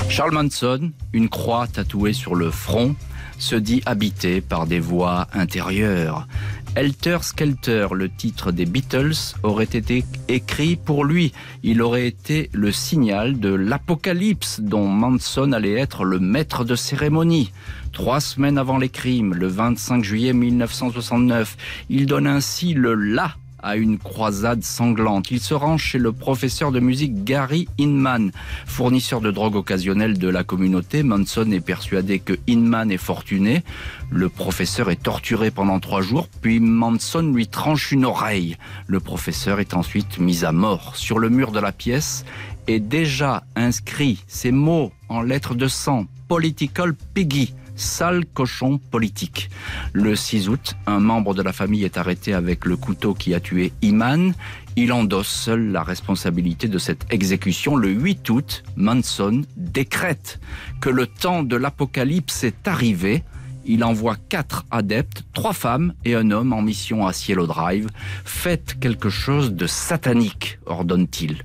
Charles 0.09 0.35
Manson, 0.35 0.93
une 1.13 1.29
croix 1.29 1.67
tatouée 1.67 2.13
sur 2.13 2.35
le 2.35 2.51
front, 2.51 2.95
se 3.39 3.57
dit 3.57 3.83
habité 3.87 4.41
par 4.41 4.67
des 4.67 4.79
voix 4.79 5.27
intérieures. 5.33 6.29
Helter 6.75 7.19
Skelter, 7.21 7.89
le 7.93 8.09
titre 8.09 8.51
des 8.51 8.65
Beatles, 8.65 9.37
aurait 9.43 9.65
été 9.65 10.05
écrit 10.29 10.77
pour 10.77 11.05
lui. 11.05 11.33
Il 11.63 11.83
aurait 11.83 12.07
été 12.07 12.49
le 12.53 12.73
signal 12.73 13.41
de 13.41 13.53
l'apocalypse 13.53 14.61
dont 14.61 14.87
Manson 14.87 15.53
allait 15.53 15.79
être 15.79 16.05
le 16.05 16.19
maître 16.19 16.65
de 16.65 16.75
cérémonie. 16.75 17.53
Trois 17.93 18.21
semaines 18.21 18.57
avant 18.57 18.79
les 18.79 18.89
crimes, 18.89 19.35
le 19.35 19.49
25 19.49 20.03
juillet 20.03 20.33
1969, 20.33 21.57
il 21.91 22.07
donne 22.07 22.27
ainsi 22.27 22.73
le 22.73 22.95
la 22.95 23.35
à 23.63 23.77
une 23.77 23.99
croisade 23.99 24.63
sanglante. 24.63 25.31
Il 25.31 25.41
se 25.41 25.55
rend 25.55 25.79
chez 25.79 25.99
le 25.99 26.13
professeur 26.13 26.73
de 26.73 26.81
musique 26.81 27.25
Gary 27.25 27.69
Inman, 27.79 28.33
fournisseur 28.67 29.21
de 29.21 29.31
drogue 29.31 29.57
occasionnelle 29.57 30.19
de 30.19 30.29
la 30.29 30.45
communauté. 30.45 31.03
Manson 31.03 31.51
est 31.51 31.61
persuadé 31.61 32.19
que 32.19 32.35
Inman 32.49 32.91
est 32.91 32.97
fortuné. 32.97 33.63
Le 34.11 34.29
professeur 34.29 34.91
est 34.91 35.03
torturé 35.03 35.51
pendant 35.51 35.81
trois 35.81 36.03
jours, 36.03 36.29
puis 36.41 36.61
Manson 36.61 37.33
lui 37.33 37.47
tranche 37.47 37.93
une 37.93 38.05
oreille. 38.05 38.57
Le 38.87 39.01
professeur 39.01 39.61
est 39.61 39.75
ensuite 39.75 40.19
mis 40.19 40.45
à 40.45 40.53
mort. 40.53 40.97
Sur 40.97 41.19
le 41.19 41.31
mur 41.31 41.53
de 41.53 41.61
la 41.61 41.73
pièce 41.73 42.25
est 42.67 42.81
déjà 42.81 43.43
inscrit 43.57 44.23
ces 44.27 44.53
mots 44.53 44.93
en 45.09 45.23
lettres 45.23 45.55
de 45.55 45.69
sang. 45.69 46.07
Political 46.29 46.95
Piggy 47.15 47.55
sale 47.83 48.25
cochon 48.25 48.79
politique. 48.79 49.51
Le 49.93 50.17
6 50.17 50.49
août, 50.49 50.75
un 50.87 51.01
membre 51.01 51.35
de 51.35 51.43
la 51.43 51.53
famille 51.53 51.85
est 51.85 51.99
arrêté 51.99 52.33
avec 52.33 52.65
le 52.65 52.77
couteau 52.77 53.15
qui 53.15 53.35
a 53.35 53.41
tué 53.41 53.73
Iman. 53.83 54.33
Il 54.77 54.93
endosse 54.93 55.29
seul 55.29 55.71
la 55.71 55.83
responsabilité 55.83 56.69
de 56.69 56.79
cette 56.79 57.05
exécution. 57.11 57.77
Le 57.77 57.91
8 57.91 58.31
août, 58.31 58.63
Manson 58.77 59.43
décrète 59.57 60.41
que 60.81 60.89
le 60.89 61.07
temps 61.07 61.43
de 61.43 61.57
l'apocalypse 61.57 62.45
est 62.45 62.67
arrivé. 62.67 63.23
Il 63.65 63.85
envoie 63.85 64.17
quatre 64.29 64.65
adeptes, 64.71 65.25
trois 65.33 65.53
femmes 65.53 65.95
et 66.05 66.15
un 66.15 66.31
homme 66.31 66.53
en 66.53 66.63
mission 66.63 67.07
à 67.07 67.13
Cielo 67.13 67.47
Drive. 67.47 67.89
Faites 68.25 68.79
quelque 68.81 69.11
chose 69.11 69.53
de 69.53 69.67
satanique, 69.67 70.59
ordonne-t-il. 70.67 71.45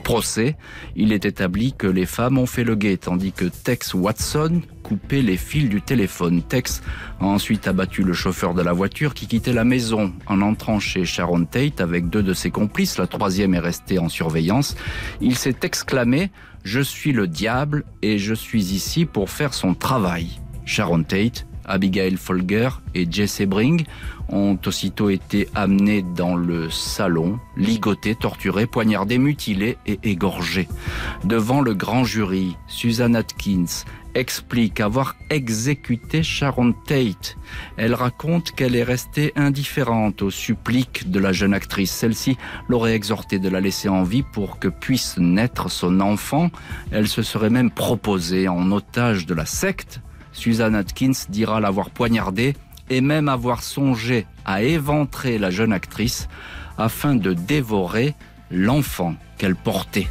Procès, 0.00 0.56
il 0.96 1.12
est 1.12 1.24
établi 1.24 1.72
que 1.72 1.86
les 1.86 2.06
femmes 2.06 2.38
ont 2.38 2.46
fait 2.46 2.64
le 2.64 2.74
guet, 2.74 2.96
tandis 2.96 3.32
que 3.32 3.44
Tex 3.44 3.94
Watson 3.94 4.62
coupait 4.82 5.22
les 5.22 5.36
fils 5.36 5.68
du 5.68 5.82
téléphone. 5.82 6.42
Tex 6.42 6.82
a 7.20 7.26
ensuite 7.26 7.68
abattu 7.68 8.02
le 8.02 8.12
chauffeur 8.12 8.54
de 8.54 8.62
la 8.62 8.72
voiture 8.72 9.14
qui 9.14 9.26
quittait 9.26 9.52
la 9.52 9.64
maison 9.64 10.12
en 10.26 10.40
entrant 10.40 10.80
chez 10.80 11.04
Sharon 11.04 11.44
Tate 11.44 11.80
avec 11.80 12.08
deux 12.08 12.22
de 12.22 12.34
ses 12.34 12.50
complices. 12.50 12.98
La 12.98 13.06
troisième 13.06 13.54
est 13.54 13.60
restée 13.60 13.98
en 13.98 14.08
surveillance. 14.08 14.76
Il 15.20 15.36
s'est 15.36 15.56
exclamé⁇ 15.62 16.24
Je 16.64 16.80
suis 16.80 17.12
le 17.12 17.26
diable 17.26 17.84
et 18.02 18.18
je 18.18 18.34
suis 18.34 18.72
ici 18.72 19.04
pour 19.04 19.30
faire 19.30 19.54
son 19.54 19.74
travail⁇ 19.74 20.24
Sharon 20.64 21.02
Tate 21.02 21.46
Abigail 21.70 22.16
Folger 22.16 22.68
et 22.94 23.06
Jesse 23.10 23.42
Bring 23.42 23.84
ont 24.32 24.58
aussitôt 24.66 25.10
été 25.10 25.48
amenés 25.54 26.02
dans 26.02 26.36
le 26.36 26.70
salon, 26.70 27.38
ligotés, 27.56 28.14
torturés, 28.14 28.66
poignardés, 28.66 29.18
mutilés 29.18 29.78
et 29.86 29.98
égorgés. 30.02 30.68
Devant 31.24 31.60
le 31.60 31.74
grand 31.74 32.04
jury, 32.04 32.56
Susan 32.66 33.14
Atkins 33.14 33.84
explique 34.14 34.80
avoir 34.80 35.14
exécuté 35.30 36.22
Sharon 36.22 36.72
Tate. 36.72 37.36
Elle 37.76 37.94
raconte 37.94 38.50
qu'elle 38.52 38.74
est 38.74 38.82
restée 38.82 39.32
indifférente 39.36 40.22
aux 40.22 40.30
suppliques 40.30 41.10
de 41.10 41.20
la 41.20 41.32
jeune 41.32 41.54
actrice. 41.54 41.92
Celle-ci 41.92 42.36
l'aurait 42.68 42.94
exhortée 42.94 43.38
de 43.38 43.48
la 43.48 43.60
laisser 43.60 43.88
en 43.88 44.02
vie 44.02 44.24
pour 44.24 44.58
que 44.58 44.68
puisse 44.68 45.16
naître 45.18 45.70
son 45.70 46.00
enfant. 46.00 46.50
Elle 46.90 47.08
se 47.08 47.22
serait 47.22 47.50
même 47.50 47.70
proposée 47.70 48.48
en 48.48 48.72
otage 48.72 49.26
de 49.26 49.34
la 49.34 49.46
secte 49.46 50.00
Susan 50.32 50.74
Atkins 50.74 51.12
dira 51.28 51.60
l'avoir 51.60 51.90
poignardée 51.90 52.54
et 52.90 53.00
même 53.00 53.28
avoir 53.28 53.62
songé 53.62 54.26
à 54.44 54.62
éventrer 54.62 55.38
la 55.38 55.50
jeune 55.50 55.72
actrice 55.72 56.28
afin 56.76 57.14
de 57.14 57.32
dévorer 57.32 58.14
l'enfant 58.50 59.14
qu'elle 59.38 59.56
portait. 59.56 60.08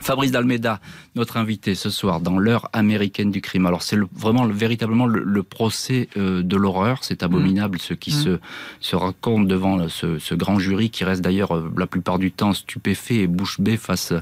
Fabrice 0.00 0.30
Dalmeda, 0.30 0.80
notre 1.14 1.36
invité 1.36 1.74
ce 1.74 1.90
soir 1.90 2.20
dans 2.20 2.38
l'heure 2.38 2.68
américaine 2.72 3.30
du 3.30 3.40
crime. 3.40 3.66
Alors 3.66 3.82
c'est 3.82 3.98
vraiment 4.14 4.46
véritablement 4.46 5.06
le, 5.06 5.42
procès 5.42 6.08
euh, 6.16 6.42
de 6.42 6.56
l'horreur. 6.56 7.04
C'est 7.04 7.22
abominable 7.22 7.78
ce 7.78 7.94
qui 7.94 8.10
mmh. 8.10 8.22
se, 8.22 8.40
se 8.80 8.96
raconte 8.96 9.46
devant 9.46 9.88
ce, 9.88 10.34
grand 10.34 10.58
jury 10.58 10.90
qui 10.90 11.04
reste 11.04 11.22
d'ailleurs 11.22 11.54
euh, 11.54 11.70
la 11.76 11.86
plupart 11.86 12.18
du 12.18 12.32
temps 12.32 12.54
stupéfait 12.54 13.16
et 13.16 13.26
bouche 13.26 13.60
bée 13.60 13.76
face 13.76 14.12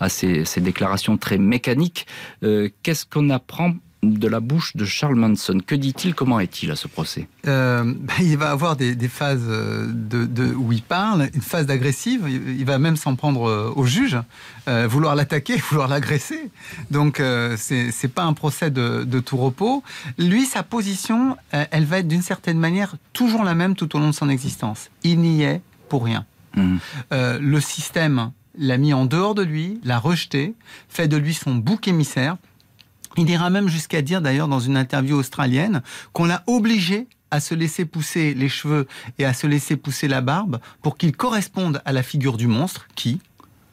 à 0.00 0.08
ces, 0.08 0.44
déclarations 0.58 1.16
très 1.16 1.38
mécaniques. 1.38 2.06
Euh, 2.42 2.68
qu'est-ce 2.82 3.06
qu'on 3.06 3.30
apprend 3.30 3.74
de 4.02 4.26
la 4.26 4.40
bouche 4.40 4.76
de 4.76 4.84
Charles 4.84 5.14
Manson. 5.14 5.58
Que 5.64 5.74
dit-il 5.74 6.14
Comment 6.14 6.40
est-il 6.40 6.70
à 6.70 6.76
ce 6.76 6.88
procès? 6.88 7.28
Euh, 7.46 7.84
ben, 7.84 8.14
Il 8.20 8.36
va 8.36 8.50
avoir 8.50 8.76
des, 8.76 8.96
phases 9.08 9.46
euh, 9.48 9.86
de, 9.92 10.52
où 10.54 10.72
il 10.72 10.82
parle, 10.82 11.28
une 11.34 11.40
phase 11.40 11.66
d'agressive. 11.66 12.26
Il 12.28 12.64
va 12.64 12.78
même 12.78 12.96
s'en 12.96 13.14
prendre 13.14 13.48
euh, 13.48 13.72
au 13.76 13.86
juge, 13.86 14.18
vouloir 14.66 15.14
l'attaquer, 15.14 15.56
vouloir 15.70 15.88
l'agresser. 15.88 16.50
Donc 16.90 17.22
c'est 17.56 18.12
pas 18.12 18.24
un 18.24 18.32
procès 18.32 18.70
de, 18.70 19.20
tout 19.20 19.36
repos. 19.36 19.82
Lui, 20.18 20.46
sa 20.46 20.62
position, 20.62 21.36
elle 21.50 21.84
va 21.84 21.98
être 21.98 22.08
d'une 22.08 22.22
certaine 22.22 22.58
manière 22.58 22.96
toujours 23.12 23.44
la 23.44 23.54
même 23.54 23.76
tout 23.76 23.94
au 23.96 24.00
long 24.00 24.08
de 24.08 24.14
son 24.14 24.28
existence. 24.28 24.90
Il 25.04 25.20
n'y 25.20 25.42
est 25.42 25.60
pour 25.88 26.04
rien. 26.04 26.24
Mmh. 26.54 26.76
le 27.12 27.60
système 27.60 28.30
l'a 28.58 28.76
mis 28.76 28.92
en 28.92 29.06
dehors 29.06 29.34
de 29.34 29.42
lui, 29.42 29.80
l'a 29.84 29.98
rejeté, 29.98 30.54
fait 30.88 31.08
de 31.08 31.16
lui 31.16 31.34
son 31.34 31.54
bouc 31.54 31.88
émissaire. 31.88 32.36
Il 33.16 33.28
ira 33.28 33.50
même 33.50 33.68
jusqu'à 33.68 34.02
dire, 34.02 34.20
d'ailleurs, 34.20 34.48
dans 34.48 34.60
une 34.60 34.76
interview 34.76 35.16
australienne, 35.16 35.82
qu'on 36.12 36.24
l'a 36.24 36.42
obligé 36.46 37.08
à 37.30 37.40
se 37.40 37.54
laisser 37.54 37.84
pousser 37.86 38.34
les 38.34 38.48
cheveux 38.48 38.86
et 39.18 39.24
à 39.24 39.32
se 39.32 39.46
laisser 39.46 39.76
pousser 39.76 40.06
la 40.06 40.20
barbe 40.20 40.60
pour 40.82 40.98
qu'il 40.98 41.16
corresponde 41.16 41.80
à 41.84 41.92
la 41.92 42.02
figure 42.02 42.36
du 42.36 42.46
monstre, 42.46 42.86
qui 42.94 43.20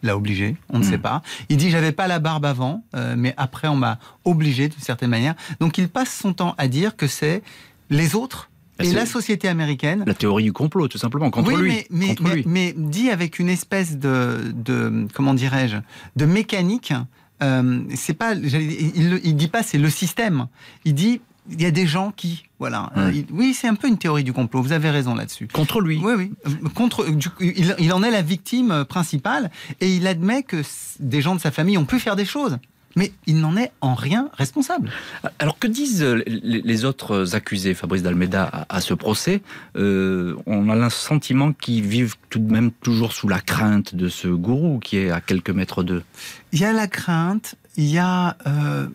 l'a 0.01 0.15
obligé, 0.15 0.55
on 0.69 0.79
ne 0.79 0.83
sait 0.83 0.97
hmm. 0.97 1.01
pas. 1.01 1.21
Il 1.49 1.57
dit 1.57 1.69
j'avais 1.69 1.91
pas 1.91 2.07
la 2.07 2.19
barbe 2.19 2.45
avant, 2.45 2.85
euh, 2.95 3.15
mais 3.17 3.33
après 3.35 3.67
on 3.67 3.75
m'a 3.75 3.99
obligé 4.23 4.69
d'une 4.69 4.81
certaine 4.81 5.09
manière. 5.09 5.35
Donc 5.59 5.77
il 5.77 5.89
passe 5.89 6.17
son 6.17 6.31
temps 6.31 6.55
à 6.57 6.69
dire 6.69 6.95
que 6.95 7.05
c'est 7.05 7.43
les 7.89 8.15
autres 8.15 8.49
bah, 8.77 8.85
et 8.85 8.93
la 8.93 9.05
société 9.05 9.49
américaine. 9.49 10.05
La 10.07 10.13
théorie 10.13 10.45
du 10.45 10.53
complot, 10.53 10.87
tout 10.87 10.97
simplement, 10.97 11.29
contre 11.29 11.51
lui. 11.51 11.85
Mais, 11.89 12.15
mais, 12.21 12.43
mais, 12.45 12.73
dit 12.77 13.09
avec 13.09 13.39
une 13.39 13.49
espèce 13.49 13.97
de, 13.97 14.53
de 14.55 15.05
comment 15.13 15.33
dirais-je, 15.33 15.77
de 16.15 16.25
mécanique 16.25 16.93
euh, 17.41 17.81
c'est 17.95 18.13
pas, 18.13 18.33
il, 18.33 19.19
il 19.23 19.35
dit 19.35 19.47
pas 19.47 19.63
c'est 19.63 19.77
le 19.77 19.89
système. 19.89 20.47
Il 20.85 20.93
dit 20.93 21.21
il 21.51 21.61
y 21.61 21.65
a 21.65 21.71
des 21.71 21.87
gens 21.87 22.11
qui, 22.15 22.43
voilà. 22.59 22.91
Euh, 22.97 23.11
oui, 23.31 23.53
c'est 23.53 23.67
un 23.67 23.75
peu 23.75 23.87
une 23.87 23.97
théorie 23.97 24.23
du 24.23 24.33
complot. 24.33 24.61
Vous 24.61 24.71
avez 24.71 24.89
raison 24.89 25.15
là-dessus. 25.15 25.47
Contre 25.47 25.81
lui. 25.81 25.99
Oui, 26.03 26.13
oui. 26.15 26.31
Euh, 26.45 26.69
contre, 26.69 27.07
il, 27.39 27.75
il, 27.79 27.93
en 27.93 28.03
est 28.03 28.11
la 28.11 28.21
victime 28.21 28.85
principale 28.87 29.49
et 29.81 29.95
il 29.95 30.05
admet 30.05 30.43
que 30.43 30.61
des 30.99 31.21
gens 31.21 31.35
de 31.35 31.41
sa 31.41 31.51
famille 31.51 31.77
ont 31.77 31.85
pu 31.85 31.99
faire 31.99 32.15
des 32.15 32.25
choses 32.25 32.59
mais 32.95 33.11
il 33.27 33.39
n'en 33.39 33.55
est 33.55 33.71
en 33.81 33.93
rien 33.93 34.29
responsable. 34.33 34.91
Alors 35.37 35.59
que 35.59 35.67
disent 35.67 36.03
les 36.03 36.85
autres 36.85 37.35
accusés, 37.35 37.73
Fabrice 37.73 38.03
Dalmeda, 38.03 38.65
à 38.67 38.81
ce 38.81 38.93
procès? 38.93 39.41
Euh, 39.75 40.35
On 40.45 40.69
a 40.69 40.75
le 40.75 40.89
sentiment 40.89 41.53
qu'ils 41.53 41.83
vivent 41.83 42.15
tout 42.29 42.39
de 42.39 42.51
même 42.51 42.71
toujours 42.71 43.13
sous 43.13 43.27
la 43.27 43.39
crainte 43.39 43.95
de 43.95 44.09
ce 44.09 44.27
gourou 44.27 44.79
qui 44.79 44.97
est 44.97 45.11
à 45.11 45.21
quelques 45.21 45.51
mètres 45.51 45.83
d'eux. 45.83 46.03
Il 46.51 46.59
y 46.59 46.65
a 46.65 46.73
la 46.73 46.87
crainte, 46.87 47.55
il 47.77 47.85
y 47.85 47.99
a 47.99 48.37
euh, 48.47 48.87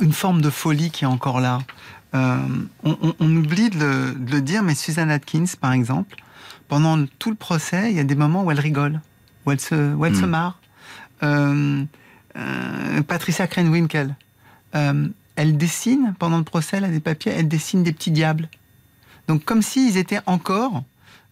une 0.00 0.12
forme 0.12 0.40
de 0.40 0.50
folie 0.50 0.90
qui 0.90 1.04
est 1.04 1.08
encore 1.08 1.40
là. 1.40 1.60
Euh, 2.14 2.38
on, 2.82 3.36
oublie 3.36 3.70
de 3.70 4.14
le, 4.32 4.40
dire, 4.40 4.62
mais 4.62 4.74
Suzanne 4.74 5.10
Atkins, 5.10 5.44
par 5.60 5.72
exemple, 5.72 6.16
pendant 6.68 7.04
tout 7.18 7.30
le 7.30 7.36
procès, 7.36 7.90
il 7.90 7.96
y 7.96 8.00
a 8.00 8.04
des 8.04 8.14
moments 8.14 8.42
où 8.42 8.50
elle 8.50 8.60
rigole, 8.60 9.00
où 9.44 9.52
elle 9.52 9.60
se, 9.60 9.94
où 9.94 10.04
elle 10.04 10.16
se 10.16 10.24
hmm. 10.24 10.30
marre. 10.30 10.60
Euh, 12.36 13.02
Patricia 13.02 13.46
Krenwinkel. 13.46 14.14
Euh, 14.74 15.08
elle 15.36 15.56
dessine, 15.56 16.14
pendant 16.18 16.38
le 16.38 16.44
procès, 16.44 16.78
elle 16.78 16.84
a 16.84 16.88
des 16.88 17.00
papiers, 17.00 17.32
elle 17.32 17.48
dessine 17.48 17.82
des 17.82 17.92
petits 17.92 18.10
diables. 18.10 18.48
Donc 19.28 19.44
comme 19.44 19.62
s'ils 19.62 19.96
étaient 19.96 20.20
encore 20.26 20.82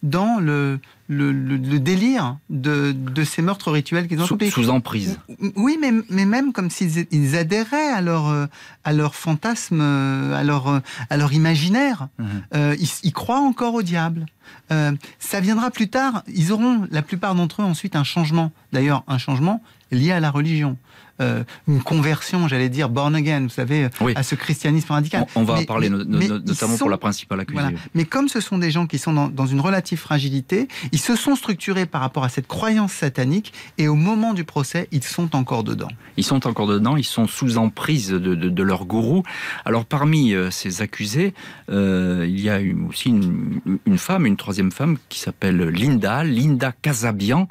dans 0.02 0.38
le, 0.40 0.80
le, 1.08 1.32
le, 1.32 1.78
délire 1.78 2.38
de, 2.48 2.92
de, 2.92 3.24
ces 3.24 3.42
meurtres 3.42 3.70
rituels 3.70 4.08
qu'ils 4.08 4.20
ont 4.20 4.26
sous, 4.26 4.38
sous 4.50 4.70
emprise. 4.70 5.18
Oui, 5.56 5.76
mais, 5.80 5.92
mais 6.08 6.24
même 6.24 6.52
comme 6.52 6.70
s'ils 6.70 7.06
ils 7.10 7.36
adhéraient 7.36 7.90
à 7.90 8.00
leur, 8.00 8.48
à 8.84 8.92
leur 8.92 9.14
fantasme, 9.14 9.80
à 9.80 10.42
leur, 10.42 10.80
à 11.10 11.16
leur 11.16 11.32
imaginaire. 11.32 12.08
Mhm. 12.18 12.26
Euh, 12.54 12.76
ils, 12.78 12.88
ils, 13.02 13.12
croient 13.12 13.40
encore 13.40 13.74
au 13.74 13.82
diable. 13.82 14.26
Euh, 14.70 14.92
ça 15.18 15.40
viendra 15.40 15.70
plus 15.70 15.88
tard. 15.88 16.22
Ils 16.28 16.52
auront, 16.52 16.86
la 16.90 17.02
plupart 17.02 17.34
d'entre 17.34 17.62
eux, 17.62 17.64
ensuite 17.64 17.96
un 17.96 18.04
changement. 18.04 18.52
D'ailleurs, 18.72 19.04
un 19.06 19.18
changement 19.18 19.62
lié 19.90 20.12
à 20.12 20.20
la 20.20 20.30
religion. 20.30 20.76
Euh, 21.20 21.44
une 21.68 21.80
conversion, 21.80 22.48
j'allais 22.48 22.68
dire, 22.68 22.88
born 22.88 23.14
again, 23.14 23.42
vous 23.42 23.48
savez, 23.48 23.88
à 24.16 24.22
ce 24.22 24.34
christianisme 24.34 24.92
radical. 24.92 25.26
On, 25.36 25.44
va 25.44 25.54
en 25.54 25.64
parler 25.64 25.88
notamment 25.88 26.76
pour 26.76 26.90
la 26.90 26.98
principale 26.98 27.40
accusée. 27.40 27.76
Mais 27.94 28.04
comme 28.04 28.28
ce 28.28 28.40
sont 28.40 28.58
des 28.58 28.70
gens 28.70 28.86
qui 28.86 28.98
sont 28.98 29.12
dans, 29.28 29.46
une 29.46 29.60
relative 29.60 29.98
fragilité, 29.98 30.68
ils 30.92 30.98
se 30.98 31.14
sont 31.14 31.36
structurés 31.36 31.86
par 31.86 32.00
rapport 32.00 32.24
à 32.24 32.28
cette 32.28 32.46
croyance 32.46 32.92
satanique 32.92 33.52
et 33.78 33.86
au 33.86 33.94
moment 33.94 34.34
du 34.34 34.44
procès, 34.44 34.88
ils 34.90 35.04
sont 35.04 35.36
encore 35.36 35.62
dedans. 35.62 35.88
Ils 36.16 36.24
sont 36.24 36.46
encore 36.46 36.66
dedans, 36.66 36.96
ils 36.96 37.04
sont 37.04 37.26
sous 37.26 37.58
emprise 37.58 38.08
de, 38.10 38.62
leur 38.62 38.86
gourou. 38.86 39.22
Alors 39.64 39.84
parmi 39.84 40.32
euh, 40.32 40.50
ces 40.50 40.80
accusés, 40.80 41.34
euh, 41.70 42.24
il 42.26 42.40
y 42.40 42.48
a 42.48 42.58
aussi 42.88 43.10
une, 43.10 43.60
une 43.84 43.98
femme, 43.98 44.26
une 44.26 44.36
troisième 44.36 44.72
femme 44.72 44.96
qui 45.08 45.20
s'appelle 45.20 45.58
Linda, 45.68 46.24
Linda 46.24 46.72
Casabian. 46.72 47.46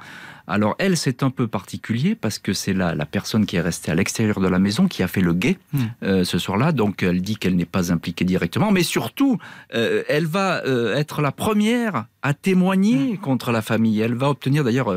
Alors 0.47 0.75
elle, 0.77 0.97
c'est 0.97 1.23
un 1.23 1.29
peu 1.29 1.47
particulier 1.47 2.15
parce 2.15 2.37
que 2.37 2.53
c'est 2.53 2.73
la, 2.73 2.95
la 2.95 3.05
personne 3.05 3.45
qui 3.45 3.55
est 3.55 3.61
restée 3.61 3.91
à 3.91 3.95
l'extérieur 3.95 4.39
de 4.39 4.47
la 4.47 4.59
maison 4.59 4.87
qui 4.87 5.03
a 5.03 5.07
fait 5.07 5.21
le 5.21 5.33
guet 5.33 5.57
hmm. 5.71 5.79
euh, 6.03 6.23
ce 6.23 6.37
soir-là. 6.37 6.71
Donc 6.71 7.03
elle 7.03 7.21
dit 7.21 7.37
qu'elle 7.37 7.55
n'est 7.55 7.65
pas 7.65 7.91
impliquée 7.91 8.25
directement, 8.25 8.71
mais 8.71 8.83
surtout, 8.83 9.39
euh, 9.73 10.03
elle 10.09 10.25
va 10.25 10.63
euh, 10.65 10.95
être 10.95 11.21
la 11.21 11.31
première 11.31 12.05
à 12.21 12.33
témoigner 12.33 13.13
hmm. 13.13 13.17
contre 13.17 13.51
la 13.51 13.61
famille. 13.61 13.99
Elle 14.01 14.15
va 14.15 14.29
obtenir 14.29 14.63
d'ailleurs 14.63 14.93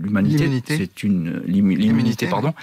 l'humanité. 0.00 0.62
C'est 0.66 1.02
une 1.02 1.42
l'immunité, 1.46 2.26
pardon. 2.26 2.54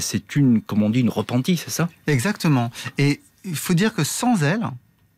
c'est 0.00 0.36
une, 0.36 0.62
comme 0.62 0.82
on 0.82 0.90
dit, 0.90 1.00
une 1.00 1.10
repentie, 1.10 1.56
c'est 1.56 1.70
ça? 1.70 1.88
Exactement. 2.06 2.70
Et 2.98 3.20
il 3.44 3.56
faut 3.56 3.74
dire 3.74 3.94
que 3.94 4.04
sans 4.04 4.42
elle, 4.42 4.66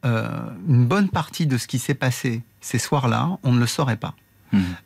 une 0.04 0.86
bonne 0.86 1.08
partie 1.08 1.46
de 1.46 1.56
ce 1.56 1.66
qui 1.66 1.78
s'est 1.78 1.94
passé 1.94 2.42
ces 2.60 2.78
soirs-là, 2.78 3.38
on 3.42 3.52
ne 3.52 3.60
le 3.60 3.66
saurait 3.66 3.96
pas. 3.96 4.14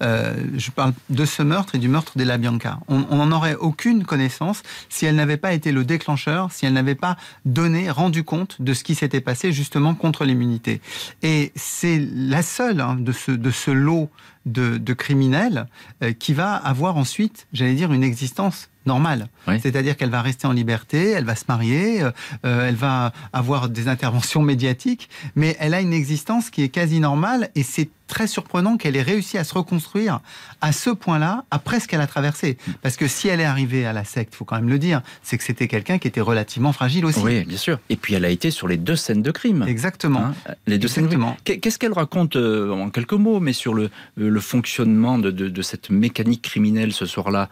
Euh, 0.03 0.35
je 0.57 0.71
parle 0.71 0.93
de 1.11 1.25
ce 1.25 1.43
meurtre 1.43 1.75
et 1.75 1.79
du 1.79 1.89
meurtre 1.89 2.13
d'Ella 2.17 2.39
Bianca. 2.39 2.79
On 2.89 3.17
n'en 3.17 3.33
aurait 3.33 3.55
aucune 3.55 4.05
connaissance 4.05 4.63
si 4.89 5.07
elle 5.07 5.17
n'avait 5.17 5.37
pas 5.37 5.53
été 5.53 5.73
le 5.73 5.85
déclencheur, 5.85 6.53
si 6.53 6.67
elle 6.67 6.73
n'avait 6.73 6.95
pas 6.95 7.17
donné, 7.45 7.91
rendu 7.91 8.25
compte 8.25 8.61
de 8.61 8.75
ce 8.75 8.85
qui 8.85 8.95
s'était 8.95 9.21
passé 9.21 9.53
justement 9.53 9.95
contre 9.95 10.25
l'immunité. 10.25 10.81
Et 11.23 11.53
c'est 11.55 11.99
la 12.15 12.43
seule 12.43 12.81
hein, 12.81 12.97
de, 12.99 13.13
ce, 13.13 13.33
de 13.33 13.51
ce 13.51 13.71
lot 13.71 14.11
de, 14.47 14.79
de 14.79 14.93
criminels 14.95 15.67
euh, 16.03 16.13
qui 16.13 16.33
va 16.33 16.55
avoir 16.55 16.97
ensuite, 16.97 17.47
j'allais 17.53 17.75
dire, 17.75 17.93
une 17.93 18.05
existence 18.05 18.69
normale. 18.87 19.27
C'est-à-dire 19.61 19.97
qu'elle 19.97 20.11
va 20.11 20.23
rester 20.23 20.47
en 20.47 20.53
liberté, 20.53 21.11
elle 21.11 21.25
va 21.25 21.35
se 21.35 21.45
marier, 21.49 22.03
euh, 22.03 22.11
euh, 22.45 22.69
elle 22.69 22.77
va 22.77 23.13
avoir 23.33 23.69
des 23.69 23.89
interventions 23.89 24.43
médiatiques, 24.43 25.09
mais 25.35 25.57
elle 25.59 25.75
a 25.75 25.81
une 25.81 25.93
existence 25.93 26.51
qui 26.51 26.63
est 26.63 26.69
quasi 26.69 27.01
normale 27.01 27.51
et 27.57 27.65
c'est 27.65 27.89
très 28.07 28.29
surprenant 28.29 28.77
qu'elle 28.77 28.95
ait 28.95 29.03
réussi 29.03 29.39
à 29.39 29.43
se 29.43 29.55
reconstruire 29.55 30.21
à 30.61 30.71
ce 30.71 30.91
point-là 30.91 31.45
après 31.51 31.81
ce 31.81 31.89
qu'elle 31.89 32.01
a 32.01 32.07
traversé. 32.07 32.57
Parce 32.81 32.97
que 32.97 33.09
si 33.09 33.27
elle 33.27 33.41
est 33.41 33.45
arrivée 33.45 33.85
à 33.85 33.93
la 33.93 34.05
secte, 34.05 34.37
faut 34.37 34.45
quand 34.45 34.55
même 34.55 34.69
le 34.69 34.79
dire, 34.79 35.03
c'est 35.25 35.37
que 35.37 35.43
c'était 35.43 35.67
quelqu'un 35.67 35.99
qui 35.99 36.07
était 36.07 36.21
relativement 36.21 36.73
fragile 36.73 37.05
aussi. 37.05 37.19
Oui, 37.21 37.45
bien 37.45 37.59
sûr. 37.59 37.81
Et 37.89 37.97
puis 37.97 38.15
elle 38.15 38.25
a 38.25 38.31
été 38.31 38.53
sur 38.53 38.69
les 38.69 38.77
deux 38.77 38.95
scènes 38.95 39.23
de 39.23 39.31
crime. 39.33 39.65
Exactement. 39.67 40.27
Hein, 40.27 40.55
les 40.69 40.79
deux 40.79 40.87
scènes. 40.87 41.09
Qu'est-ce 41.45 41.79
qu'elle 41.79 41.93
raconte 41.93 42.37
en 42.37 42.91
quelques 42.91 43.13
mots, 43.15 43.41
mais 43.41 43.53
sur 43.53 43.75
le, 43.75 43.91
le 44.17 44.36
fonctionnement 44.41 45.19
de, 45.19 45.31
de, 45.31 45.63
cette 45.63 45.91
mécanique 45.91 46.43
criminelle 46.43 46.93
ce 46.93 47.07
soir-là 47.07 47.49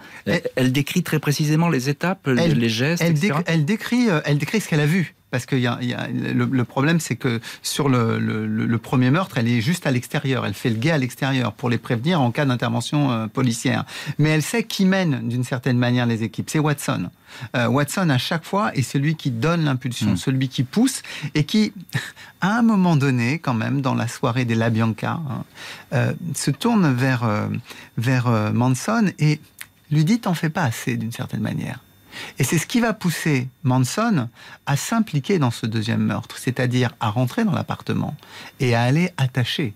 elle, 0.56 0.72
décrit 0.72 1.02
très 1.02 1.18
précisément 1.18 1.68
les 1.68 1.88
étapes, 1.88 2.26
les 2.26 2.68
gestes, 2.68 3.02
elle, 3.02 3.16
elle 3.46 3.64
décrit, 3.64 4.08
euh, 4.08 4.20
elle 4.24 4.38
décrit 4.38 4.60
ce 4.60 4.68
qu'elle 4.68 4.80
a 4.80 4.86
vu. 4.86 5.14
Parce 5.34 5.46
que 5.46 5.56
y 5.56 5.66
a, 5.66 5.82
y 5.82 5.92
a, 5.92 6.06
le, 6.06 6.64
problème, 6.64 7.00
c'est 7.00 7.16
que 7.16 7.40
sur 7.60 7.88
le, 7.88 8.20
le, 8.20 8.78
premier 8.78 9.10
meurtre, 9.10 9.36
elle 9.36 9.48
est 9.48 9.60
juste 9.60 9.84
à 9.84 9.90
l'extérieur. 9.90 10.46
Elle 10.46 10.54
fait 10.54 10.70
le 10.70 10.76
guet 10.76 10.92
à 10.92 10.98
l'extérieur 10.98 11.52
pour 11.54 11.68
les 11.68 11.76
prévenir 11.76 12.20
en 12.20 12.30
cas 12.30 12.44
d'intervention 12.44 13.10
euh, 13.10 13.26
policière. 13.26 13.84
Mais 14.18 14.28
elle 14.28 14.42
sait 14.42 14.62
qui 14.62 14.84
mène 14.84 15.28
d'une 15.28 15.42
certaine 15.42 15.76
manière 15.76 16.06
les 16.06 16.22
équipes. 16.22 16.48
C'est 16.48 16.60
Watson. 16.60 17.10
Euh, 17.56 17.66
Watson, 17.66 18.10
à 18.10 18.18
chaque 18.18 18.44
fois, 18.44 18.72
est 18.76 18.82
celui 18.82 19.16
qui 19.16 19.32
donne 19.32 19.64
l'impulsion, 19.64 20.12
hmm. 20.12 20.16
celui 20.16 20.48
qui 20.48 20.62
pousse 20.62 21.02
et 21.34 21.42
qui, 21.42 21.72
à 22.40 22.56
un 22.56 22.62
moment 22.62 22.94
donné, 22.94 23.40
quand 23.40 23.54
même, 23.54 23.80
dans 23.80 23.96
la 23.96 24.06
soirée 24.06 24.44
des 24.44 24.54
La 24.54 24.70
Bianca, 24.70 25.18
hein, 25.90 26.14
se 26.36 26.52
tourne 26.52 26.94
vers, 26.94 27.28
vers 27.98 28.52
Manson 28.52 29.10
et 29.18 29.40
lui 29.90 30.04
dit 30.04 30.20
T'en 30.20 30.34
fais 30.34 30.50
pas 30.50 30.62
assez 30.62 30.96
d'une 30.96 31.10
certaine 31.10 31.40
manière. 31.40 31.80
Et 32.38 32.44
c'est 32.44 32.58
ce 32.58 32.66
qui 32.66 32.80
va 32.80 32.92
pousser 32.92 33.48
Manson 33.62 34.28
à 34.66 34.76
s'impliquer 34.76 35.38
dans 35.38 35.50
ce 35.50 35.66
deuxième 35.66 36.02
meurtre, 36.02 36.38
c'est-à-dire 36.38 36.94
à 37.00 37.10
rentrer 37.10 37.44
dans 37.44 37.52
l'appartement 37.52 38.16
et 38.60 38.74
à 38.74 38.82
aller 38.82 39.10
attacher 39.16 39.74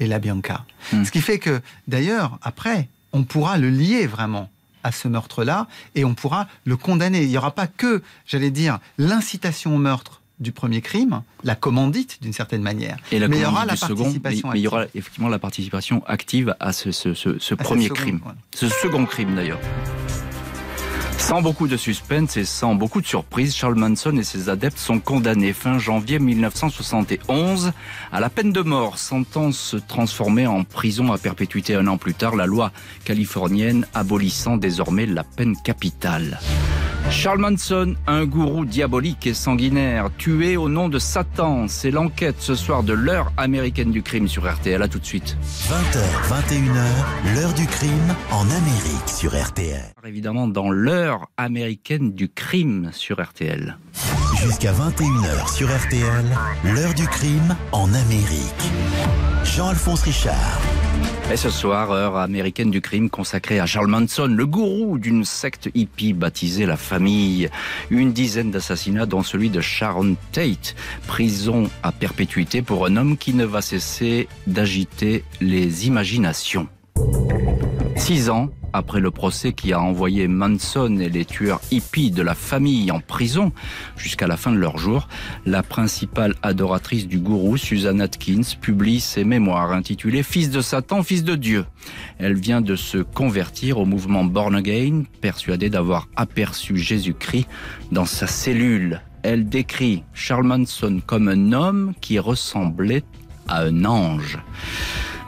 Ella 0.00 0.18
Bianca. 0.18 0.64
Hmm. 0.92 1.04
Ce 1.04 1.10
qui 1.10 1.20
fait 1.20 1.38
que, 1.38 1.60
d'ailleurs, 1.86 2.38
après, 2.42 2.88
on 3.12 3.24
pourra 3.24 3.58
le 3.58 3.70
lier 3.70 4.06
vraiment 4.06 4.50
à 4.84 4.92
ce 4.92 5.08
meurtre-là 5.08 5.66
et 5.94 6.04
on 6.04 6.14
pourra 6.14 6.46
le 6.64 6.76
condamner. 6.76 7.22
Il 7.22 7.28
n'y 7.28 7.38
aura 7.38 7.50
pas 7.50 7.66
que, 7.66 8.02
j'allais 8.26 8.50
dire, 8.50 8.78
l'incitation 8.96 9.74
au 9.74 9.78
meurtre 9.78 10.22
du 10.40 10.52
premier 10.52 10.80
crime, 10.80 11.22
la 11.42 11.56
commandite 11.56 12.22
d'une 12.22 12.32
certaine 12.32 12.62
manière. 12.62 12.96
Et 13.10 13.18
mais 13.18 13.38
il 13.38 13.42
y 13.42 13.44
aura 13.44 13.66
la 13.66 13.76
participation 13.76 14.50
mais, 14.50 14.60
il 14.60 14.62
y 14.62 14.68
aura 14.68 14.84
effectivement 14.94 15.28
la 15.28 15.38
participation 15.38 16.02
active 16.06 16.54
à 16.60 16.72
ce, 16.72 17.54
premier 17.54 17.88
crime. 17.88 18.20
Ce 18.54 18.68
second 18.68 19.04
crime 19.04 19.34
d'ailleurs. 19.34 19.60
Sans 21.28 21.42
beaucoup 21.42 21.68
de 21.68 21.76
suspense 21.76 22.38
et 22.38 22.46
sans 22.46 22.74
beaucoup 22.74 23.02
de 23.02 23.06
surprise, 23.06 23.54
Charles 23.54 23.74
Manson 23.74 24.16
et 24.16 24.24
ses 24.24 24.48
adeptes 24.48 24.78
sont 24.78 24.98
condamnés 24.98 25.52
fin 25.52 25.78
janvier 25.78 26.18
1971 26.18 27.72
à 28.10 28.20
la 28.20 28.30
peine 28.30 28.50
de 28.50 28.62
mort, 28.62 28.98
sentence 28.98 29.76
transformée 29.88 30.46
en 30.46 30.64
prison 30.64 31.12
à 31.12 31.18
perpétuité 31.18 31.74
un 31.74 31.86
an 31.86 31.98
plus 31.98 32.14
tard, 32.14 32.34
la 32.34 32.46
loi 32.46 32.72
californienne 33.04 33.86
abolissant 33.92 34.56
désormais 34.56 35.04
la 35.04 35.22
peine 35.22 35.54
capitale. 35.62 36.40
Charles 37.10 37.40
Manson, 37.40 37.94
un 38.06 38.26
gourou 38.26 38.64
diabolique 38.64 39.26
et 39.26 39.34
sanguinaire, 39.34 40.10
tué 40.18 40.56
au 40.56 40.68
nom 40.68 40.88
de 40.88 40.98
Satan. 40.98 41.66
C'est 41.66 41.90
l'enquête 41.90 42.36
ce 42.38 42.54
soir 42.54 42.82
de 42.82 42.92
l'heure 42.92 43.32
américaine 43.36 43.90
du 43.90 44.02
crime 44.02 44.28
sur 44.28 44.50
RTL. 44.50 44.80
À 44.82 44.88
tout 44.88 44.98
de 44.98 45.06
suite. 45.06 45.36
20h, 45.68 46.00
21h, 46.28 47.34
l'heure 47.34 47.54
du 47.54 47.66
crime 47.66 48.14
en 48.30 48.44
Amérique 48.44 49.08
sur 49.08 49.34
RTL. 49.34 49.94
Évidemment, 50.06 50.46
dans 50.48 50.70
l'heure 50.70 51.26
américaine 51.36 52.12
du 52.12 52.28
crime 52.28 52.90
sur 52.92 53.22
RTL. 53.22 53.78
Jusqu'à 54.42 54.72
21h 54.72 55.52
sur 55.52 55.68
RTL, 55.68 56.24
l'heure 56.64 56.94
du 56.94 57.06
crime 57.08 57.56
en 57.72 57.92
Amérique. 57.94 58.72
Jean-Alphonse 59.44 60.02
Richard. 60.02 60.60
Et 61.30 61.36
ce 61.36 61.50
soir, 61.50 61.92
heure 61.92 62.16
américaine 62.16 62.70
du 62.70 62.80
crime 62.80 63.10
consacrée 63.10 63.60
à 63.60 63.66
Charles 63.66 63.88
Manson, 63.88 64.28
le 64.28 64.46
gourou 64.46 64.98
d'une 64.98 65.24
secte 65.24 65.68
hippie 65.74 66.14
baptisée 66.14 66.64
la 66.64 66.78
famille. 66.78 67.50
Une 67.90 68.12
dizaine 68.12 68.50
d'assassinats, 68.50 69.04
dont 69.04 69.22
celui 69.22 69.50
de 69.50 69.60
Sharon 69.60 70.16
Tate. 70.32 70.74
Prison 71.06 71.68
à 71.82 71.92
perpétuité 71.92 72.62
pour 72.62 72.86
un 72.86 72.96
homme 72.96 73.18
qui 73.18 73.34
ne 73.34 73.44
va 73.44 73.60
cesser 73.60 74.26
d'agiter 74.46 75.22
les 75.42 75.86
imaginations. 75.86 76.66
Six 77.98 78.30
ans 78.30 78.48
après 78.72 79.00
le 79.00 79.10
procès 79.10 79.52
qui 79.52 79.72
a 79.72 79.80
envoyé 79.80 80.28
Manson 80.28 80.98
et 80.98 81.08
les 81.08 81.24
tueurs 81.24 81.60
hippies 81.70 82.10
de 82.10 82.22
la 82.22 82.34
famille 82.34 82.90
en 82.90 83.00
prison 83.00 83.52
jusqu'à 83.96 84.26
la 84.26 84.36
fin 84.36 84.52
de 84.52 84.56
leur 84.56 84.78
jour, 84.78 85.08
la 85.44 85.62
principale 85.62 86.34
adoratrice 86.42 87.06
du 87.06 87.18
gourou, 87.18 87.56
Susan 87.56 87.98
Atkins, 87.98 88.54
publie 88.60 89.00
ses 89.00 89.24
mémoires 89.24 89.72
intitulées 89.72 90.22
Fils 90.22 90.50
de 90.50 90.60
Satan, 90.60 91.02
fils 91.02 91.24
de 91.24 91.34
Dieu. 91.34 91.66
Elle 92.18 92.38
vient 92.38 92.60
de 92.60 92.76
se 92.76 92.98
convertir 92.98 93.78
au 93.78 93.84
mouvement 93.84 94.24
Born 94.24 94.54
Again, 94.54 95.02
persuadée 95.20 95.68
d'avoir 95.68 96.08
aperçu 96.16 96.78
Jésus-Christ 96.78 97.46
dans 97.92 98.06
sa 98.06 98.26
cellule. 98.26 99.02
Elle 99.22 99.48
décrit 99.48 100.04
Charles 100.14 100.46
Manson 100.46 101.02
comme 101.04 101.28
un 101.28 101.52
homme 101.52 101.94
qui 102.00 102.18
ressemblait 102.18 103.02
à 103.48 103.62
un 103.62 103.84
ange. 103.84 104.38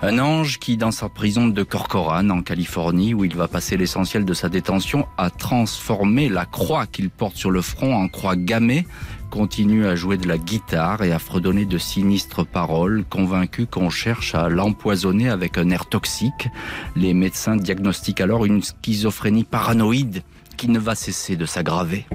Un 0.03 0.19
ange 0.19 0.59
qui, 0.59 0.79
dans 0.79 0.93
sa 0.93 1.11
prison 1.11 1.47
de 1.47 1.63
Corcoran, 1.63 2.31
en 2.31 2.41
Californie, 2.41 3.13
où 3.13 3.23
il 3.25 3.37
va 3.37 3.49
passer 3.49 3.77
l'essentiel 3.77 4.25
de 4.25 4.33
sa 4.33 4.49
détention, 4.49 5.07
a 5.19 5.29
transformé 5.29 6.31
la 6.31 6.47
croix 6.47 6.87
qu'il 6.87 7.11
porte 7.11 7.37
sur 7.37 7.51
le 7.51 7.61
front 7.61 7.95
en 7.95 8.09
croix 8.09 8.35
gammée, 8.35 8.87
continue 9.31 9.87
à 9.87 9.97
jouer 9.97 10.17
de 10.17 10.27
la 10.27 10.39
guitare 10.39 11.03
et 11.03 11.13
à 11.13 11.19
fredonner 11.19 11.67
de 11.67 11.77
sinistres 11.77 12.47
paroles, 12.47 13.05
convaincu 13.11 13.67
qu'on 13.67 13.91
cherche 13.91 14.35
à 14.35 14.49
l'empoisonner 14.49 15.29
avec 15.29 15.59
un 15.59 15.69
air 15.69 15.85
toxique. 15.85 16.49
Les 16.97 17.13
médecins 17.13 17.57
diagnostiquent 17.57 18.23
alors 18.23 18.47
une 18.47 18.63
schizophrénie 18.63 19.45
paranoïde 19.45 20.23
qui 20.57 20.69
ne 20.69 20.79
va 20.79 20.95
cesser 20.95 21.37
de 21.37 21.45
s'aggraver. 21.45 22.07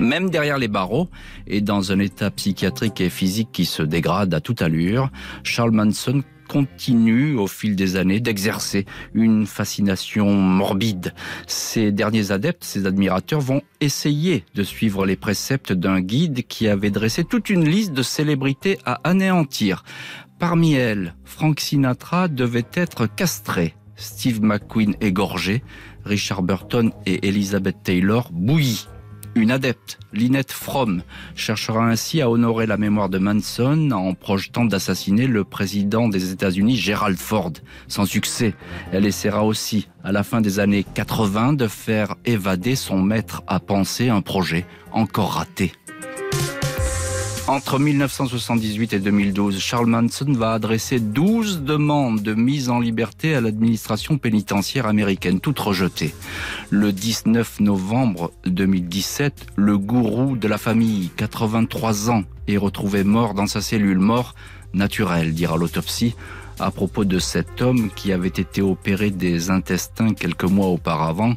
Même 0.00 0.30
derrière 0.30 0.58
les 0.58 0.68
barreaux 0.68 1.08
et 1.46 1.60
dans 1.60 1.92
un 1.92 1.98
état 1.98 2.30
psychiatrique 2.30 3.00
et 3.02 3.10
physique 3.10 3.50
qui 3.52 3.66
se 3.66 3.82
dégrade 3.82 4.32
à 4.32 4.40
toute 4.40 4.62
allure, 4.62 5.10
Charles 5.44 5.72
Manson 5.72 6.22
continue 6.50 7.36
au 7.36 7.46
fil 7.46 7.76
des 7.76 7.94
années 7.94 8.18
d'exercer 8.18 8.84
une 9.14 9.46
fascination 9.46 10.32
morbide. 10.32 11.14
Ses 11.46 11.92
derniers 11.92 12.32
adeptes, 12.32 12.64
ses 12.64 12.86
admirateurs 12.86 13.40
vont 13.40 13.62
essayer 13.80 14.44
de 14.56 14.64
suivre 14.64 15.06
les 15.06 15.14
préceptes 15.14 15.72
d'un 15.72 16.00
guide 16.00 16.42
qui 16.48 16.66
avait 16.66 16.90
dressé 16.90 17.22
toute 17.22 17.50
une 17.50 17.68
liste 17.68 17.92
de 17.92 18.02
célébrités 18.02 18.78
à 18.84 19.00
anéantir. 19.04 19.84
Parmi 20.40 20.72
elles, 20.72 21.14
Frank 21.24 21.60
Sinatra 21.60 22.26
devait 22.26 22.66
être 22.74 23.06
castré, 23.06 23.76
Steve 23.94 24.42
McQueen 24.42 24.96
égorgé, 25.00 25.62
Richard 26.04 26.42
Burton 26.42 26.90
et 27.06 27.28
Elizabeth 27.28 27.76
Taylor 27.84 28.28
bouillis. 28.32 28.88
Une 29.36 29.52
adepte, 29.52 29.98
Lynette 30.12 30.50
Fromm, 30.50 31.02
cherchera 31.36 31.86
ainsi 31.86 32.20
à 32.20 32.28
honorer 32.28 32.66
la 32.66 32.76
mémoire 32.76 33.08
de 33.08 33.18
Manson 33.18 33.92
en 33.92 34.12
projetant 34.14 34.64
d'assassiner 34.64 35.28
le 35.28 35.44
président 35.44 36.08
des 36.08 36.32
États-Unis, 36.32 36.76
Gerald 36.76 37.16
Ford. 37.16 37.52
Sans 37.86 38.06
succès, 38.06 38.54
elle 38.90 39.06
essaiera 39.06 39.44
aussi, 39.44 39.88
à 40.02 40.10
la 40.10 40.24
fin 40.24 40.40
des 40.40 40.58
années 40.58 40.84
80, 40.84 41.52
de 41.52 41.68
faire 41.68 42.16
évader 42.24 42.74
son 42.74 43.00
maître 43.00 43.42
à 43.46 43.60
penser 43.60 44.08
un 44.08 44.20
projet 44.20 44.66
encore 44.92 45.34
raté. 45.34 45.72
Entre 47.48 47.78
1978 47.78 48.92
et 48.92 48.98
2012, 49.00 49.58
Charles 49.58 49.86
Manson 49.86 50.32
va 50.32 50.52
adresser 50.52 51.00
12 51.00 51.62
demandes 51.62 52.22
de 52.22 52.34
mise 52.34 52.70
en 52.70 52.78
liberté 52.78 53.34
à 53.34 53.40
l'administration 53.40 54.18
pénitentiaire 54.18 54.86
américaine, 54.86 55.40
toutes 55.40 55.58
rejetées. 55.58 56.14
Le 56.70 56.92
19 56.92 57.60
novembre 57.60 58.30
2017, 58.46 59.46
le 59.56 59.78
gourou 59.78 60.36
de 60.36 60.46
la 60.46 60.58
famille, 60.58 61.10
83 61.16 62.10
ans, 62.10 62.22
est 62.46 62.56
retrouvé 62.56 63.02
mort 63.02 63.34
dans 63.34 63.46
sa 63.46 63.60
cellule, 63.60 63.98
mort 63.98 64.34
naturelle, 64.72 65.34
dira 65.34 65.56
l'autopsie, 65.56 66.14
à 66.60 66.70
propos 66.70 67.04
de 67.04 67.18
cet 67.18 67.62
homme 67.62 67.90
qui 67.96 68.12
avait 68.12 68.28
été 68.28 68.62
opéré 68.62 69.10
des 69.10 69.50
intestins 69.50 70.14
quelques 70.14 70.44
mois 70.44 70.68
auparavant. 70.68 71.34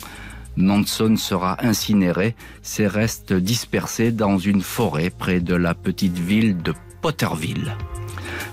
Manson 0.55 1.15
sera 1.17 1.57
incinéré, 1.65 2.35
ses 2.61 2.87
restes 2.87 3.33
dispersés 3.33 4.11
dans 4.11 4.37
une 4.37 4.61
forêt 4.61 5.09
près 5.09 5.39
de 5.39 5.55
la 5.55 5.73
petite 5.73 6.17
ville 6.17 6.57
de 6.57 6.73
Potterville. 7.01 7.75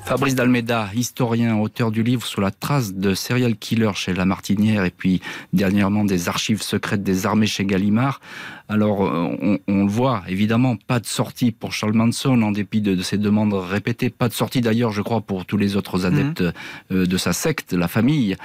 Fabrice 0.05 0.35
Dalmeda, 0.35 0.91
historien, 0.95 1.57
auteur 1.57 1.93
du 1.93 2.03
livre 2.03 2.27
sur 2.27 2.41
la 2.41 2.51
trace 2.51 2.95
de 2.95 3.15
serial 3.15 3.57
killer 3.57 3.93
chez 3.95 4.13
La 4.13 4.25
Martinière 4.25 4.85
et 4.85 4.91
puis 4.91 5.21
dernièrement 5.53 6.05
des 6.05 6.29
archives 6.29 6.63
secrètes 6.63 7.05
des 7.05 7.27
armées 7.27 7.47
chez 7.47 7.65
Gallimard. 7.65 8.21
Alors 8.69 9.05
euh, 9.05 9.59
on, 9.69 9.85
le 9.85 9.89
voit, 9.89 10.23
évidemment, 10.29 10.77
pas 10.77 11.01
de 11.01 11.07
sortie 11.07 11.53
pour 11.53 11.73
Charles 11.73 11.93
Manson 11.93 12.43
en 12.43 12.51
dépit 12.51 12.81
de, 12.81 13.01
ses 13.03 13.19
demandes 13.19 13.55
répétées, 13.55 14.11
pas 14.11 14.29
de 14.29 14.33
sortie 14.33 14.61
d'ailleurs, 14.61 14.91
je 14.91 15.03
crois, 15.03 15.21
pour 15.21 15.45
tous 15.45 15.57
les 15.57 15.77
autres 15.77 16.07
adeptes 16.07 16.41
mhm. 16.41 16.53
euh, 16.93 17.07
de 17.07 17.17
sa 17.17 17.33
secte, 17.33 17.73
la 17.73 17.89
famille. 17.89 18.37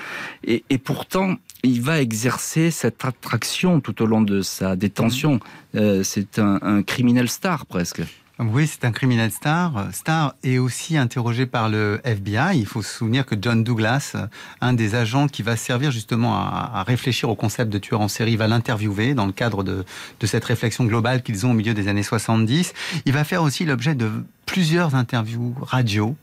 Et, 0.43 0.63
pourtant, 0.77 1.35
il 1.63 1.81
va 1.81 2.01
exercer 2.01 2.69
cette 2.69 3.05
attraction 3.05 3.81
tout 3.81 4.03
au 4.03 4.05
long 4.05 4.21
de 4.21 4.41
sa 4.41 4.75
détention. 4.75 5.33
Mhm. 5.73 5.81
Euh, 5.81 6.03
c'est 6.03 6.39
un 6.39 6.83
criminel 6.83 7.27
star 7.27 7.65
presque. 7.65 8.03
Oui, 8.37 8.67
c'est 8.67 8.83
un 8.83 8.91
criminel 8.91 9.31
star. 9.31 9.87
Star 9.93 10.35
est 10.43 10.57
aussi 10.57 10.97
interrogé 10.97 11.45
par 11.45 11.69
le 11.69 12.01
FBI. 12.03 12.59
Il 12.59 12.65
faut 12.65 12.81
se 12.81 12.89
souvenir 12.89 13.25
que 13.25 13.33
John 13.39 13.63
Douglas, 13.63 14.17
un 14.59 14.73
des 14.73 14.95
agents 14.95 15.29
qui 15.29 15.41
va 15.41 15.55
servir 15.55 15.89
justement 15.89 16.35
à, 16.35 16.83
réfléchir 16.85 17.29
au 17.29 17.35
concept 17.35 17.71
de 17.71 17.77
tueur 17.77 18.01
en 18.01 18.09
série, 18.09 18.35
va 18.35 18.49
l'interviewer 18.49 19.13
dans 19.13 19.25
le 19.25 19.31
cadre 19.31 19.63
de, 19.63 19.85
cette 20.25 20.43
réflexion 20.43 20.83
globale 20.83 21.23
qu'ils 21.23 21.45
ont 21.45 21.51
au 21.51 21.53
milieu 21.53 21.73
des 21.73 21.87
années 21.87 22.03
70. 22.03 22.73
Il 23.05 23.13
va 23.13 23.23
faire 23.23 23.41
aussi 23.41 23.63
l'objet 23.63 23.95
de 23.95 24.11
plusieurs 24.45 24.95
interviews 24.95 25.55
radio, 25.61 26.15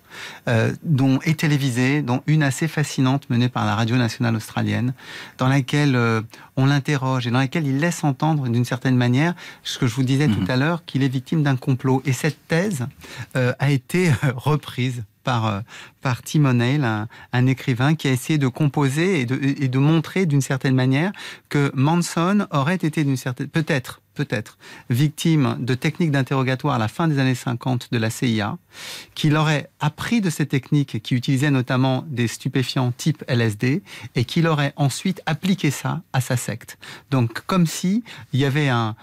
euh, 0.48 0.72
dont 0.82 1.18
et 1.24 1.34
télévisées, 1.34 2.02
dont 2.02 2.22
une 2.26 2.42
assez 2.42 2.68
fascinante 2.68 3.28
menée 3.30 3.48
par 3.48 3.64
la 3.64 3.74
radio 3.74 3.96
nationale 3.96 4.36
australienne, 4.36 4.94
dans 5.38 5.48
laquelle 5.48 5.96
euh, 5.96 6.22
on 6.56 6.66
l'interroge 6.66 7.26
et 7.26 7.30
dans 7.30 7.38
laquelle 7.38 7.66
il 7.66 7.78
laisse 7.78 8.04
entendre 8.04 8.48
d'une 8.48 8.64
certaine 8.64 8.96
manière 8.96 9.34
ce 9.62 9.78
que 9.78 9.86
je 9.86 9.94
vous 9.94 10.02
disais 10.02 10.28
tout 10.28 10.40
mhm. 10.40 10.50
à 10.50 10.56
l'heure, 10.56 10.84
qu'il 10.84 11.02
est 11.02 11.08
victime 11.08 11.42
d'un 11.42 11.56
complot. 11.56 12.02
Et 12.04 12.12
cette 12.12 12.46
thèse 12.48 12.86
euh, 13.36 13.52
a 13.58 13.70
été 13.70 14.10
euh, 14.10 14.32
reprise 14.36 15.04
par, 15.24 15.46
euh, 15.46 15.60
par 16.00 16.22
Tim 16.22 16.44
O'Neill, 16.44 16.84
un, 17.32 17.46
écrivain 17.46 17.94
qui 17.94 18.08
a 18.08 18.12
essayé 18.12 18.38
de 18.38 18.48
composer 18.48 19.20
et 19.20 19.26
de, 19.26 19.38
et 19.40 19.68
de 19.68 19.78
montrer 19.78 20.26
d'une 20.26 20.40
certaine 20.40 20.74
manière 20.74 21.12
que 21.48 21.70
Manson 21.74 22.46
aurait 22.50 22.76
été 22.76 23.04
d'une 23.04 23.16
certaine, 23.16 23.48
peut-être, 23.48 24.01
peut-être, 24.14 24.58
victime 24.90 25.56
de 25.60 25.74
techniques 25.74 26.10
d'interrogatoire 26.10 26.74
à 26.74 26.78
la 26.78 26.88
fin 26.88 27.08
des 27.08 27.18
années 27.18 27.34
50 27.34 27.88
de 27.92 27.98
la 27.98 28.10
CIA, 28.10 28.58
qu'il 29.14 29.36
aurait 29.36 29.70
appris 29.80 30.20
de 30.20 30.30
ces 30.30 30.46
techniques 30.46 31.02
qui 31.02 31.14
utilisaient 31.14 31.50
notamment 31.50 32.04
des 32.08 32.28
stupéfiants 32.28 32.92
type 32.92 33.24
LSD 33.28 33.82
et 34.14 34.24
qu'il 34.24 34.46
aurait 34.46 34.72
ensuite 34.76 35.22
appliqué 35.26 35.70
ça 35.70 36.02
à 36.12 36.20
sa 36.20 36.36
secte. 36.36 36.78
Donc, 37.10 37.40
comme 37.46 37.66
si 37.66 38.04
il 38.32 38.40
y 38.40 38.44
avait 38.44 38.68
un, 38.68 38.94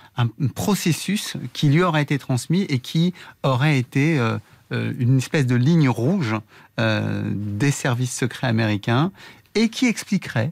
processus 0.55 1.38
qui 1.53 1.70
lui 1.70 1.84
aurait 1.84 2.01
été 2.01 2.18
transmis 2.20 2.64
et 2.64 2.80
qui 2.80 3.14
aurait 3.43 3.78
été 3.78 4.20
euh, 4.20 4.38
euh, 4.72 4.93
une 4.99 5.18
espèce 5.18 5.45
de 5.45 5.55
ligne 5.55 5.89
rouge 5.89 6.36
euh, 6.80 7.24
des 7.26 7.72
services 7.72 8.16
secrets 8.16 8.47
américains 8.47 9.12
et 9.55 9.70
qui 9.70 9.88
expliquerait 9.88 10.51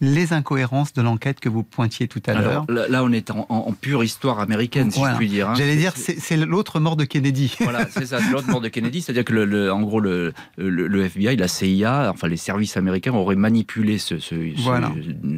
les 0.00 0.32
incohérences 0.34 0.92
de 0.92 1.00
l'enquête 1.00 1.40
que 1.40 1.48
vous 1.48 1.62
pointiez 1.62 2.06
tout 2.06 2.22
à 2.26 2.34
l'heure. 2.34 2.66
Là, 2.68 3.02
on 3.02 3.12
est 3.12 3.30
en, 3.30 3.72
pure 3.80 4.04
histoire 4.04 4.40
américaine, 4.40 4.90
si 4.90 5.00
je 5.00 5.16
puis 5.16 5.28
dire. 5.28 5.50
Hein. 5.50 5.54
J'allais 5.56 5.76
dire, 5.76 5.94
c'est 5.96 6.36
l'autre 6.36 6.80
mort 6.80 6.96
de 6.96 7.04
Kennedy. 7.04 7.54
Voilà, 7.66 7.88
c'est 7.90 8.06
ça, 8.06 8.20
l'autre 8.30 8.48
mort 8.48 8.60
de 8.60 8.68
Kennedy. 8.68 9.02
C'est-à-dire 9.02 9.24
que, 9.24 9.32
le, 9.32 9.72
en 9.72 9.82
gros, 9.82 9.98
le, 9.98 10.32
le, 10.56 11.04
FBI, 11.04 11.36
la 11.36 11.48
CIA, 11.48 12.10
enfin 12.12 12.28
les 12.28 12.36
services 12.36 12.76
américains 12.76 13.12
auraient 13.12 13.34
manipulé 13.34 13.98
ce, 13.98 14.18
ce, 14.18 14.36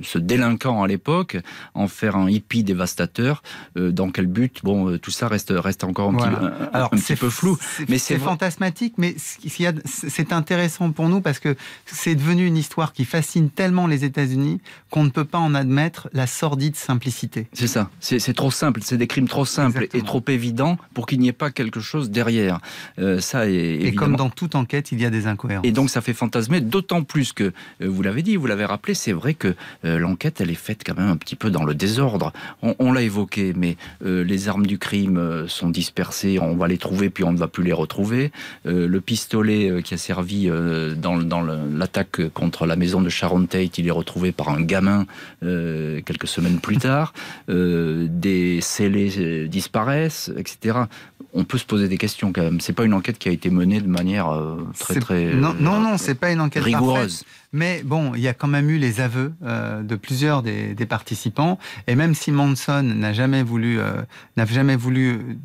ce, 0.02 0.18
délinquant 0.18 0.82
à 0.82 0.86
l'époque, 0.86 1.38
en 1.74 1.88
faire 1.88 2.16
un 2.16 2.28
hippie 2.28 2.64
dévastateur. 2.64 3.42
Euh, 3.78 3.92
dans 3.92 4.10
quel 4.10 4.26
but? 4.26 4.60
Bon, 4.62 4.90
euh, 4.90 4.98
tout 4.98 5.10
ça 5.10 5.28
reste, 5.28 5.54
reste 5.56 5.84
encore 5.84 6.10
un, 6.10 6.14
petit, 6.14 6.68
Alors, 6.74 6.90
un 6.92 6.98
petit 6.98 7.16
peu 7.16 7.30
flou. 7.30 7.56
Mais 7.88 7.98
c'est 7.98 8.18
fantasmatique, 8.18 8.94
mais 8.98 9.14
c'est 9.16 10.32
intéressant 10.32 10.90
pour 10.90 11.08
nous 11.08 11.20
parce 11.20 11.38
que 11.38 11.56
c'est 11.86 12.14
devenu 12.14 12.46
une 12.46 12.56
histoire 12.56 12.92
qui 12.92 13.04
fascine 13.04 13.50
tellement 13.50 13.86
les 13.86 14.04
États-Unis 14.04 14.47
qu'on 14.90 15.04
ne 15.04 15.10
peut 15.10 15.24
pas 15.24 15.38
en 15.38 15.54
admettre 15.54 16.08
la 16.12 16.26
sordide 16.26 16.76
simplicité. 16.76 17.48
C'est 17.52 17.66
ça, 17.66 17.90
c'est 18.00 18.34
trop 18.34 18.50
simple, 18.50 18.80
c'est 18.82 18.96
des 18.96 19.06
crimes 19.06 19.28
trop 19.28 19.44
simples 19.44 19.88
et 19.92 20.02
trop 20.02 20.22
évidents 20.28 20.78
pour 20.94 21.06
qu'il 21.06 21.20
n'y 21.20 21.28
ait 21.28 21.32
pas 21.32 21.50
quelque 21.50 21.80
chose 21.80 22.10
derrière. 22.10 22.60
Euh, 22.98 23.20
ça 23.20 23.48
est, 23.48 23.80
Et 23.82 23.94
comme 23.94 24.16
dans 24.16 24.30
toute 24.30 24.54
enquête, 24.54 24.92
il 24.92 25.00
y 25.00 25.06
a 25.06 25.10
des 25.10 25.26
incohérences. 25.26 25.66
Et 25.66 25.72
donc 25.72 25.90
ça 25.90 26.00
fait 26.00 26.14
fantasmer, 26.14 26.60
d'autant 26.60 27.02
plus 27.02 27.32
que, 27.32 27.44
euh, 27.44 27.88
vous 27.88 28.02
l'avez 28.02 28.22
dit, 28.22 28.36
vous 28.36 28.46
l'avez 28.46 28.64
rappelé, 28.64 28.94
c'est 28.94 29.12
vrai 29.12 29.34
que 29.34 29.54
euh, 29.84 29.98
l'enquête, 29.98 30.40
elle 30.40 30.50
est 30.50 30.54
faite 30.54 30.82
quand 30.84 30.96
même 30.96 31.08
un 31.08 31.16
petit 31.16 31.36
peu 31.36 31.50
dans 31.50 31.64
le 31.64 31.74
désordre. 31.74 32.32
On, 32.62 32.92
l'a 32.92 33.02
évoqué, 33.02 33.52
mais 33.54 33.76
les 34.02 34.48
armes 34.48 34.66
du 34.66 34.78
crime 34.78 35.46
sont 35.46 35.68
dispersées, 35.68 36.38
on 36.40 36.56
va 36.56 36.68
les 36.68 36.78
trouver 36.78 37.10
puis 37.10 37.24
on 37.24 37.32
ne 37.32 37.38
va 37.38 37.48
plus 37.48 37.62
les 37.62 37.72
retrouver. 37.72 38.32
le 38.64 38.98
pistolet 39.00 39.82
qui 39.82 39.94
a 39.94 39.96
servi 39.96 40.50
dans, 40.96 41.18
dans 41.18 41.42
l'attaque 41.42 42.28
contre 42.30 42.66
la 42.66 42.76
maison 42.76 43.02
de 43.02 43.08
Sharon 43.08 43.46
Tate, 43.46 43.78
il 43.78 43.86
est 43.86 43.92
retrouvé 43.92 44.32
par 44.38 44.50
un 44.50 44.62
gamin 44.62 45.04
euh, 45.42 46.00
quelques 46.00 46.28
semaines 46.28 46.60
plus 46.60 46.78
tard, 46.78 47.12
euh, 47.50 48.06
des 48.08 48.60
scellés 48.60 49.12
euh, 49.18 49.48
disparaissent, 49.48 50.30
etc. 50.38 50.78
On 51.34 51.44
peut 51.44 51.58
se 51.58 51.66
poser 51.66 51.88
des 51.88 51.98
questions 51.98 52.32
quand 52.32 52.42
même. 52.42 52.60
C'est 52.60 52.72
pas 52.72 52.84
une 52.84 52.94
enquête 52.94 53.18
qui 53.18 53.28
a 53.28 53.32
été 53.32 53.50
menée 53.50 53.80
de 53.80 53.88
manière 53.88 54.32
très 54.78 54.98
très 54.98 55.34
non 55.34 55.54
non 55.60 55.78
non 55.78 55.98
c'est 55.98 56.14
pas 56.14 56.30
une 56.30 56.40
enquête 56.40 56.64
rigoureuse. 56.64 57.24
Mais 57.52 57.82
bon, 57.84 58.14
il 58.14 58.20
y 58.20 58.28
a 58.28 58.34
quand 58.34 58.48
même 58.48 58.70
eu 58.70 58.78
les 58.78 59.00
aveux 59.00 59.32
de 59.42 59.96
plusieurs 59.96 60.42
des, 60.42 60.74
participants, 60.86 61.58
et 61.86 61.94
même 61.94 62.14
si 62.14 62.30
Manson 62.30 62.82
n'a 62.82 63.12
jamais 63.12 63.42
voulu 63.42 63.78
n'a 64.36 64.46
jamais 64.46 64.76
voulu 64.76 65.38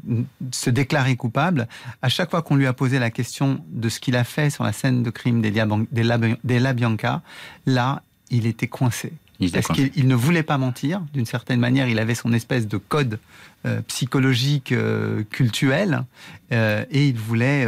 se 0.52 0.70
déclarer 0.70 1.16
coupable, 1.16 1.68
à 2.02 2.10
chaque 2.10 2.32
fois 2.32 2.42
qu'on 2.42 2.56
lui 2.56 2.68
a 2.68 2.74
posé 2.74 2.98
la 3.00 3.10
question 3.10 3.64
de 3.70 3.90
ce 3.90 4.00
qu'il 4.00 4.16
a 4.16 4.24
fait 4.24 4.50
sur 4.50 4.64
la 4.64 4.72
scène 4.72 5.04
de 5.04 5.10
crime 5.10 5.42
des, 5.42 5.52
des, 5.52 6.60
La 6.60 6.74
Bianca, 6.74 7.22
là, 7.66 8.04
il 8.34 8.48
était 8.48 8.68
coincé. 8.68 9.14
Parce 9.52 9.68
qu'il 9.68 10.08
ne 10.08 10.16
voulait 10.16 10.44
pas 10.44 10.58
mentir. 10.58 11.02
D'une 11.14 11.26
certaine 11.26 11.60
manière, 11.60 11.88
il 11.88 12.00
avait 12.00 12.16
son 12.16 12.34
espèce 12.34 12.68
de 12.68 12.78
code 12.78 13.20
euh, 13.66 13.82
psychologique 13.88 14.72
euh, 14.72 15.24
cultuel, 15.30 16.04
euh, 16.52 16.86
et 16.92 17.08
il 17.08 17.18
voulait, 17.18 17.68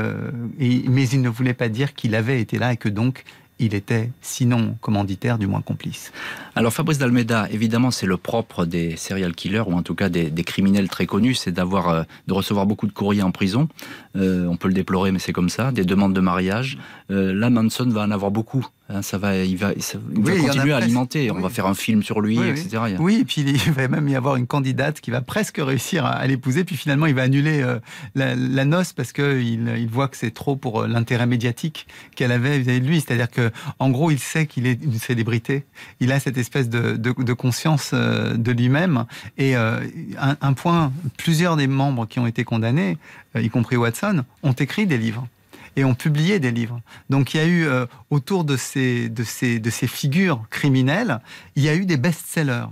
mais 0.57 1.07
il 1.09 1.21
ne 1.21 1.29
voulait 1.29 1.53
pas 1.53 1.69
dire 1.69 1.93
qu'il 1.93 2.15
avait 2.15 2.39
été 2.39 2.57
là 2.57 2.73
et 2.73 2.77
que 2.77 2.89
donc 2.89 3.23
il 3.59 3.73
était, 3.73 4.11
sinon 4.21 4.75
commanditaire, 4.81 5.37
du 5.37 5.47
moins 5.47 5.61
complice. 5.61 6.11
Alors 6.55 6.73
Fabrice 6.73 6.97
Dalmeda, 6.97 7.47
évidemment, 7.51 7.91
c'est 7.91 8.05
le 8.05 8.17
propre 8.17 8.65
des 8.65 8.97
serial 8.97 9.33
killers, 9.33 9.63
ou 9.65 9.73
en 9.73 9.81
tout 9.81 9.95
cas 9.95 10.09
des, 10.09 10.31
criminels 10.43 10.89
très 10.89 11.05
connus, 11.05 11.35
c'est 11.35 11.51
d'avoir, 11.51 11.89
euh, 11.89 12.03
de 12.27 12.33
recevoir 12.33 12.65
beaucoup 12.65 12.87
de 12.87 12.91
courriers 12.91 13.21
en 13.21 13.31
prison. 13.31 13.69
Euh, 14.15 14.45
on 14.47 14.57
peut 14.57 14.67
le 14.67 14.73
déplorer, 14.73 15.11
mais 15.11 15.19
c'est 15.19 15.33
comme 15.33 15.49
ça. 15.49 15.71
Des 15.71 15.83
demandes 15.83 16.13
de 16.13 16.21
mariage. 16.21 16.77
Euh, 17.11 17.33
là, 17.33 17.49
Manson 17.49 17.89
va 17.89 18.01
en 18.01 18.11
avoir 18.11 18.31
beaucoup 18.31 18.67
Hein, 18.87 19.01
ça 19.01 19.17
va, 19.17 19.35
il 19.35 19.57
va, 19.57 19.73
continuer 19.73 20.71
à 20.71 20.77
alimenter. 20.77 21.31
On 21.31 21.39
va 21.39 21.49
faire 21.49 21.65
un 21.65 21.73
film 21.73 22.03
sur 22.03 22.21
lui, 22.21 22.37
etc. 22.37 22.95
Oui. 22.99 23.17
et 23.21 23.25
puis 23.25 23.41
il 23.41 23.57
va 23.71 23.87
même 23.87 24.07
y 24.07 24.15
avoir 24.15 24.35
une 24.35 24.45
candidate 24.45 25.01
qui 25.01 25.09
va 25.09 25.21
presque 25.21 25.57
réussir 25.57 26.05
à, 26.05 26.25
l'épouser, 26.27 26.63
puis 26.63 26.75
finalement 26.75 27.07
il 27.07 27.15
va 27.15 27.23
annuler 27.23 27.63
euh, 27.63 27.79
la, 28.13 28.35
noce 28.65 28.93
parce 28.93 29.11
qu'il 29.11 29.73
il 29.75 29.87
voit 29.87 30.07
que 30.07 30.17
c'est 30.17 30.33
trop 30.33 30.55
pour 30.55 30.81
euh, 30.81 30.87
l'intérêt 30.87 31.25
médiatique 31.25 31.87
qu'elle 32.15 32.31
avait 32.31 32.59
vis-à-vis 32.59 32.81
de 32.81 32.87
lui. 32.87 33.01
C'est-à-dire 33.01 33.31
que, 33.31 33.49
en 33.79 33.89
gros, 33.89 34.11
il 34.11 34.19
sait 34.19 34.45
qu'il 34.45 34.67
est 34.67 34.83
une 34.83 34.99
célébrité. 34.99 35.65
Il 35.99 36.11
a 36.11 36.19
cette 36.19 36.37
espèce 36.37 36.69
de, 36.69 37.33
conscience 37.33 37.93
de 37.93 38.51
lui-même. 38.51 39.05
Et 39.37 39.55
un, 39.55 40.53
point, 40.53 40.91
plusieurs 41.17 41.57
des 41.57 41.67
membres 41.67 42.07
qui 42.07 42.19
ont 42.19 42.27
été 42.27 42.43
condamnés, 42.43 42.97
y 43.35 43.49
compris 43.49 43.77
Watson, 43.77 44.04
ont 44.43 44.53
écrit 44.53 44.87
des 44.87 44.97
livres 44.97 45.27
et 45.75 45.83
ont 45.83 45.95
publié 45.95 46.39
des 46.39 46.51
livres. 46.51 46.81
Donc 47.09 47.33
il 47.33 47.37
y 47.37 47.39
a 47.39 47.45
eu 47.45 47.65
euh, 47.65 47.85
autour 48.09 48.43
de 48.43 48.57
ces, 48.57 49.09
de, 49.09 49.23
ces, 49.23 49.59
de 49.59 49.69
ces 49.69 49.87
figures 49.87 50.41
criminelles, 50.49 51.19
il 51.55 51.63
y 51.63 51.69
a 51.69 51.75
eu 51.75 51.85
des 51.85 51.97
best-sellers, 51.97 52.67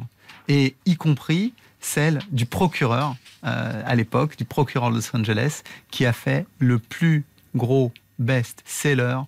et 0.47 0.75
y 0.85 0.95
compris 0.95 1.53
celle 1.79 2.19
du 2.31 2.45
procureur 2.45 3.15
euh, 3.45 3.81
à 3.85 3.95
l'époque, 3.95 4.37
du 4.37 4.45
procureur 4.45 4.89
de 4.89 4.95
Los 4.95 5.15
Angeles, 5.15 5.63
qui 5.91 6.05
a 6.05 6.13
fait 6.13 6.45
le 6.59 6.79
plus 6.79 7.23
gros 7.55 7.91
best-seller 8.19 9.19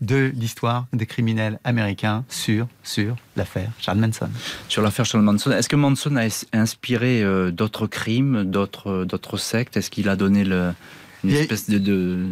de 0.00 0.32
l'histoire 0.34 0.86
des 0.92 1.06
criminels 1.06 1.58
américains 1.64 2.24
sur, 2.28 2.66
sur 2.82 3.16
l'affaire 3.36 3.70
Charles 3.78 3.98
Manson. 3.98 4.28
Sur 4.68 4.82
l'affaire 4.82 5.06
Charles 5.06 5.24
Manson, 5.24 5.50
est-ce 5.52 5.68
que 5.68 5.76
Manson 5.76 6.16
a 6.16 6.26
inspiré 6.52 7.22
euh, 7.22 7.50
d'autres 7.50 7.86
crimes, 7.86 8.44
d'autres 8.44 9.36
sectes? 9.38 9.76
Est-ce 9.76 9.90
qu'il 9.90 10.08
a 10.08 10.16
donné 10.16 10.44
le, 10.44 10.72
une 11.24 11.30
espèce 11.30 11.68
de, 11.68 11.78
de, 11.78 12.26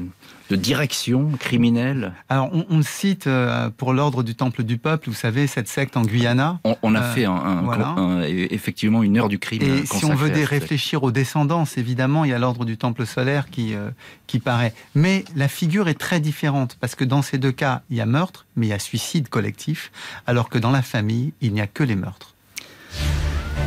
de 0.50 0.56
direction 0.56 1.30
criminelle 1.38 2.12
Alors, 2.28 2.50
on, 2.52 2.82
cite 2.82 3.26
euh, 3.26 3.70
pour 3.70 3.92
l'ordre 3.92 4.22
du 4.22 4.34
Temple 4.34 4.64
du 4.64 4.76
Peuple, 4.76 5.08
vous 5.08 5.14
savez, 5.14 5.46
cette 5.46 5.68
secte 5.68 5.96
en 5.96 6.02
Guyana. 6.02 6.60
On, 6.82 6.94
a 6.94 7.00
euh, 7.00 7.12
fait 7.14 7.24
un, 7.24 8.22
effectivement 8.22 9.02
une 9.02 9.18
heure 9.18 9.28
du 9.28 9.38
crime. 9.38 9.62
Et 9.62 9.86
si 9.86 10.04
on 10.04 10.14
veut 10.14 10.30
des 10.30 10.44
réfléchir 10.44 11.02
aux 11.02 11.10
descendances, 11.10 11.78
évidemment, 11.78 12.24
il 12.24 12.30
y 12.30 12.34
a 12.34 12.38
l'ordre 12.38 12.64
du 12.64 12.76
Temple 12.76 13.06
solaire 13.06 13.48
qui, 13.50 13.74
euh, 13.74 13.90
qui 14.26 14.38
paraît. 14.38 14.74
Mais 14.94 15.24
la 15.34 15.48
figure 15.48 15.88
est 15.88 15.98
très 15.98 16.20
différente, 16.20 16.76
parce 16.80 16.94
que 16.94 17.04
dans 17.04 17.22
ces 17.22 17.38
deux 17.38 17.52
cas, 17.52 17.82
il 17.90 17.96
y 17.96 18.00
a 18.00 18.06
meurtre, 18.06 18.46
mais 18.56 18.66
il 18.66 18.70
y 18.70 18.74
a 18.74 18.78
suicide 18.78 19.28
collectif, 19.28 19.90
alors 20.26 20.48
que 20.48 20.58
dans 20.58 20.70
la 20.70 20.82
famille, 20.82 21.32
il 21.40 21.52
n'y 21.52 21.60
a 21.60 21.66
que 21.66 21.82
les 21.82 21.96
meurtres. 21.96 22.34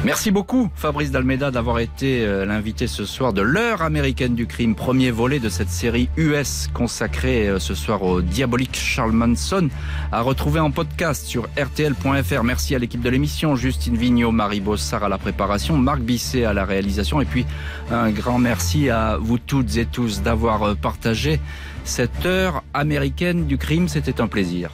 Merci 0.03 0.29
beaucoup 0.29 0.69
Fabrice 0.75 1.09
Dalmeda 1.09 1.49
d'avoir 1.49 1.79
été 1.79 2.23
euh, 2.23 2.45
l'invité 2.45 2.85
ce 2.85 3.05
soir 3.05 3.33
de 3.33 3.41
l'heure 3.41 3.81
américaine 3.81 4.35
du 4.35 4.45
crime, 4.45 4.75
premier 4.75 5.09
volet 5.09 5.39
de 5.39 5.49
cette 5.49 5.69
série 5.69 6.09
US 6.15 6.67
consacrée 6.73 7.47
euh, 7.47 7.59
ce 7.59 7.73
soir 7.73 8.03
au 8.03 8.21
diabolique 8.21 8.75
Charles 8.75 9.13
Manson, 9.13 9.69
à 10.11 10.21
retrouver 10.21 10.59
en 10.59 10.69
podcast 10.69 11.25
sur 11.25 11.47
rtl.fr. 11.57 12.43
Merci 12.43 12.75
à 12.75 12.79
l'équipe 12.79 13.01
de 13.01 13.09
l'émission, 13.09 13.55
Justine 13.55 13.97
Vignot, 13.97 14.31
Marie 14.31 14.59
Bossard 14.59 15.03
à 15.03 15.09
la 15.09 15.17
préparation, 15.17 15.75
Marc 15.77 16.01
Bisset 16.01 16.43
à 16.43 16.53
la 16.53 16.65
réalisation 16.65 17.19
et 17.19 17.25
puis 17.25 17.45
un 17.91 18.11
grand 18.11 18.37
merci 18.37 18.89
à 18.91 19.17
vous 19.19 19.39
toutes 19.39 19.77
et 19.77 19.85
tous 19.85 20.21
d'avoir 20.21 20.63
euh, 20.63 20.75
partagé 20.75 21.39
cette 21.83 22.25
heure 22.27 22.63
américaine 22.75 23.47
du 23.47 23.57
crime. 23.57 23.87
C'était 23.87 24.21
un 24.21 24.27
plaisir. 24.27 24.69